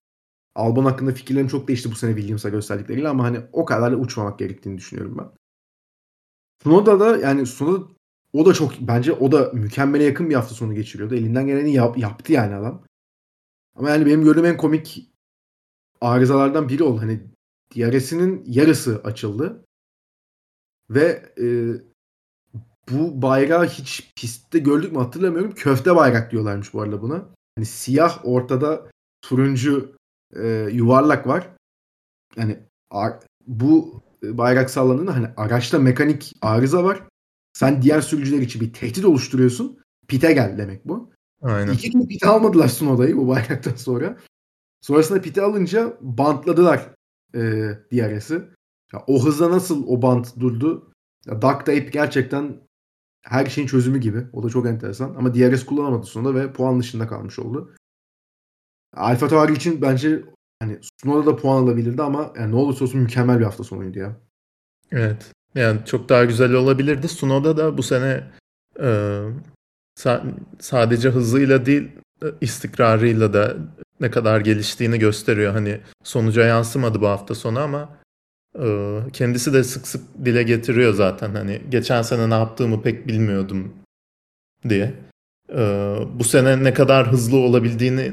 Albon 0.54 0.84
hakkında 0.84 1.12
fikirlerim 1.12 1.48
çok 1.48 1.68
değişti 1.68 1.90
bu 1.90 1.94
sene 1.94 2.14
Williams'a 2.14 2.48
gösterdikleriyle 2.48 3.08
ama 3.08 3.24
hani 3.24 3.40
o 3.52 3.64
kadar 3.64 3.92
da 3.92 3.96
uçmamak 3.96 4.38
gerektiğini 4.38 4.78
düşünüyorum 4.78 5.18
ben. 5.18 5.30
Sunoda 6.62 7.00
da 7.00 7.16
yani 7.16 7.46
Sunoda 7.46 7.97
o 8.32 8.46
da 8.46 8.54
çok 8.54 8.80
bence 8.80 9.12
o 9.12 9.32
da 9.32 9.50
mükemmele 9.52 10.04
yakın 10.04 10.30
bir 10.30 10.34
hafta 10.34 10.54
sonu 10.54 10.74
geçiriyordu. 10.74 11.14
Elinden 11.14 11.46
geleni 11.46 11.72
yap, 11.72 11.98
yaptı 11.98 12.32
yani 12.32 12.54
adam. 12.54 12.82
Ama 13.76 13.90
yani 13.90 14.06
benim 14.06 14.24
gördüğüm 14.24 14.44
en 14.44 14.56
komik 14.56 15.10
arızalardan 16.00 16.68
biri 16.68 16.82
oldu. 16.82 17.00
Hani 17.00 17.20
DRS'inin 17.76 18.44
yarısı 18.46 19.00
açıldı. 19.04 19.64
Ve 20.90 21.32
e, 21.40 21.46
bu 22.90 23.22
bayrağı 23.22 23.66
hiç 23.66 24.12
pistte 24.16 24.58
gördük 24.58 24.92
mü 24.92 24.98
hatırlamıyorum. 24.98 25.54
Köfte 25.54 25.96
bayrak 25.96 26.32
diyorlarmış 26.32 26.74
bu 26.74 26.82
arada 26.82 27.02
buna. 27.02 27.24
Hani 27.56 27.66
siyah 27.66 28.20
ortada 28.24 28.90
turuncu 29.22 29.96
e, 30.36 30.48
yuvarlak 30.72 31.26
var. 31.26 31.48
Yani 32.36 32.58
bu 33.46 34.02
bayrak 34.22 34.70
sallandığında 34.70 35.16
hani 35.16 35.28
araçta 35.36 35.78
mekanik 35.78 36.36
arıza 36.42 36.84
var. 36.84 37.07
Sen 37.58 37.82
diğer 37.82 38.00
sürücüler 38.00 38.38
için 38.38 38.60
bir 38.60 38.72
tehdit 38.72 39.04
oluşturuyorsun. 39.04 39.78
Pite 40.08 40.32
gel 40.32 40.58
demek 40.58 40.88
bu. 40.88 41.10
Aynen. 41.42 41.72
İki 41.72 41.90
gün 41.90 42.06
pite 42.06 42.28
almadılar 42.28 42.68
Sunoda'yı 42.68 43.16
bu 43.16 43.28
bayraktan 43.28 43.74
sonra. 43.74 44.16
Sonrasında 44.80 45.20
pite 45.20 45.42
alınca 45.42 45.96
bantladılar 46.00 46.94
e, 47.34 47.40
DRS'i. 47.92 48.34
Ya 48.92 49.04
o 49.06 49.24
hızla 49.24 49.50
nasıl 49.50 49.86
o 49.86 50.02
bant 50.02 50.40
durdu? 50.40 50.92
Ya 51.26 51.42
Duck 51.42 51.58
Tape 51.58 51.78
gerçekten 51.78 52.60
her 53.22 53.46
şeyin 53.46 53.68
çözümü 53.68 53.98
gibi. 53.98 54.26
O 54.32 54.42
da 54.42 54.48
çok 54.48 54.66
enteresan. 54.66 55.14
Ama 55.14 55.34
DRS 55.34 55.66
kullanamadı 55.66 56.06
sonunda 56.06 56.34
ve 56.34 56.52
puan 56.52 56.80
dışında 56.80 57.08
kalmış 57.08 57.38
oldu. 57.38 57.74
Alfa 58.96 59.28
Tauri 59.28 59.52
için 59.52 59.82
bence 59.82 60.24
hani 60.60 60.78
Sunoda 61.02 61.26
da 61.26 61.36
puan 61.36 61.62
alabilirdi 61.62 62.02
ama 62.02 62.32
yani 62.36 62.52
ne 62.52 62.56
olursa 62.56 62.84
olsun 62.84 63.00
mükemmel 63.00 63.38
bir 63.38 63.44
hafta 63.44 63.64
sonuydu 63.64 63.98
ya. 63.98 64.20
Evet. 64.90 65.32
Yani 65.54 65.80
çok 65.86 66.08
daha 66.08 66.24
güzel 66.24 66.52
olabilirdi. 66.52 67.08
Sunoda 67.08 67.56
da 67.56 67.78
bu 67.78 67.82
sene 67.82 68.24
e, 68.80 68.88
sa- 69.98 70.22
sadece 70.60 71.08
hızıyla 71.10 71.66
değil 71.66 71.88
istikrarıyla 72.40 73.32
da 73.32 73.56
ne 74.00 74.10
kadar 74.10 74.40
geliştiğini 74.40 74.98
gösteriyor. 74.98 75.52
Hani 75.52 75.80
sonuca 76.04 76.44
yansımadı 76.44 77.00
bu 77.00 77.06
hafta 77.08 77.34
sonu 77.34 77.58
ama 77.60 77.88
e, 78.62 78.98
kendisi 79.12 79.52
de 79.52 79.64
sık 79.64 79.86
sık 79.88 80.24
dile 80.24 80.42
getiriyor 80.42 80.94
zaten. 80.94 81.34
Hani 81.34 81.62
geçen 81.68 82.02
sene 82.02 82.30
ne 82.30 82.34
yaptığımı 82.34 82.82
pek 82.82 83.06
bilmiyordum 83.08 83.74
diye. 84.68 84.94
E, 85.52 85.58
bu 86.14 86.24
sene 86.24 86.64
ne 86.64 86.74
kadar 86.74 87.12
hızlı 87.12 87.36
olabildiğini 87.36 88.12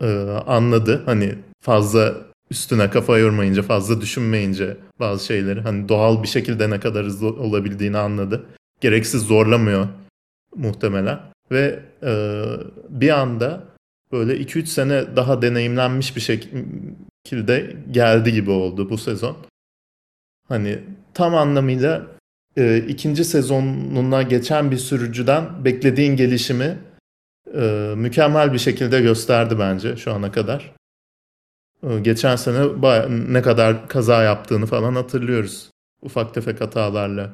e, 0.00 0.06
anladı. 0.46 1.02
Hani 1.06 1.34
fazla 1.60 2.14
üstüne 2.50 2.90
kafa 2.90 3.18
yormayınca, 3.18 3.62
fazla 3.62 4.00
düşünmeyince 4.00 4.76
bazı 5.00 5.26
şeyleri 5.26 5.60
hani 5.60 5.88
doğal 5.88 6.22
bir 6.22 6.28
şekilde 6.28 6.70
ne 6.70 6.80
kadar 6.80 7.06
hızlı 7.06 7.26
olabildiğini 7.28 7.98
anladı. 7.98 8.46
Gereksiz 8.80 9.22
zorlamıyor 9.22 9.88
muhtemelen 10.56 11.20
ve 11.50 11.80
e, 12.02 12.42
bir 12.88 13.18
anda 13.18 13.64
böyle 14.12 14.36
2-3 14.36 14.66
sene 14.66 15.16
daha 15.16 15.42
deneyimlenmiş 15.42 16.16
bir 16.16 16.20
şekilde 16.20 17.76
geldi 17.90 18.32
gibi 18.32 18.50
oldu 18.50 18.90
bu 18.90 18.98
sezon. 18.98 19.36
Hani 20.48 20.78
tam 21.14 21.34
anlamıyla 21.34 22.06
e, 22.56 22.78
ikinci 22.88 23.24
sezonuna 23.24 24.22
geçen 24.22 24.70
bir 24.70 24.76
sürücüden 24.76 25.64
beklediğin 25.64 26.16
gelişimi 26.16 26.78
e, 27.54 27.92
mükemmel 27.96 28.52
bir 28.52 28.58
şekilde 28.58 29.00
gösterdi 29.00 29.58
bence 29.58 29.96
şu 29.96 30.12
ana 30.12 30.32
kadar. 30.32 30.77
E, 31.82 31.98
geçen 31.98 32.36
sene 32.36 32.66
ne 33.32 33.42
kadar 33.42 33.88
kaza 33.88 34.22
yaptığını 34.22 34.66
falan 34.66 34.94
hatırlıyoruz. 34.94 35.70
Ufak 36.02 36.34
tefek 36.34 36.60
hatalarla. 36.60 37.30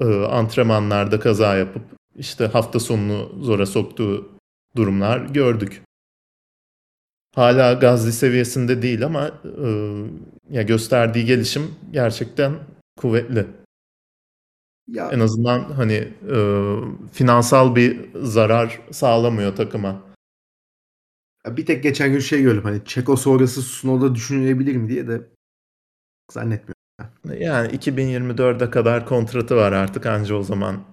E, 0.00 0.04
antrenmanlarda 0.24 1.20
kaza 1.20 1.56
yapıp 1.56 1.82
işte 2.16 2.46
hafta 2.46 2.80
sonunu 2.80 3.44
zora 3.44 3.66
soktuğu 3.66 4.28
durumlar 4.76 5.20
gördük. 5.20 5.82
Hala 7.34 7.72
Gazli 7.72 8.12
seviyesinde 8.12 8.82
değil 8.82 9.04
ama 9.04 9.30
e, 9.44 9.68
ya 10.50 10.62
gösterdiği 10.62 11.24
gelişim 11.24 11.74
gerçekten 11.90 12.54
kuvvetli. 12.98 13.46
Ya. 14.88 15.10
En 15.12 15.20
azından 15.20 15.60
hani 15.60 16.08
e, 16.32 16.38
finansal 17.12 17.76
bir 17.76 18.10
zarar 18.14 18.80
sağlamıyor 18.90 19.56
takıma. 19.56 20.09
Bir 21.56 21.66
tek 21.66 21.82
geçen 21.82 22.12
gün 22.12 22.18
şey 22.18 22.42
gördüm 22.42 22.62
hani 22.64 22.84
Çeko 22.84 23.16
sonrası 23.16 23.62
Sunoda 23.62 24.14
düşünülebilir 24.14 24.76
mi 24.76 24.88
diye 24.88 25.08
de 25.08 25.20
zannetmiyorum. 26.32 26.74
Yani 27.38 27.68
2024'e 27.72 28.70
kadar 28.70 29.06
kontratı 29.06 29.56
var 29.56 29.72
artık 29.72 30.06
anca 30.06 30.34
o 30.34 30.42
zaman 30.42 30.84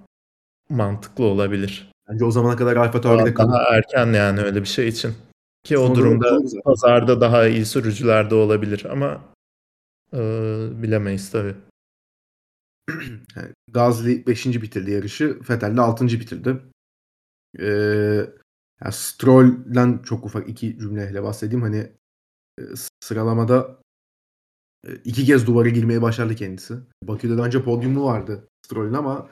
mantıklı 0.69 1.23
olabilir. 1.23 1.91
Bence 2.09 2.25
o 2.25 2.31
zamana 2.31 2.55
kadar 2.55 2.75
Alfa 2.75 3.01
Tauri'de 3.01 3.33
kalır. 3.33 3.53
Daha 3.53 3.75
erken 3.75 4.13
yani 4.13 4.41
öyle 4.41 4.61
bir 4.61 4.67
şey 4.67 4.87
için. 4.87 5.13
Ki 5.63 5.77
Sonra 5.77 5.91
o 5.91 5.95
durumda 5.95 6.39
pazarda 6.63 7.21
daha 7.21 7.47
iyi 7.47 7.65
sürücüler 7.65 8.29
de 8.29 8.35
olabilir 8.35 8.85
ama 8.91 9.21
e, 10.13 10.19
bilemeyiz 10.81 11.31
tabii. 11.31 11.55
Gazli 13.71 14.27
5. 14.27 14.45
bitirdi 14.45 14.91
yarışı. 14.91 15.39
Vettel 15.49 15.77
de 15.77 15.81
6. 15.81 16.07
bitirdi. 16.07 16.57
Ee, 17.59 18.25
yani 18.83 18.93
Stroll'den 18.93 19.97
çok 20.03 20.25
ufak 20.25 20.49
iki 20.49 20.79
cümleyle 20.79 21.23
bahsedeyim. 21.23 21.61
Hani 21.61 21.91
e, 22.59 22.61
sıralamada 22.99 23.77
e, 24.87 24.95
iki 24.95 25.25
kez 25.25 25.47
duvara 25.47 25.69
girmeye 25.69 26.01
başardı 26.01 26.35
kendisi. 26.35 26.75
Bakü'de 27.03 27.37
de 27.37 27.41
önce 27.41 27.63
podyumu 27.63 28.05
vardı 28.05 28.47
Stroll'ün 28.65 28.93
ama 28.93 29.31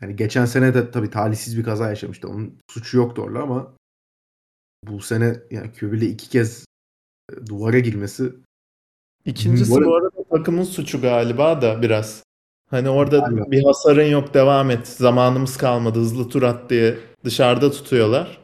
yani 0.00 0.16
geçen 0.16 0.44
sene 0.44 0.74
de 0.74 0.90
tabii 0.90 1.10
talihsiz 1.10 1.58
bir 1.58 1.64
kaza 1.64 1.88
yaşamıştı. 1.88 2.28
Onun 2.28 2.58
suçu 2.70 2.96
yoktu 2.96 3.22
orada 3.22 3.42
ama 3.42 3.76
bu 4.86 5.00
sene 5.00 5.40
yani 5.50 5.72
Kübül'e 5.72 6.06
iki 6.06 6.28
kez 6.28 6.64
e, 7.32 7.46
duvara 7.46 7.78
girmesi 7.78 8.32
İkincisi 9.24 9.70
bu 9.70 9.96
arada 9.96 10.24
takımın 10.30 10.64
suçu 10.64 11.00
galiba 11.00 11.62
da 11.62 11.82
biraz. 11.82 12.22
Hani 12.70 12.88
orada 12.90 13.18
Galiba. 13.18 13.50
bir 13.50 13.64
hasarın 13.64 14.04
yok 14.04 14.34
devam 14.34 14.70
et. 14.70 14.88
Zamanımız 14.88 15.56
kalmadı 15.56 15.98
hızlı 15.98 16.28
tur 16.28 16.42
at 16.42 16.70
diye 16.70 16.98
dışarıda 17.24 17.70
tutuyorlar. 17.70 18.40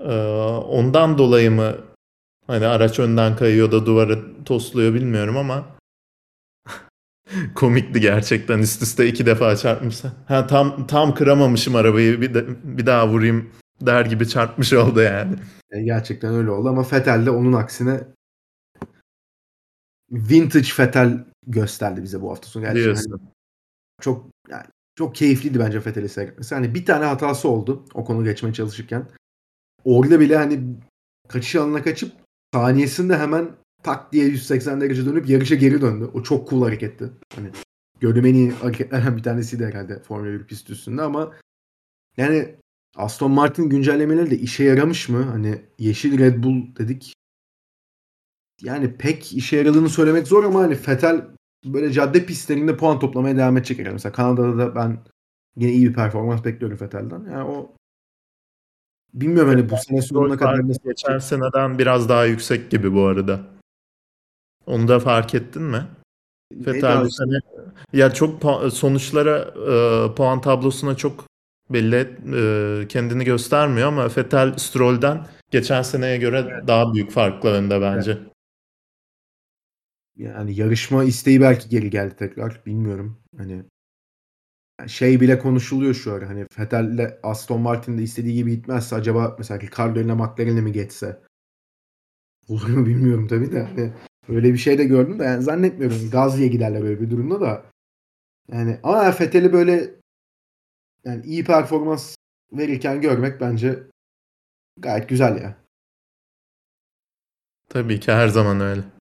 Ee, 0.00 0.18
ondan 0.68 1.18
dolayı 1.18 1.50
mı 1.50 1.76
hani 2.46 2.66
araç 2.66 2.98
önden 2.98 3.36
kayıyor 3.36 3.72
da 3.72 3.86
duvarı 3.86 4.44
tosluyor 4.44 4.94
bilmiyorum 4.94 5.36
ama 5.36 5.64
komikti 7.54 8.00
gerçekten 8.00 8.58
üst 8.58 8.82
üste 8.82 9.06
iki 9.06 9.26
defa 9.26 9.56
çarpmışsa. 9.56 10.12
Ha 10.28 10.46
tam 10.46 10.86
tam 10.86 11.14
kıramamışım 11.14 11.76
arabayı 11.76 12.20
bir 12.20 12.34
de, 12.34 12.44
bir 12.64 12.86
daha 12.86 13.08
vurayım 13.08 13.50
der 13.80 14.06
gibi 14.06 14.28
çarpmış 14.28 14.72
oldu 14.72 15.00
yani. 15.00 15.36
E, 15.70 15.82
gerçekten 15.82 16.34
öyle 16.34 16.50
oldu 16.50 16.68
ama 16.68 16.82
Fetel 16.82 17.26
de 17.26 17.30
onun 17.30 17.52
aksine 17.52 18.00
vintage 20.10 20.68
Fetel 20.68 21.24
gösterdi 21.46 22.02
bize 22.02 22.22
bu 22.22 22.30
hafta 22.30 22.48
sonu. 22.48 22.64
Gerçekten 22.64 23.10
hani 23.10 23.20
çok 24.00 24.30
yani 24.48 24.64
çok 24.96 25.14
keyifliydi 25.14 25.58
bence 25.58 25.80
Fethel'i 25.80 26.08
seyretmesi. 26.08 26.54
Hani 26.54 26.74
bir 26.74 26.84
tane 26.84 27.04
hatası 27.04 27.48
oldu 27.48 27.84
o 27.94 28.04
konu 28.04 28.24
geçmeye 28.24 28.52
çalışırken. 28.52 29.06
Orada 29.84 30.20
bile 30.20 30.36
hani 30.36 30.60
kaçış 31.28 31.56
alanına 31.56 31.82
kaçıp 31.82 32.12
saniyesinde 32.54 33.18
hemen 33.18 33.50
tak 33.82 34.12
diye 34.12 34.24
180 34.24 34.80
derece 34.80 35.06
dönüp 35.06 35.28
yarışa 35.28 35.54
geri 35.54 35.80
döndü. 35.80 36.10
O 36.14 36.22
çok 36.22 36.50
cool 36.50 36.62
hareketti. 36.62 37.10
Hani 37.34 37.50
gördüğüm 38.00 38.26
en 38.26 38.34
iyi 38.34 38.50
hareketlerden 38.50 39.16
bir 39.16 39.22
tanesiydi 39.22 39.66
herhalde 39.66 40.02
Formula 40.02 40.32
1 40.32 40.46
pist 40.46 40.70
üstünde 40.70 41.02
ama 41.02 41.32
yani 42.16 42.54
Aston 42.96 43.30
Martin 43.30 43.68
güncellemeleri 43.68 44.30
de 44.30 44.38
işe 44.38 44.64
yaramış 44.64 45.08
mı? 45.08 45.22
Hani 45.22 45.62
yeşil 45.78 46.18
Red 46.18 46.42
Bull 46.42 46.76
dedik. 46.76 47.14
Yani 48.62 48.96
pek 48.96 49.32
işe 49.32 49.56
yaradığını 49.56 49.88
söylemek 49.88 50.26
zor 50.26 50.44
ama 50.44 50.60
hani 50.60 50.78
Vettel 50.88 51.24
böyle 51.64 51.92
cadde 51.92 52.26
pistlerinde 52.26 52.76
puan 52.76 52.98
toplamaya 52.98 53.36
devam 53.36 53.56
edecek 53.56 53.78
herhalde. 53.78 53.92
Mesela 53.92 54.12
Kanada'da 54.12 54.58
da 54.58 54.74
ben 54.74 54.98
yine 55.56 55.72
iyi 55.72 55.88
bir 55.88 55.94
performans 55.94 56.44
bekliyorum 56.44 56.80
Vettel'den. 56.80 57.30
Yani 57.32 57.44
o 57.44 57.74
bilmiyorum 59.14 59.50
hani 59.50 59.70
bu 59.70 59.74
sene 59.76 60.02
sonuna 60.02 60.36
kadar 60.36 60.68
nasıl 60.68 60.82
geçen 60.84 61.18
seneden 61.18 61.78
biraz 61.78 62.08
daha 62.08 62.24
yüksek 62.24 62.70
gibi 62.70 62.94
bu 62.94 63.06
arada. 63.06 63.40
Onu 64.66 64.88
da 64.88 65.00
fark 65.00 65.34
ettin 65.34 65.62
mi? 65.62 65.86
Vettel 66.52 67.04
bu 67.04 67.10
sene 67.10 67.38
ya 67.92 68.14
çok 68.14 68.42
sonuçlara 68.72 69.38
e, 69.38 70.14
puan 70.14 70.40
tablosuna 70.40 70.96
çok 70.96 71.24
belli 71.70 71.96
e, 72.36 72.88
kendini 72.88 73.24
göstermiyor 73.24 73.88
ama 73.88 74.08
Vettel 74.16 74.56
Stroll'den 74.56 75.26
geçen 75.50 75.82
seneye 75.82 76.16
göre 76.16 76.48
evet. 76.52 76.68
daha 76.68 76.94
büyük 76.94 77.10
farklı 77.10 77.48
önde 77.48 77.80
bence. 77.80 78.10
Evet. 78.10 78.33
Yani 80.16 80.54
yarışma 80.54 81.04
isteği 81.04 81.40
belki 81.40 81.68
geri 81.68 81.90
geldi 81.90 82.16
tekrar. 82.16 82.62
Bilmiyorum. 82.66 83.18
Hani 83.36 83.64
şey 84.86 85.20
bile 85.20 85.38
konuşuluyor 85.38 85.94
şu 85.94 86.12
ara. 86.12 86.28
Hani 86.28 86.46
Vettel'le 86.58 87.18
Aston 87.22 87.60
Martin'de 87.60 88.02
istediği 88.02 88.34
gibi 88.34 88.56
gitmezse 88.56 88.96
acaba 88.96 89.34
mesela 89.38 89.60
Ricardo 89.60 90.00
ile 90.00 90.14
McLaren'e 90.14 90.60
mi 90.60 90.72
geçse? 90.72 91.20
Olur 92.48 92.68
mu 92.68 92.86
bilmiyorum 92.86 93.28
tabii 93.28 93.52
de. 93.52 93.62
Hani 93.62 93.92
öyle 94.28 94.52
bir 94.52 94.58
şey 94.58 94.78
de 94.78 94.84
gördüm 94.84 95.18
de 95.18 95.24
yani 95.24 95.42
zannetmiyorum. 95.42 96.10
Gazli'ye 96.10 96.48
giderler 96.48 96.82
böyle 96.82 97.00
bir 97.00 97.10
durumda 97.10 97.40
da. 97.40 97.64
Yani 98.52 98.80
ama 98.82 99.14
Vettel'i 99.20 99.52
böyle 99.52 99.90
yani 101.04 101.24
iyi 101.24 101.44
performans 101.44 102.16
verirken 102.52 103.00
görmek 103.00 103.40
bence 103.40 103.82
gayet 104.76 105.08
güzel 105.08 105.42
ya. 105.42 105.56
Tabii 107.68 108.00
ki 108.00 108.12
her 108.12 108.28
zaman 108.28 108.60
öyle. 108.60 108.93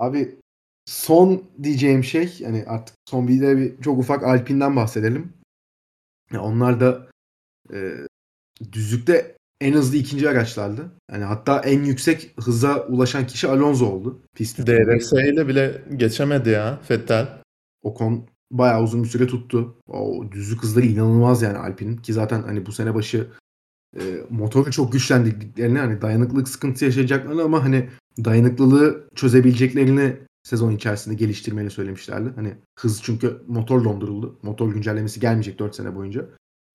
Abi 0.00 0.38
son 0.86 1.44
diyeceğim 1.62 2.04
şey 2.04 2.36
yani 2.38 2.64
artık 2.66 2.94
son 3.04 3.28
bir 3.28 3.40
de 3.40 3.56
bir 3.56 3.82
çok 3.82 3.98
ufak 3.98 4.24
Alpine'den 4.24 4.76
bahsedelim. 4.76 5.32
Yani 6.32 6.42
onlar 6.42 6.80
da 6.80 7.06
e, 7.72 7.94
düzlükte 8.72 9.36
en 9.60 9.72
hızlı 9.72 9.96
ikinci 9.96 10.28
araçlardı. 10.28 10.92
Yani 11.12 11.24
hatta 11.24 11.60
en 11.60 11.82
yüksek 11.82 12.34
hıza 12.40 12.86
ulaşan 12.86 13.26
kişi 13.26 13.48
Alonso 13.48 13.86
oldu. 13.86 14.22
Pist 14.34 14.66
DRS 14.66 15.12
ile 15.12 15.48
bile 15.48 15.84
geçemedi 15.96 16.48
ya 16.50 16.80
Vettel. 16.90 17.42
Ocon 17.82 18.26
bayağı 18.50 18.82
uzun 18.82 19.02
bir 19.02 19.08
süre 19.08 19.26
tuttu. 19.26 19.76
O 19.88 20.24
düzlük 20.32 20.62
hızları 20.62 20.86
inanılmaz 20.86 21.42
yani 21.42 21.58
Alpine'in 21.58 21.96
ki 21.96 22.12
zaten 22.12 22.42
hani 22.42 22.66
bu 22.66 22.72
sene 22.72 22.94
başı 22.94 23.30
e, 23.96 24.02
motoru 24.30 24.70
çok 24.70 24.92
güçlendiklerini 24.92 25.78
hani 25.78 26.02
dayanıklılık 26.02 26.48
sıkıntısı 26.48 26.84
yaşayacaklarını 26.84 27.42
ama 27.42 27.64
hani 27.64 27.88
dayanıklılığı 28.24 29.08
çözebileceklerini 29.14 30.16
sezon 30.42 30.72
içerisinde 30.72 31.14
geliştirmeni 31.14 31.70
söylemişlerdi. 31.70 32.32
Hani 32.34 32.54
hız 32.78 33.02
çünkü 33.02 33.42
motor 33.46 33.84
donduruldu. 33.84 34.38
Motor 34.42 34.72
güncellemesi 34.72 35.20
gelmeyecek 35.20 35.58
4 35.58 35.74
sene 35.74 35.94
boyunca. 35.94 36.26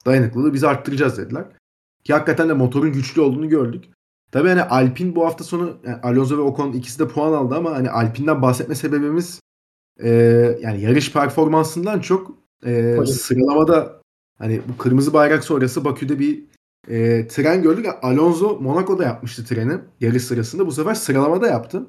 Dayanıklılığı 0.05 0.53
biz 0.53 0.63
arttıracağız 0.63 1.17
dediler. 1.17 1.45
Ki 2.03 2.13
hakikaten 2.13 2.49
de 2.49 2.53
motorun 2.53 2.93
güçlü 2.93 3.21
olduğunu 3.21 3.49
gördük. 3.49 3.85
Tabii 4.31 4.49
hani 4.49 4.63
Alpin 4.63 5.15
bu 5.15 5.25
hafta 5.25 5.43
sonu 5.43 5.77
yani 5.85 6.01
Alonso 6.03 6.37
ve 6.37 6.41
Ocon 6.41 6.71
ikisi 6.71 6.99
de 6.99 7.07
puan 7.07 7.33
aldı 7.33 7.55
ama 7.55 7.71
hani 7.71 7.89
Alpin'den 7.89 8.41
bahsetme 8.41 8.75
sebebimiz 8.75 9.39
e, 9.99 10.09
yani 10.61 10.81
yarış 10.81 11.13
performansından 11.13 11.99
çok 11.99 12.31
e, 12.65 13.05
sıralamada 13.05 14.01
hani 14.37 14.61
bu 14.67 14.77
kırmızı 14.77 15.13
bayrak 15.13 15.43
sonrası 15.43 15.85
Bakü'de 15.85 16.19
bir 16.19 16.43
e, 16.87 17.27
tren 17.27 17.61
gördük. 17.61 17.85
Alonso 18.01 18.59
Monaco'da 18.61 19.03
yapmıştı 19.03 19.45
treni 19.45 19.73
yarış 19.99 20.23
sırasında. 20.23 20.67
Bu 20.67 20.71
sefer 20.71 20.95
sıralamada 20.95 21.47
yaptı. 21.47 21.87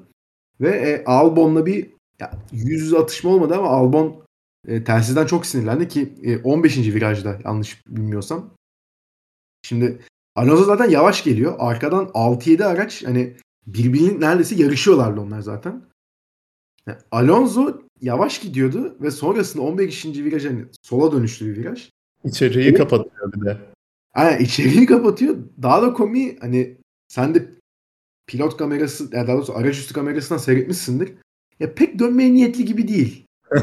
Ve 0.61 0.69
e, 0.69 1.03
Albon'la 1.05 1.65
bir 1.65 1.89
ya, 2.19 2.31
yüz 2.51 2.81
yüze 2.81 2.97
atışma 2.97 3.31
olmadı 3.31 3.55
ama 3.55 3.69
Albon 3.69 4.23
e, 4.67 4.83
telsizden 4.83 5.25
çok 5.25 5.45
sinirlendi 5.45 5.87
ki 5.87 6.13
e, 6.23 6.37
15. 6.37 6.77
virajda 6.77 7.39
yanlış 7.45 7.87
bilmiyorsam. 7.87 8.49
Şimdi 9.61 9.99
Alonso 10.35 10.63
zaten 10.63 10.89
yavaş 10.89 11.23
geliyor. 11.23 11.55
Arkadan 11.59 12.05
6-7 12.05 12.65
araç 12.65 13.03
hani 13.05 13.35
birbirinin 13.67 14.21
neredeyse 14.21 14.55
yarışıyorlardı 14.55 15.21
onlar 15.21 15.41
zaten. 15.41 15.81
Yani 16.87 16.97
Alonso 17.11 17.81
yavaş 18.01 18.39
gidiyordu 18.39 18.97
ve 19.01 19.11
sonrasında 19.11 19.63
15. 19.63 20.05
viraj 20.05 20.45
hani 20.45 20.65
sola 20.81 21.11
dönüşlü 21.11 21.45
bir 21.45 21.57
viraj. 21.57 21.89
İçeriği 22.23 22.73
kapatıyor 22.73 23.33
bir 23.33 23.45
de. 23.45 23.57
Aynen 24.17 24.39
içeriği 24.39 24.85
kapatıyor. 24.85 25.37
Daha 25.61 25.81
da 25.81 25.93
komi 25.93 26.39
hani 26.39 26.77
sen 27.07 27.35
de 27.35 27.49
pilot 28.27 28.57
kamerası 28.57 29.03
yani 29.11 29.27
daha 29.27 29.37
doğrusu 29.37 29.55
araç 29.55 29.77
üstü 29.77 29.93
kamerasından 29.93 30.39
seyretmişsindir. 30.39 31.13
Ya 31.59 31.75
pek 31.75 31.99
dönmeye 31.99 32.33
niyetli 32.33 32.65
gibi 32.65 32.87
değil. 32.87 33.25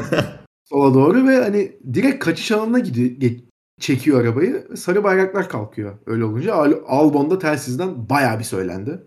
Sola 0.69 0.93
doğru 0.93 1.27
ve 1.27 1.43
hani 1.43 1.79
direkt 1.93 2.23
kaçış 2.23 2.51
alanına 2.51 2.79
gidiyor, 2.79 3.39
çekiyor 3.79 4.21
arabayı. 4.21 4.67
Sarı 4.75 5.03
bayraklar 5.03 5.49
kalkıyor. 5.49 5.97
Öyle 6.05 6.23
olunca 6.23 6.53
Al 6.53 6.73
Albon 6.87 7.31
da 7.31 7.39
telsizden 7.39 8.09
bayağı 8.09 8.39
bir 8.39 8.43
söylendi. 8.43 9.03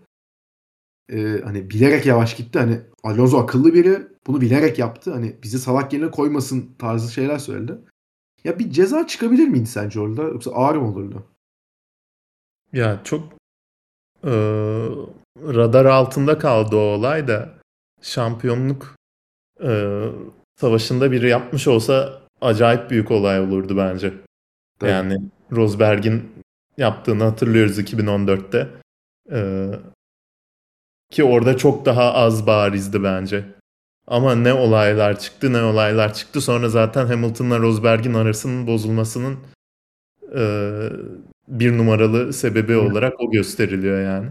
Ee, 1.11 1.41
hani 1.43 1.69
bilerek 1.69 2.05
yavaş 2.05 2.35
gitti. 2.35 2.59
Hani 2.59 2.81
Alonso 3.03 3.37
akıllı 3.37 3.73
biri. 3.73 4.07
Bunu 4.27 4.41
bilerek 4.41 4.79
yaptı. 4.79 5.11
Hani 5.11 5.35
bizi 5.43 5.59
salak 5.59 5.93
yerine 5.93 6.11
koymasın 6.11 6.75
tarzı 6.79 7.13
şeyler 7.13 7.37
söyledi. 7.37 7.77
Ya 8.43 8.59
bir 8.59 8.71
ceza 8.71 9.07
çıkabilir 9.07 9.47
miydi 9.47 9.67
sence 9.67 9.99
orada? 9.99 10.23
Yoksa 10.23 10.51
ağır 10.51 10.75
mı 10.75 10.87
olurdu? 10.87 11.25
Ya 12.73 12.99
çok 13.03 13.33
e, 14.23 14.31
radar 15.37 15.85
altında 15.85 16.37
kaldı 16.37 16.75
o 16.75 16.79
olay 16.79 17.27
da 17.27 17.49
şampiyonluk 18.01 18.95
e, 19.63 20.03
savaşında 20.55 21.11
biri 21.11 21.29
yapmış 21.29 21.67
olsa 21.67 22.21
acayip 22.41 22.89
büyük 22.89 23.11
olay 23.11 23.39
olurdu 23.39 23.77
bence. 23.77 24.13
Tabii. 24.79 24.91
Yani 24.91 25.21
Rosberg'in 25.51 26.31
yaptığını 26.77 27.23
hatırlıyoruz 27.23 27.79
2014'te. 27.79 28.67
Ee, 29.31 29.71
ki 31.09 31.23
orada 31.23 31.57
çok 31.57 31.85
daha 31.85 32.13
az 32.13 32.47
barizdi 32.47 33.03
bence. 33.03 33.45
Ama 34.07 34.35
ne 34.35 34.53
olaylar 34.53 35.19
çıktı 35.19 35.53
ne 35.53 35.63
olaylar 35.63 36.13
çıktı. 36.13 36.41
Sonra 36.41 36.69
zaten 36.69 37.05
Hamilton'la 37.05 37.59
Rosberg'in 37.59 38.13
arasının 38.13 38.67
bozulmasının 38.67 39.37
e, 40.35 40.41
bir 41.49 41.77
numaralı 41.77 42.33
sebebi 42.33 42.73
Hı. 42.73 42.81
olarak 42.81 43.13
o 43.19 43.31
gösteriliyor 43.31 44.01
yani. 44.01 44.27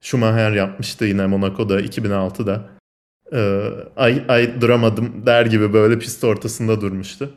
Schumacher 0.00 0.52
yapmıştı 0.52 1.04
yine 1.04 1.26
Monaco'da 1.26 1.80
2006'da. 1.80 2.70
Ee, 3.32 3.70
ay, 3.96 4.24
ay 4.28 4.60
duramadım 4.60 5.26
der 5.26 5.46
gibi 5.46 5.72
böyle 5.72 5.98
pist 5.98 6.24
ortasında 6.24 6.80
durmuştu. 6.80 7.30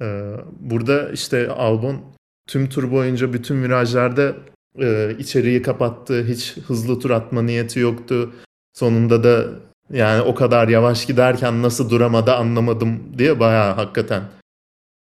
Ee, 0.00 0.34
burada 0.60 1.10
işte 1.12 1.48
Albon 1.48 2.00
tüm 2.48 2.68
tur 2.68 2.90
boyunca 2.90 3.32
bütün 3.32 3.62
virajlarda 3.62 4.34
e, 4.80 5.16
içeriği 5.18 5.62
kapattı. 5.62 6.24
Hiç 6.24 6.56
hızlı 6.56 7.00
tur 7.00 7.10
atma 7.10 7.42
niyeti 7.42 7.80
yoktu. 7.80 8.32
Sonunda 8.72 9.24
da 9.24 9.46
yani 9.90 10.22
o 10.22 10.34
kadar 10.34 10.68
yavaş 10.68 11.06
giderken 11.06 11.62
nasıl 11.62 11.90
duramadı 11.90 12.32
anlamadım 12.32 13.18
diye 13.18 13.40
bayağı 13.40 13.74
hakikaten 13.74 14.22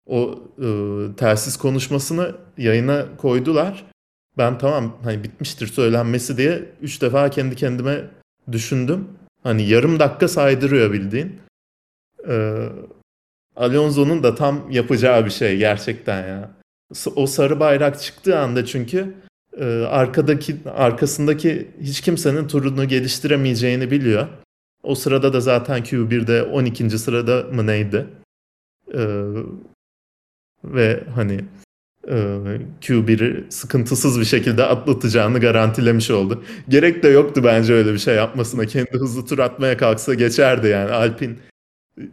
o 0.08 0.40
e, 0.62 0.68
telsiz 1.16 1.58
konuşmasını 1.58 2.36
yayına 2.58 3.06
koydular. 3.18 3.86
Ben 4.38 4.58
tamam 4.58 4.98
hani 5.04 5.24
bitmiştir 5.24 5.68
söylenmesi 5.68 6.38
diye 6.38 6.66
üç 6.82 7.02
defa 7.02 7.30
kendi 7.30 7.56
kendime 7.56 8.06
düşündüm. 8.52 9.08
Hani 9.44 9.64
yarım 9.64 10.00
dakika 10.00 10.28
saydırıyor 10.28 10.94
bildiğin. 10.94 11.40
Ee, 12.28 12.70
Alonso'nun 13.56 14.24
da 14.24 14.36
tam 14.36 14.72
yapacağı 14.72 15.26
bir 15.26 15.30
şey 15.30 15.58
gerçekten 15.58 16.28
ya. 16.28 16.52
O 17.16 17.28
sarı 17.28 17.60
bayrak 17.60 18.02
çıktığı 18.02 18.40
anda 18.40 18.66
çünkü 18.66 19.14
e, 19.58 19.66
arkadaki 19.84 20.58
arkasındaki 20.76 21.72
hiç 21.82 22.02
kimsenin 22.02 22.48
turunu 22.48 22.88
geliştiremeyeceğini 22.88 23.92
biliyor. 23.92 24.28
O 24.84 24.96
sırada 24.96 25.34
da 25.34 25.42
zaten 25.42 25.84
Q1'de 25.84 26.44
12. 26.44 26.90
sırada 26.90 27.44
mı 27.44 27.68
neydi? 27.68 28.08
Ee, 28.94 29.28
ve 30.64 31.04
hani 31.16 31.40
e, 32.08 32.16
Q1'i 32.82 33.52
sıkıntısız 33.52 34.20
bir 34.20 34.26
şekilde 34.26 34.64
atlatacağını 34.64 35.40
garantilemiş 35.40 36.12
oldu. 36.12 36.44
Gerek 36.70 37.04
de 37.04 37.08
yoktu 37.08 37.42
bence 37.44 37.74
öyle 37.74 37.94
bir 37.94 37.98
şey 37.98 38.16
yapmasına. 38.16 38.66
Kendi 38.66 38.92
hızlı 38.92 39.26
tur 39.26 39.40
atmaya 39.40 39.78
kalksa 39.78 40.14
geçerdi 40.14 40.68
yani. 40.68 40.92
Alpin 40.92 41.38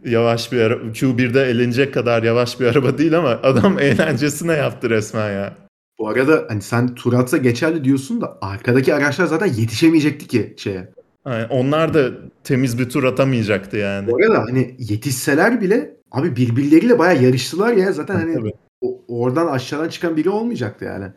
yavaş 0.05 0.51
bir 0.51 0.61
araba. 0.61 0.83
Q1'de 0.83 1.43
eğlenecek 1.43 1.93
kadar 1.93 2.23
yavaş 2.23 2.59
bir 2.59 2.65
araba 2.65 2.97
değil 2.97 3.17
ama 3.17 3.29
adam 3.29 3.79
eğlencesine 3.79 4.53
yaptı 4.53 4.89
resmen 4.89 5.31
ya. 5.31 5.55
Bu 5.99 6.09
arada 6.09 6.45
hani 6.47 6.61
sen 6.61 6.95
tur 6.95 7.13
atsa 7.13 7.37
geçerli 7.37 7.83
diyorsun 7.83 8.21
da 8.21 8.37
arkadaki 8.41 8.95
araçlar 8.95 9.25
zaten 9.25 9.47
yetişemeyecekti 9.47 10.27
ki 10.27 10.55
şeye. 10.57 10.89
Yani 11.25 11.45
onlar 11.49 11.93
da 11.93 12.11
temiz 12.43 12.79
bir 12.79 12.89
tur 12.89 13.03
atamayacaktı 13.03 13.77
yani. 13.77 14.11
Bu 14.11 14.17
arada 14.17 14.39
hani 14.39 14.75
yetişseler 14.79 15.61
bile 15.61 15.95
abi 16.15 16.35
birbirleriyle 16.35 16.99
bayağı 16.99 17.23
yarıştılar 17.23 17.73
ya. 17.73 17.91
Zaten 17.91 18.15
hani 18.15 18.53
o, 18.81 19.05
oradan 19.07 19.47
aşağıdan 19.47 19.89
çıkan 19.89 20.17
biri 20.17 20.29
olmayacaktı 20.29 20.85
yani. 20.85 21.11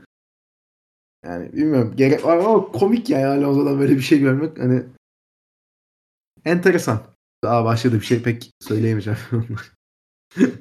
Yani 1.25 1.53
bilmiyorum 1.53 1.95
gerek 1.97 2.25
var 2.25 2.37
ama 2.37 2.73
komik 2.73 3.11
ya 3.11 3.19
yani 3.19 3.47
o 3.47 3.55
zaman 3.55 3.81
böyle 3.81 3.97
bir 3.97 4.01
şey 4.01 4.19
görmek 4.19 4.59
hani 4.59 4.83
enteresan. 6.45 7.01
Daha 7.45 7.65
başladı 7.65 7.95
bir 7.95 8.05
şey 8.05 8.23
pek 8.23 8.51
söyleyemeyeceğim. 8.61 9.19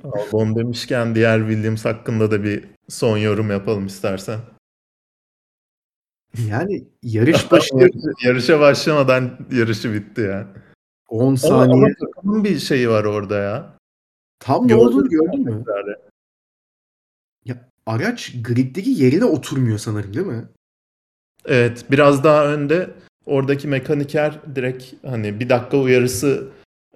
Albon 0.03 0.55
demişken 0.55 1.15
diğer 1.15 1.39
Williams 1.39 1.85
hakkında 1.85 2.31
da 2.31 2.43
bir 2.43 2.65
son 2.89 3.17
yorum 3.17 3.51
yapalım 3.51 3.85
istersen. 3.85 4.39
Yani 6.49 6.87
yarış 7.03 7.51
başı 7.51 7.69
yarışa 8.23 8.59
başlamadan 8.59 9.39
yarışı 9.51 9.93
bitti 9.93 10.21
ya. 10.21 10.47
10 11.09 11.35
saniye. 11.35 11.93
Ama 12.23 12.43
bir 12.43 12.59
şeyi 12.59 12.89
var 12.89 13.03
orada 13.03 13.37
ya. 13.37 13.76
Tam 14.39 14.67
ne 14.67 14.75
olduğunu 14.75 15.09
gördün 15.09 15.43
mü? 15.43 15.63
Ya 17.45 17.69
araç 17.85 18.33
griddeki 18.43 18.89
yerine 18.89 19.25
oturmuyor 19.25 19.77
sanırım 19.77 20.13
değil 20.13 20.25
mi? 20.25 20.45
Evet 21.45 21.85
biraz 21.91 22.23
daha 22.23 22.47
önde 22.47 22.89
oradaki 23.25 23.67
mekaniker 23.67 24.39
direkt 24.55 24.93
hani 25.05 25.39
bir 25.39 25.49
dakika 25.49 25.77
uyarısı 25.77 26.47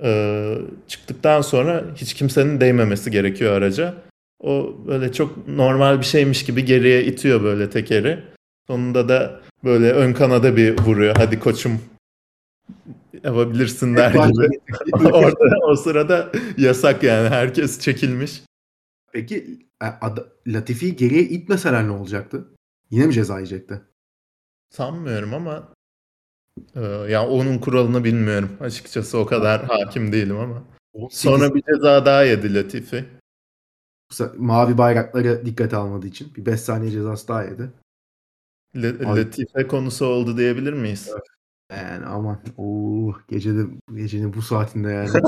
e, 0.03 0.55
çıktıktan 0.87 1.41
sonra 1.41 1.85
hiç 1.95 2.13
kimsenin 2.13 2.61
değmemesi 2.61 3.11
gerekiyor 3.11 3.53
araca. 3.53 3.93
O 4.39 4.75
böyle 4.87 5.13
çok 5.13 5.47
normal 5.47 5.99
bir 5.99 6.05
şeymiş 6.05 6.45
gibi 6.45 6.65
geriye 6.65 7.03
itiyor 7.05 7.43
böyle 7.43 7.69
tekeri. 7.69 8.23
Sonunda 8.67 9.09
da 9.09 9.41
böyle 9.63 9.91
ön 9.91 10.13
kanada 10.13 10.57
bir 10.57 10.77
vuruyor. 10.77 11.15
Hadi 11.17 11.39
koçum 11.39 11.81
yapabilirsin 13.23 13.95
der 13.95 14.11
gibi. 14.11 14.59
Orada 15.13 15.65
o 15.65 15.75
sırada 15.75 16.31
yasak 16.57 17.03
yani. 17.03 17.29
Herkes 17.29 17.79
çekilmiş. 17.79 18.41
Peki 19.11 19.67
e, 19.83 19.85
Latifi'yi 20.47 20.95
geriye 20.95 21.23
itmeseler 21.23 21.87
ne 21.87 21.91
olacaktı? 21.91 22.47
Yine 22.89 23.05
mi 23.05 23.13
ceza 23.13 23.35
yiyecekti? 23.35 23.81
Sanmıyorum 24.69 25.33
ama 25.33 25.73
e, 26.75 26.81
ya 26.81 27.27
onun 27.27 27.57
kuralını 27.57 28.03
bilmiyorum. 28.03 28.57
Açıkçası 28.59 29.17
o 29.17 29.25
kadar 29.25 29.63
hakim 29.63 30.11
değilim 30.11 30.37
ama. 30.39 30.63
18... 30.93 31.19
Sonra 31.19 31.55
bir 31.55 31.61
ceza 31.61 32.05
daha 32.05 32.23
yedi 32.23 32.55
Latifi. 32.55 33.05
Mavi 34.37 34.77
bayrakları 34.77 35.45
dikkate 35.45 35.75
almadığı 35.75 36.07
için 36.07 36.35
bir 36.35 36.45
5 36.45 36.59
saniye 36.61 36.91
cezası 36.91 37.27
daha 37.27 37.43
yedi. 37.43 37.71
Latife 38.75 39.67
konusu 39.67 40.05
oldu 40.05 40.37
diyebilir 40.37 40.73
miyiz? 40.73 41.09
Evet. 41.11 41.23
Yani 41.71 42.05
aman. 42.05 42.41
Oo, 42.57 43.13
gecede 43.27 43.61
gecenin 43.95 44.33
bu 44.33 44.41
saatinde 44.41 44.91
yani. 44.91 45.09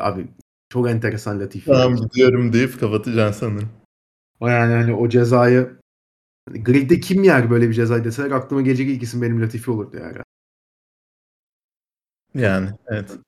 Abi 0.00 0.28
çok 0.68 0.90
enteresan 0.90 1.40
Latifi. 1.40 1.70
Tamam 1.70 1.96
gidiyorum 1.96 2.52
deyip 2.52 2.80
kapatacaksın 2.80 3.40
sanırım. 3.40 3.68
Yani 4.40 4.72
hani 4.72 4.94
o 4.94 5.08
cezayı 5.08 5.76
hani 6.48 6.64
gridde 6.64 7.00
kim 7.00 7.24
yer 7.24 7.50
böyle 7.50 7.68
bir 7.68 7.74
cezayı 7.74 8.04
deseler 8.04 8.30
aklıma 8.30 8.62
gelecek 8.62 8.88
ilk 8.88 9.02
isim 9.02 9.22
benim 9.22 9.42
Latifi 9.42 9.70
olurdu 9.70 9.96
yani. 9.96 10.18
Yani 12.34 12.70
evet. 12.86 13.18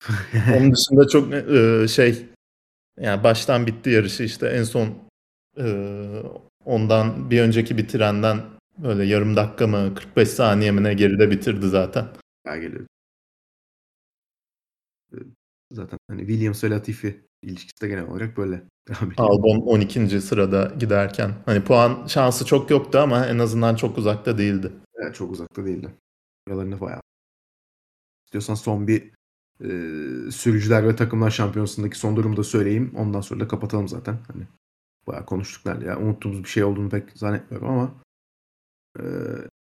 Onun 0.56 0.72
dışında 0.72 1.08
çok 1.08 1.32
e, 1.34 1.88
şey 1.88 2.26
yani 3.00 3.24
baştan 3.24 3.66
bitti 3.66 3.90
yarışı 3.90 4.22
işte 4.22 4.46
en 4.46 4.64
son 4.64 4.94
e, 5.58 5.64
ondan 6.64 7.30
bir 7.30 7.40
önceki 7.40 7.78
bitirenden 7.78 8.40
böyle 8.78 9.04
yarım 9.04 9.36
dakika 9.36 9.66
mı 9.66 9.94
45 9.94 10.28
saniye 10.28 10.70
mi 10.70 10.82
ne 10.82 10.94
geride 10.94 11.30
bitirdi 11.30 11.68
zaten. 11.68 12.06
Ya 12.46 12.56
geliyor. 12.56 12.86
Zaten 15.72 15.98
hani 16.08 16.20
Williams 16.20 16.64
ve 16.64 16.70
Latifi 16.70 17.20
ilişkisi 17.42 17.80
de 17.82 17.88
genel 17.88 18.06
olarak 18.06 18.36
böyle. 18.36 18.62
Albon 19.16 19.60
12. 19.60 20.20
sırada 20.20 20.72
giderken. 20.78 21.34
Hani 21.46 21.64
puan 21.64 22.06
şansı 22.06 22.46
çok 22.46 22.70
yoktu 22.70 22.98
ama 22.98 23.26
en 23.26 23.38
azından 23.38 23.74
çok 23.74 23.98
uzakta 23.98 24.38
değildi. 24.38 24.72
Evet 24.94 25.14
çok 25.14 25.32
uzakta 25.32 25.64
değildi. 25.64 25.88
Yalarını 26.48 26.80
bayağı. 26.80 27.00
İstiyorsan 28.24 28.54
son 28.54 28.86
bir 28.86 29.10
e, 29.60 29.68
sürücüler 30.30 30.88
ve 30.88 30.96
takımlar 30.96 31.30
şampiyonasındaki 31.30 31.98
son 31.98 32.16
durumu 32.16 32.36
da 32.36 32.44
söyleyeyim. 32.44 32.94
Ondan 32.96 33.20
sonra 33.20 33.40
da 33.40 33.48
kapatalım 33.48 33.88
zaten. 33.88 34.18
Hani 34.32 34.46
bayağı 35.06 35.26
konuştuk 35.26 35.66
nerede 35.66 35.84
ya. 35.84 35.98
Unuttuğumuz 35.98 36.44
bir 36.44 36.48
şey 36.48 36.64
olduğunu 36.64 36.88
pek 36.88 37.10
zannetmiyorum 37.14 37.68
ama 37.68 37.94
e, 39.00 39.04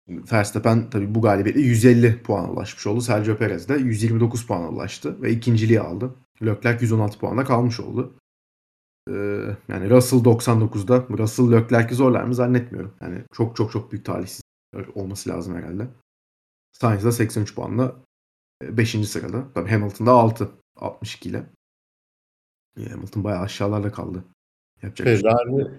Verstappen 0.08 0.90
tabii 0.90 1.14
bu 1.14 1.22
galibiyetle 1.22 1.60
150 1.60 2.22
puan 2.22 2.52
ulaşmış 2.52 2.86
oldu. 2.86 3.00
Sergio 3.00 3.36
Perez 3.36 3.68
de 3.68 3.74
129 3.74 4.46
puan 4.46 4.74
ulaştı 4.74 5.22
ve 5.22 5.30
ikinciliği 5.30 5.80
aldı. 5.80 6.14
Leclerc 6.42 6.82
116 6.82 7.18
puanla 7.18 7.44
kalmış 7.44 7.80
oldu. 7.80 8.14
Ee, 9.08 9.12
yani 9.68 9.90
Russell 9.90 10.18
99'da. 10.18 11.18
Russell 11.18 11.52
Leclerc'i 11.52 11.94
zorlar 11.94 12.24
mı 12.24 12.34
zannetmiyorum. 12.34 12.94
Yani 13.00 13.24
çok 13.32 13.56
çok 13.56 13.72
çok 13.72 13.92
büyük 13.92 14.04
talihsiz 14.04 14.42
olması 14.94 15.30
lazım 15.30 15.56
herhalde. 15.56 15.88
Sainz 16.72 17.04
da 17.04 17.12
83 17.12 17.54
puanla 17.54 17.96
5. 18.62 18.94
E, 18.94 19.04
sırada. 19.04 19.52
Tabii 19.54 19.70
Hamilton'da 19.70 20.12
6. 20.12 20.50
62 20.76 21.28
ile. 21.28 21.46
Hamilton 22.88 23.24
bayağı 23.24 23.42
aşağılarda 23.42 23.92
kaldı. 23.92 24.24
Yapacak 24.82 25.06
şey 25.06 25.16
Ferrari 25.16 25.70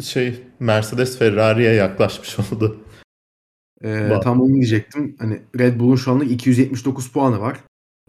şey, 0.00 0.32
şey 0.32 0.46
Mercedes 0.60 1.18
Ferrari'ye 1.18 1.74
yaklaşmış 1.74 2.38
oldu. 2.52 2.84
Ee, 3.84 4.20
tam 4.22 4.40
onu 4.40 4.54
diyecektim. 4.54 5.16
Hani 5.18 5.42
Red 5.58 5.80
Bull'un 5.80 5.96
şu 5.96 6.12
anlık 6.12 6.30
279 6.30 7.12
puanı 7.12 7.40
var. 7.40 7.60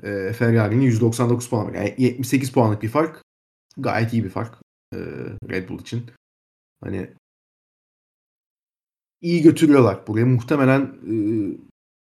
Ee, 0.03 0.33
Ferrari'nin 0.33 0.81
199 0.81 1.49
puanı 1.49 1.67
var. 1.67 1.73
Yani 1.73 1.95
78 1.97 2.51
puanlık 2.51 2.81
bir 2.81 2.89
fark. 2.89 3.21
Gayet 3.77 4.13
iyi 4.13 4.23
bir 4.23 4.29
fark 4.29 4.55
e, 4.93 4.97
Red 5.49 5.69
Bull 5.69 5.79
için. 5.79 6.05
Hani 6.83 7.09
iyi 9.21 9.41
götürüyorlar 9.41 10.07
buraya. 10.07 10.25
Muhtemelen 10.25 10.81
e, 10.81 11.15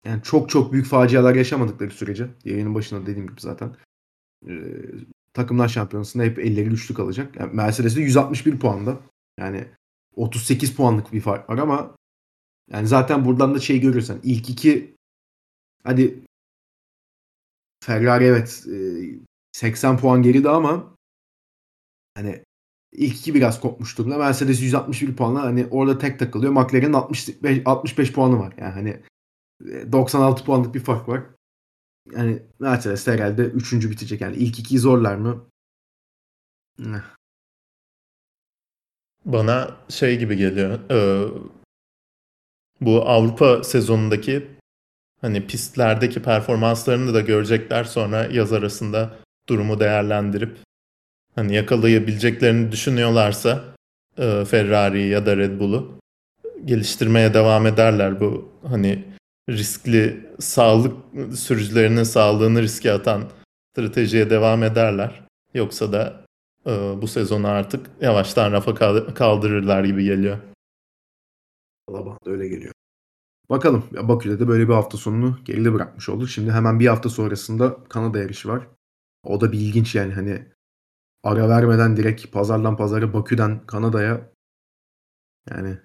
yani 0.10 0.24
çok 0.24 0.50
çok 0.50 0.74
büyük 0.74 0.86
facialar 0.86 1.36
yaşamadıkları 1.36 1.92
sürece 1.92 2.28
yayının 2.46 2.76
başında 2.76 3.06
dediğim 3.06 3.28
gibi 3.28 3.42
zaten 3.42 3.76
e, 4.48 4.54
takımlar 5.34 5.68
şampiyonasında 5.68 6.24
hep 6.24 6.40
elleri 6.40 6.70
güçlü 6.70 6.96
kalacak. 6.96 7.36
Yani 7.40 7.54
Mercedes'de 7.54 8.02
161 8.02 8.60
puanda. 8.60 9.00
Yani 9.40 9.68
38 10.16 10.76
puanlık 10.76 11.14
bir 11.14 11.22
fark 11.22 11.50
var 11.50 11.58
ama 11.58 11.96
yani 12.72 12.88
zaten 12.88 13.26
buradan 13.26 13.56
da 13.56 13.60
şey 13.60 13.80
görürsen 13.80 14.20
ilk 14.24 14.50
iki 14.50 14.96
hadi 15.84 16.24
Ferrari 17.84 18.24
evet 18.24 18.66
80 19.52 19.98
puan 19.98 20.24
geride 20.24 20.50
ama 20.50 20.96
hani 22.16 22.44
ilk 22.92 23.16
iki 23.16 23.34
biraz 23.34 23.62
kopmuş 23.62 23.98
durumda. 23.98 24.18
Mercedes 24.18 24.62
161 24.62 25.16
puanla 25.16 25.44
hani 25.44 25.68
orada 25.72 25.98
tek 25.98 26.20
takılıyor. 26.20 26.54
McLaren'in 26.54 26.94
65 26.94 27.62
65 27.66 28.14
puanı 28.14 28.40
var. 28.40 28.54
Yani 28.58 28.74
hani 28.74 29.02
96 29.92 30.46
puanlık 30.46 30.76
bir 30.76 30.80
fark 30.80 31.10
var. 31.10 31.24
Yani 32.12 32.44
Mercedes 32.60 33.08
herhalde 33.08 33.46
3. 33.46 33.74
bitecek. 33.74 34.22
Yani 34.22 34.36
ilk 34.36 34.60
ikiyi 34.60 34.80
zorlar 34.80 35.16
mı? 35.16 35.46
Bana 39.26 39.78
şey 39.90 40.20
gibi 40.20 40.38
geliyor. 40.38 40.80
Ee, 40.92 41.28
bu 42.82 43.10
Avrupa 43.10 43.64
sezonundaki 43.64 44.48
hani 45.22 45.48
pistlerdeki 45.48 46.22
performanslarını 46.22 47.14
da 47.14 47.22
görecekler 47.22 47.84
sonra 47.84 48.26
yaz 48.26 48.54
arasında 48.54 49.16
durumu 49.50 49.80
değerlendirip 49.80 50.58
hani 51.36 51.56
yakalayabileceklerini 51.56 52.72
düşünüyorlarsa 52.72 53.64
e, 54.18 54.46
Ferrari 54.46 55.08
ya 55.08 55.26
da 55.26 55.38
Red 55.38 55.60
Bull'u 55.60 56.00
geliştirmeye 56.66 57.34
devam 57.34 57.68
ederler 57.68 58.20
bu 58.20 58.52
hani 58.68 59.13
riskli 59.50 60.30
sağlık 60.40 60.98
sürücülerinin 61.36 62.04
sağlığını 62.04 62.62
riske 62.62 62.92
atan 62.92 63.30
stratejiye 63.74 64.30
devam 64.30 64.64
ederler. 64.64 65.28
Yoksa 65.54 65.92
da 65.92 66.26
e, 66.66 66.72
bu 67.02 67.08
sezonu 67.08 67.48
artık 67.48 67.90
yavaştan 68.02 68.52
rafa 68.52 68.76
kaldırırlar 69.14 69.84
gibi 69.84 70.04
geliyor. 70.04 70.38
Valla 71.90 72.06
da 72.26 72.32
öyle 72.32 72.48
geliyor. 72.48 72.74
Bakalım. 73.50 73.84
Ya 73.92 74.08
Bakü'de 74.08 74.40
de 74.40 74.48
böyle 74.48 74.68
bir 74.68 74.74
hafta 74.74 74.98
sonunu 74.98 75.40
geride 75.46 75.74
bırakmış 75.74 76.10
olduk. 76.10 76.30
Şimdi 76.30 76.52
hemen 76.52 76.80
bir 76.80 76.88
hafta 76.88 77.10
sonrasında 77.10 77.84
Kanada 77.90 78.20
yarışı 78.20 78.50
var. 78.50 78.68
O 79.24 79.42
da 79.42 79.52
bir 79.52 79.60
ilginç 79.60 79.96
yani 79.96 80.14
hani 80.14 80.48
ara 81.24 81.50
vermeden 81.50 81.98
direkt 81.98 82.32
pazardan 82.32 82.78
pazara 82.78 83.14
Bakü'den 83.14 83.66
Kanada'ya 83.66 84.30
yani 85.50 85.78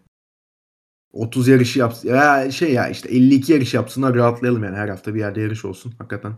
30 1.19 1.49
yarışı 1.49 1.79
yapsın. 1.79 2.09
Ya 2.09 2.51
şey 2.51 2.73
ya 2.73 2.89
işte 2.89 3.09
52 3.09 3.53
yarış 3.53 3.75
yapsınlar 3.75 4.14
rahatlayalım 4.14 4.64
yani 4.64 4.77
her 4.77 4.89
hafta 4.89 5.14
bir 5.14 5.21
yerde 5.21 5.41
yarış 5.41 5.64
olsun. 5.64 5.95
Hakikaten 5.99 6.33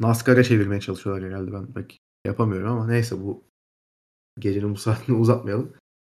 NASCAR'a 0.00 0.44
çevirmeye 0.44 0.80
çalışıyorlar 0.80 1.30
herhalde 1.30 1.52
ben 1.52 1.72
pek 1.72 1.98
yapamıyorum 2.26 2.70
ama 2.70 2.86
neyse 2.86 3.22
bu 3.22 3.44
gecenin 4.38 4.74
bu 4.74 4.78
saatini 4.78 5.16
uzatmayalım. 5.20 5.72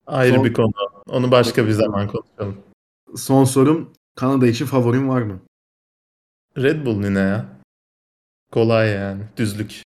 Ayrı 0.06 0.34
Son... 0.34 0.44
bir 0.44 0.52
konu. 0.52 0.72
Onu 1.08 1.30
başka 1.30 1.66
bir 1.66 1.72
zaman 1.72 2.08
konuşalım. 2.08 2.56
Son 3.16 3.44
sorum 3.44 3.92
Kanada 4.16 4.46
için 4.46 4.66
favorim 4.66 5.08
var 5.08 5.22
mı? 5.22 5.40
Red 6.58 6.86
Bull 6.86 7.04
yine 7.04 7.18
ya. 7.18 7.60
Kolay 8.52 8.90
yani. 8.90 9.22
Düzlük. 9.36 9.82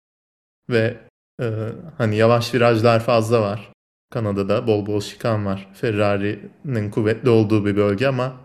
Ve 0.70 1.00
e, 1.40 1.68
hani 1.98 2.16
yavaş 2.16 2.54
virajlar 2.54 3.00
fazla 3.00 3.40
var. 3.40 3.71
Kanada'da 4.12 4.66
bol 4.66 4.86
bol 4.86 5.00
şikan 5.00 5.46
var. 5.46 5.68
Ferrari'nin 5.74 6.90
kuvvetli 6.90 7.30
olduğu 7.30 7.66
bir 7.66 7.76
bölge 7.76 8.06
ama 8.06 8.40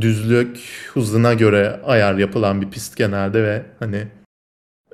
düzlük 0.00 0.58
hızına 0.92 1.34
göre 1.34 1.80
ayar 1.84 2.14
yapılan 2.14 2.62
bir 2.62 2.70
pist 2.70 2.96
genelde 2.96 3.42
ve 3.42 3.66
hani 3.78 4.08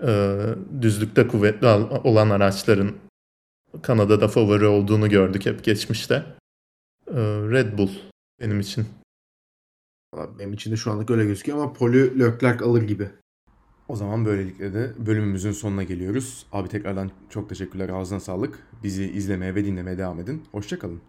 e, 0.03 0.39
düzlükte 0.81 1.29
kuvvetli 1.29 1.67
olan 2.05 2.31
araçların 2.31 2.93
Kanada'da 3.83 4.29
favori 4.29 4.67
olduğunu 4.67 5.09
gördük 5.09 5.47
hep 5.47 5.65
geçmişte. 5.65 6.15
E, 7.09 7.21
Red 7.51 7.79
Bull 7.79 7.91
benim 8.41 8.61
için. 8.61 8.87
Benim 10.39 10.53
için 10.53 10.73
de 10.73 10.77
şu 10.77 10.91
anlık 10.91 11.11
öyle 11.11 11.25
gözüküyor 11.25 11.59
ama 11.59 11.73
Poli 11.73 12.21
Leclerc 12.21 12.65
alır 12.65 12.83
gibi. 12.83 13.11
O 13.89 13.97
zaman 13.97 14.25
böylelikle 14.25 14.75
de 14.75 14.93
bölümümüzün 15.07 15.53
sonuna 15.53 15.83
geliyoruz. 15.83 16.47
Abi 16.53 16.69
tekrardan 16.69 17.11
çok 17.31 17.49
teşekkürler. 17.49 17.89
Ağzına 17.89 18.21
sağlık. 18.21 18.59
Bizi 18.83 19.05
izlemeye 19.05 19.55
ve 19.55 19.65
dinlemeye 19.65 19.99
devam 19.99 20.21
edin. 20.21 20.43
Hoşçakalın. 20.53 21.01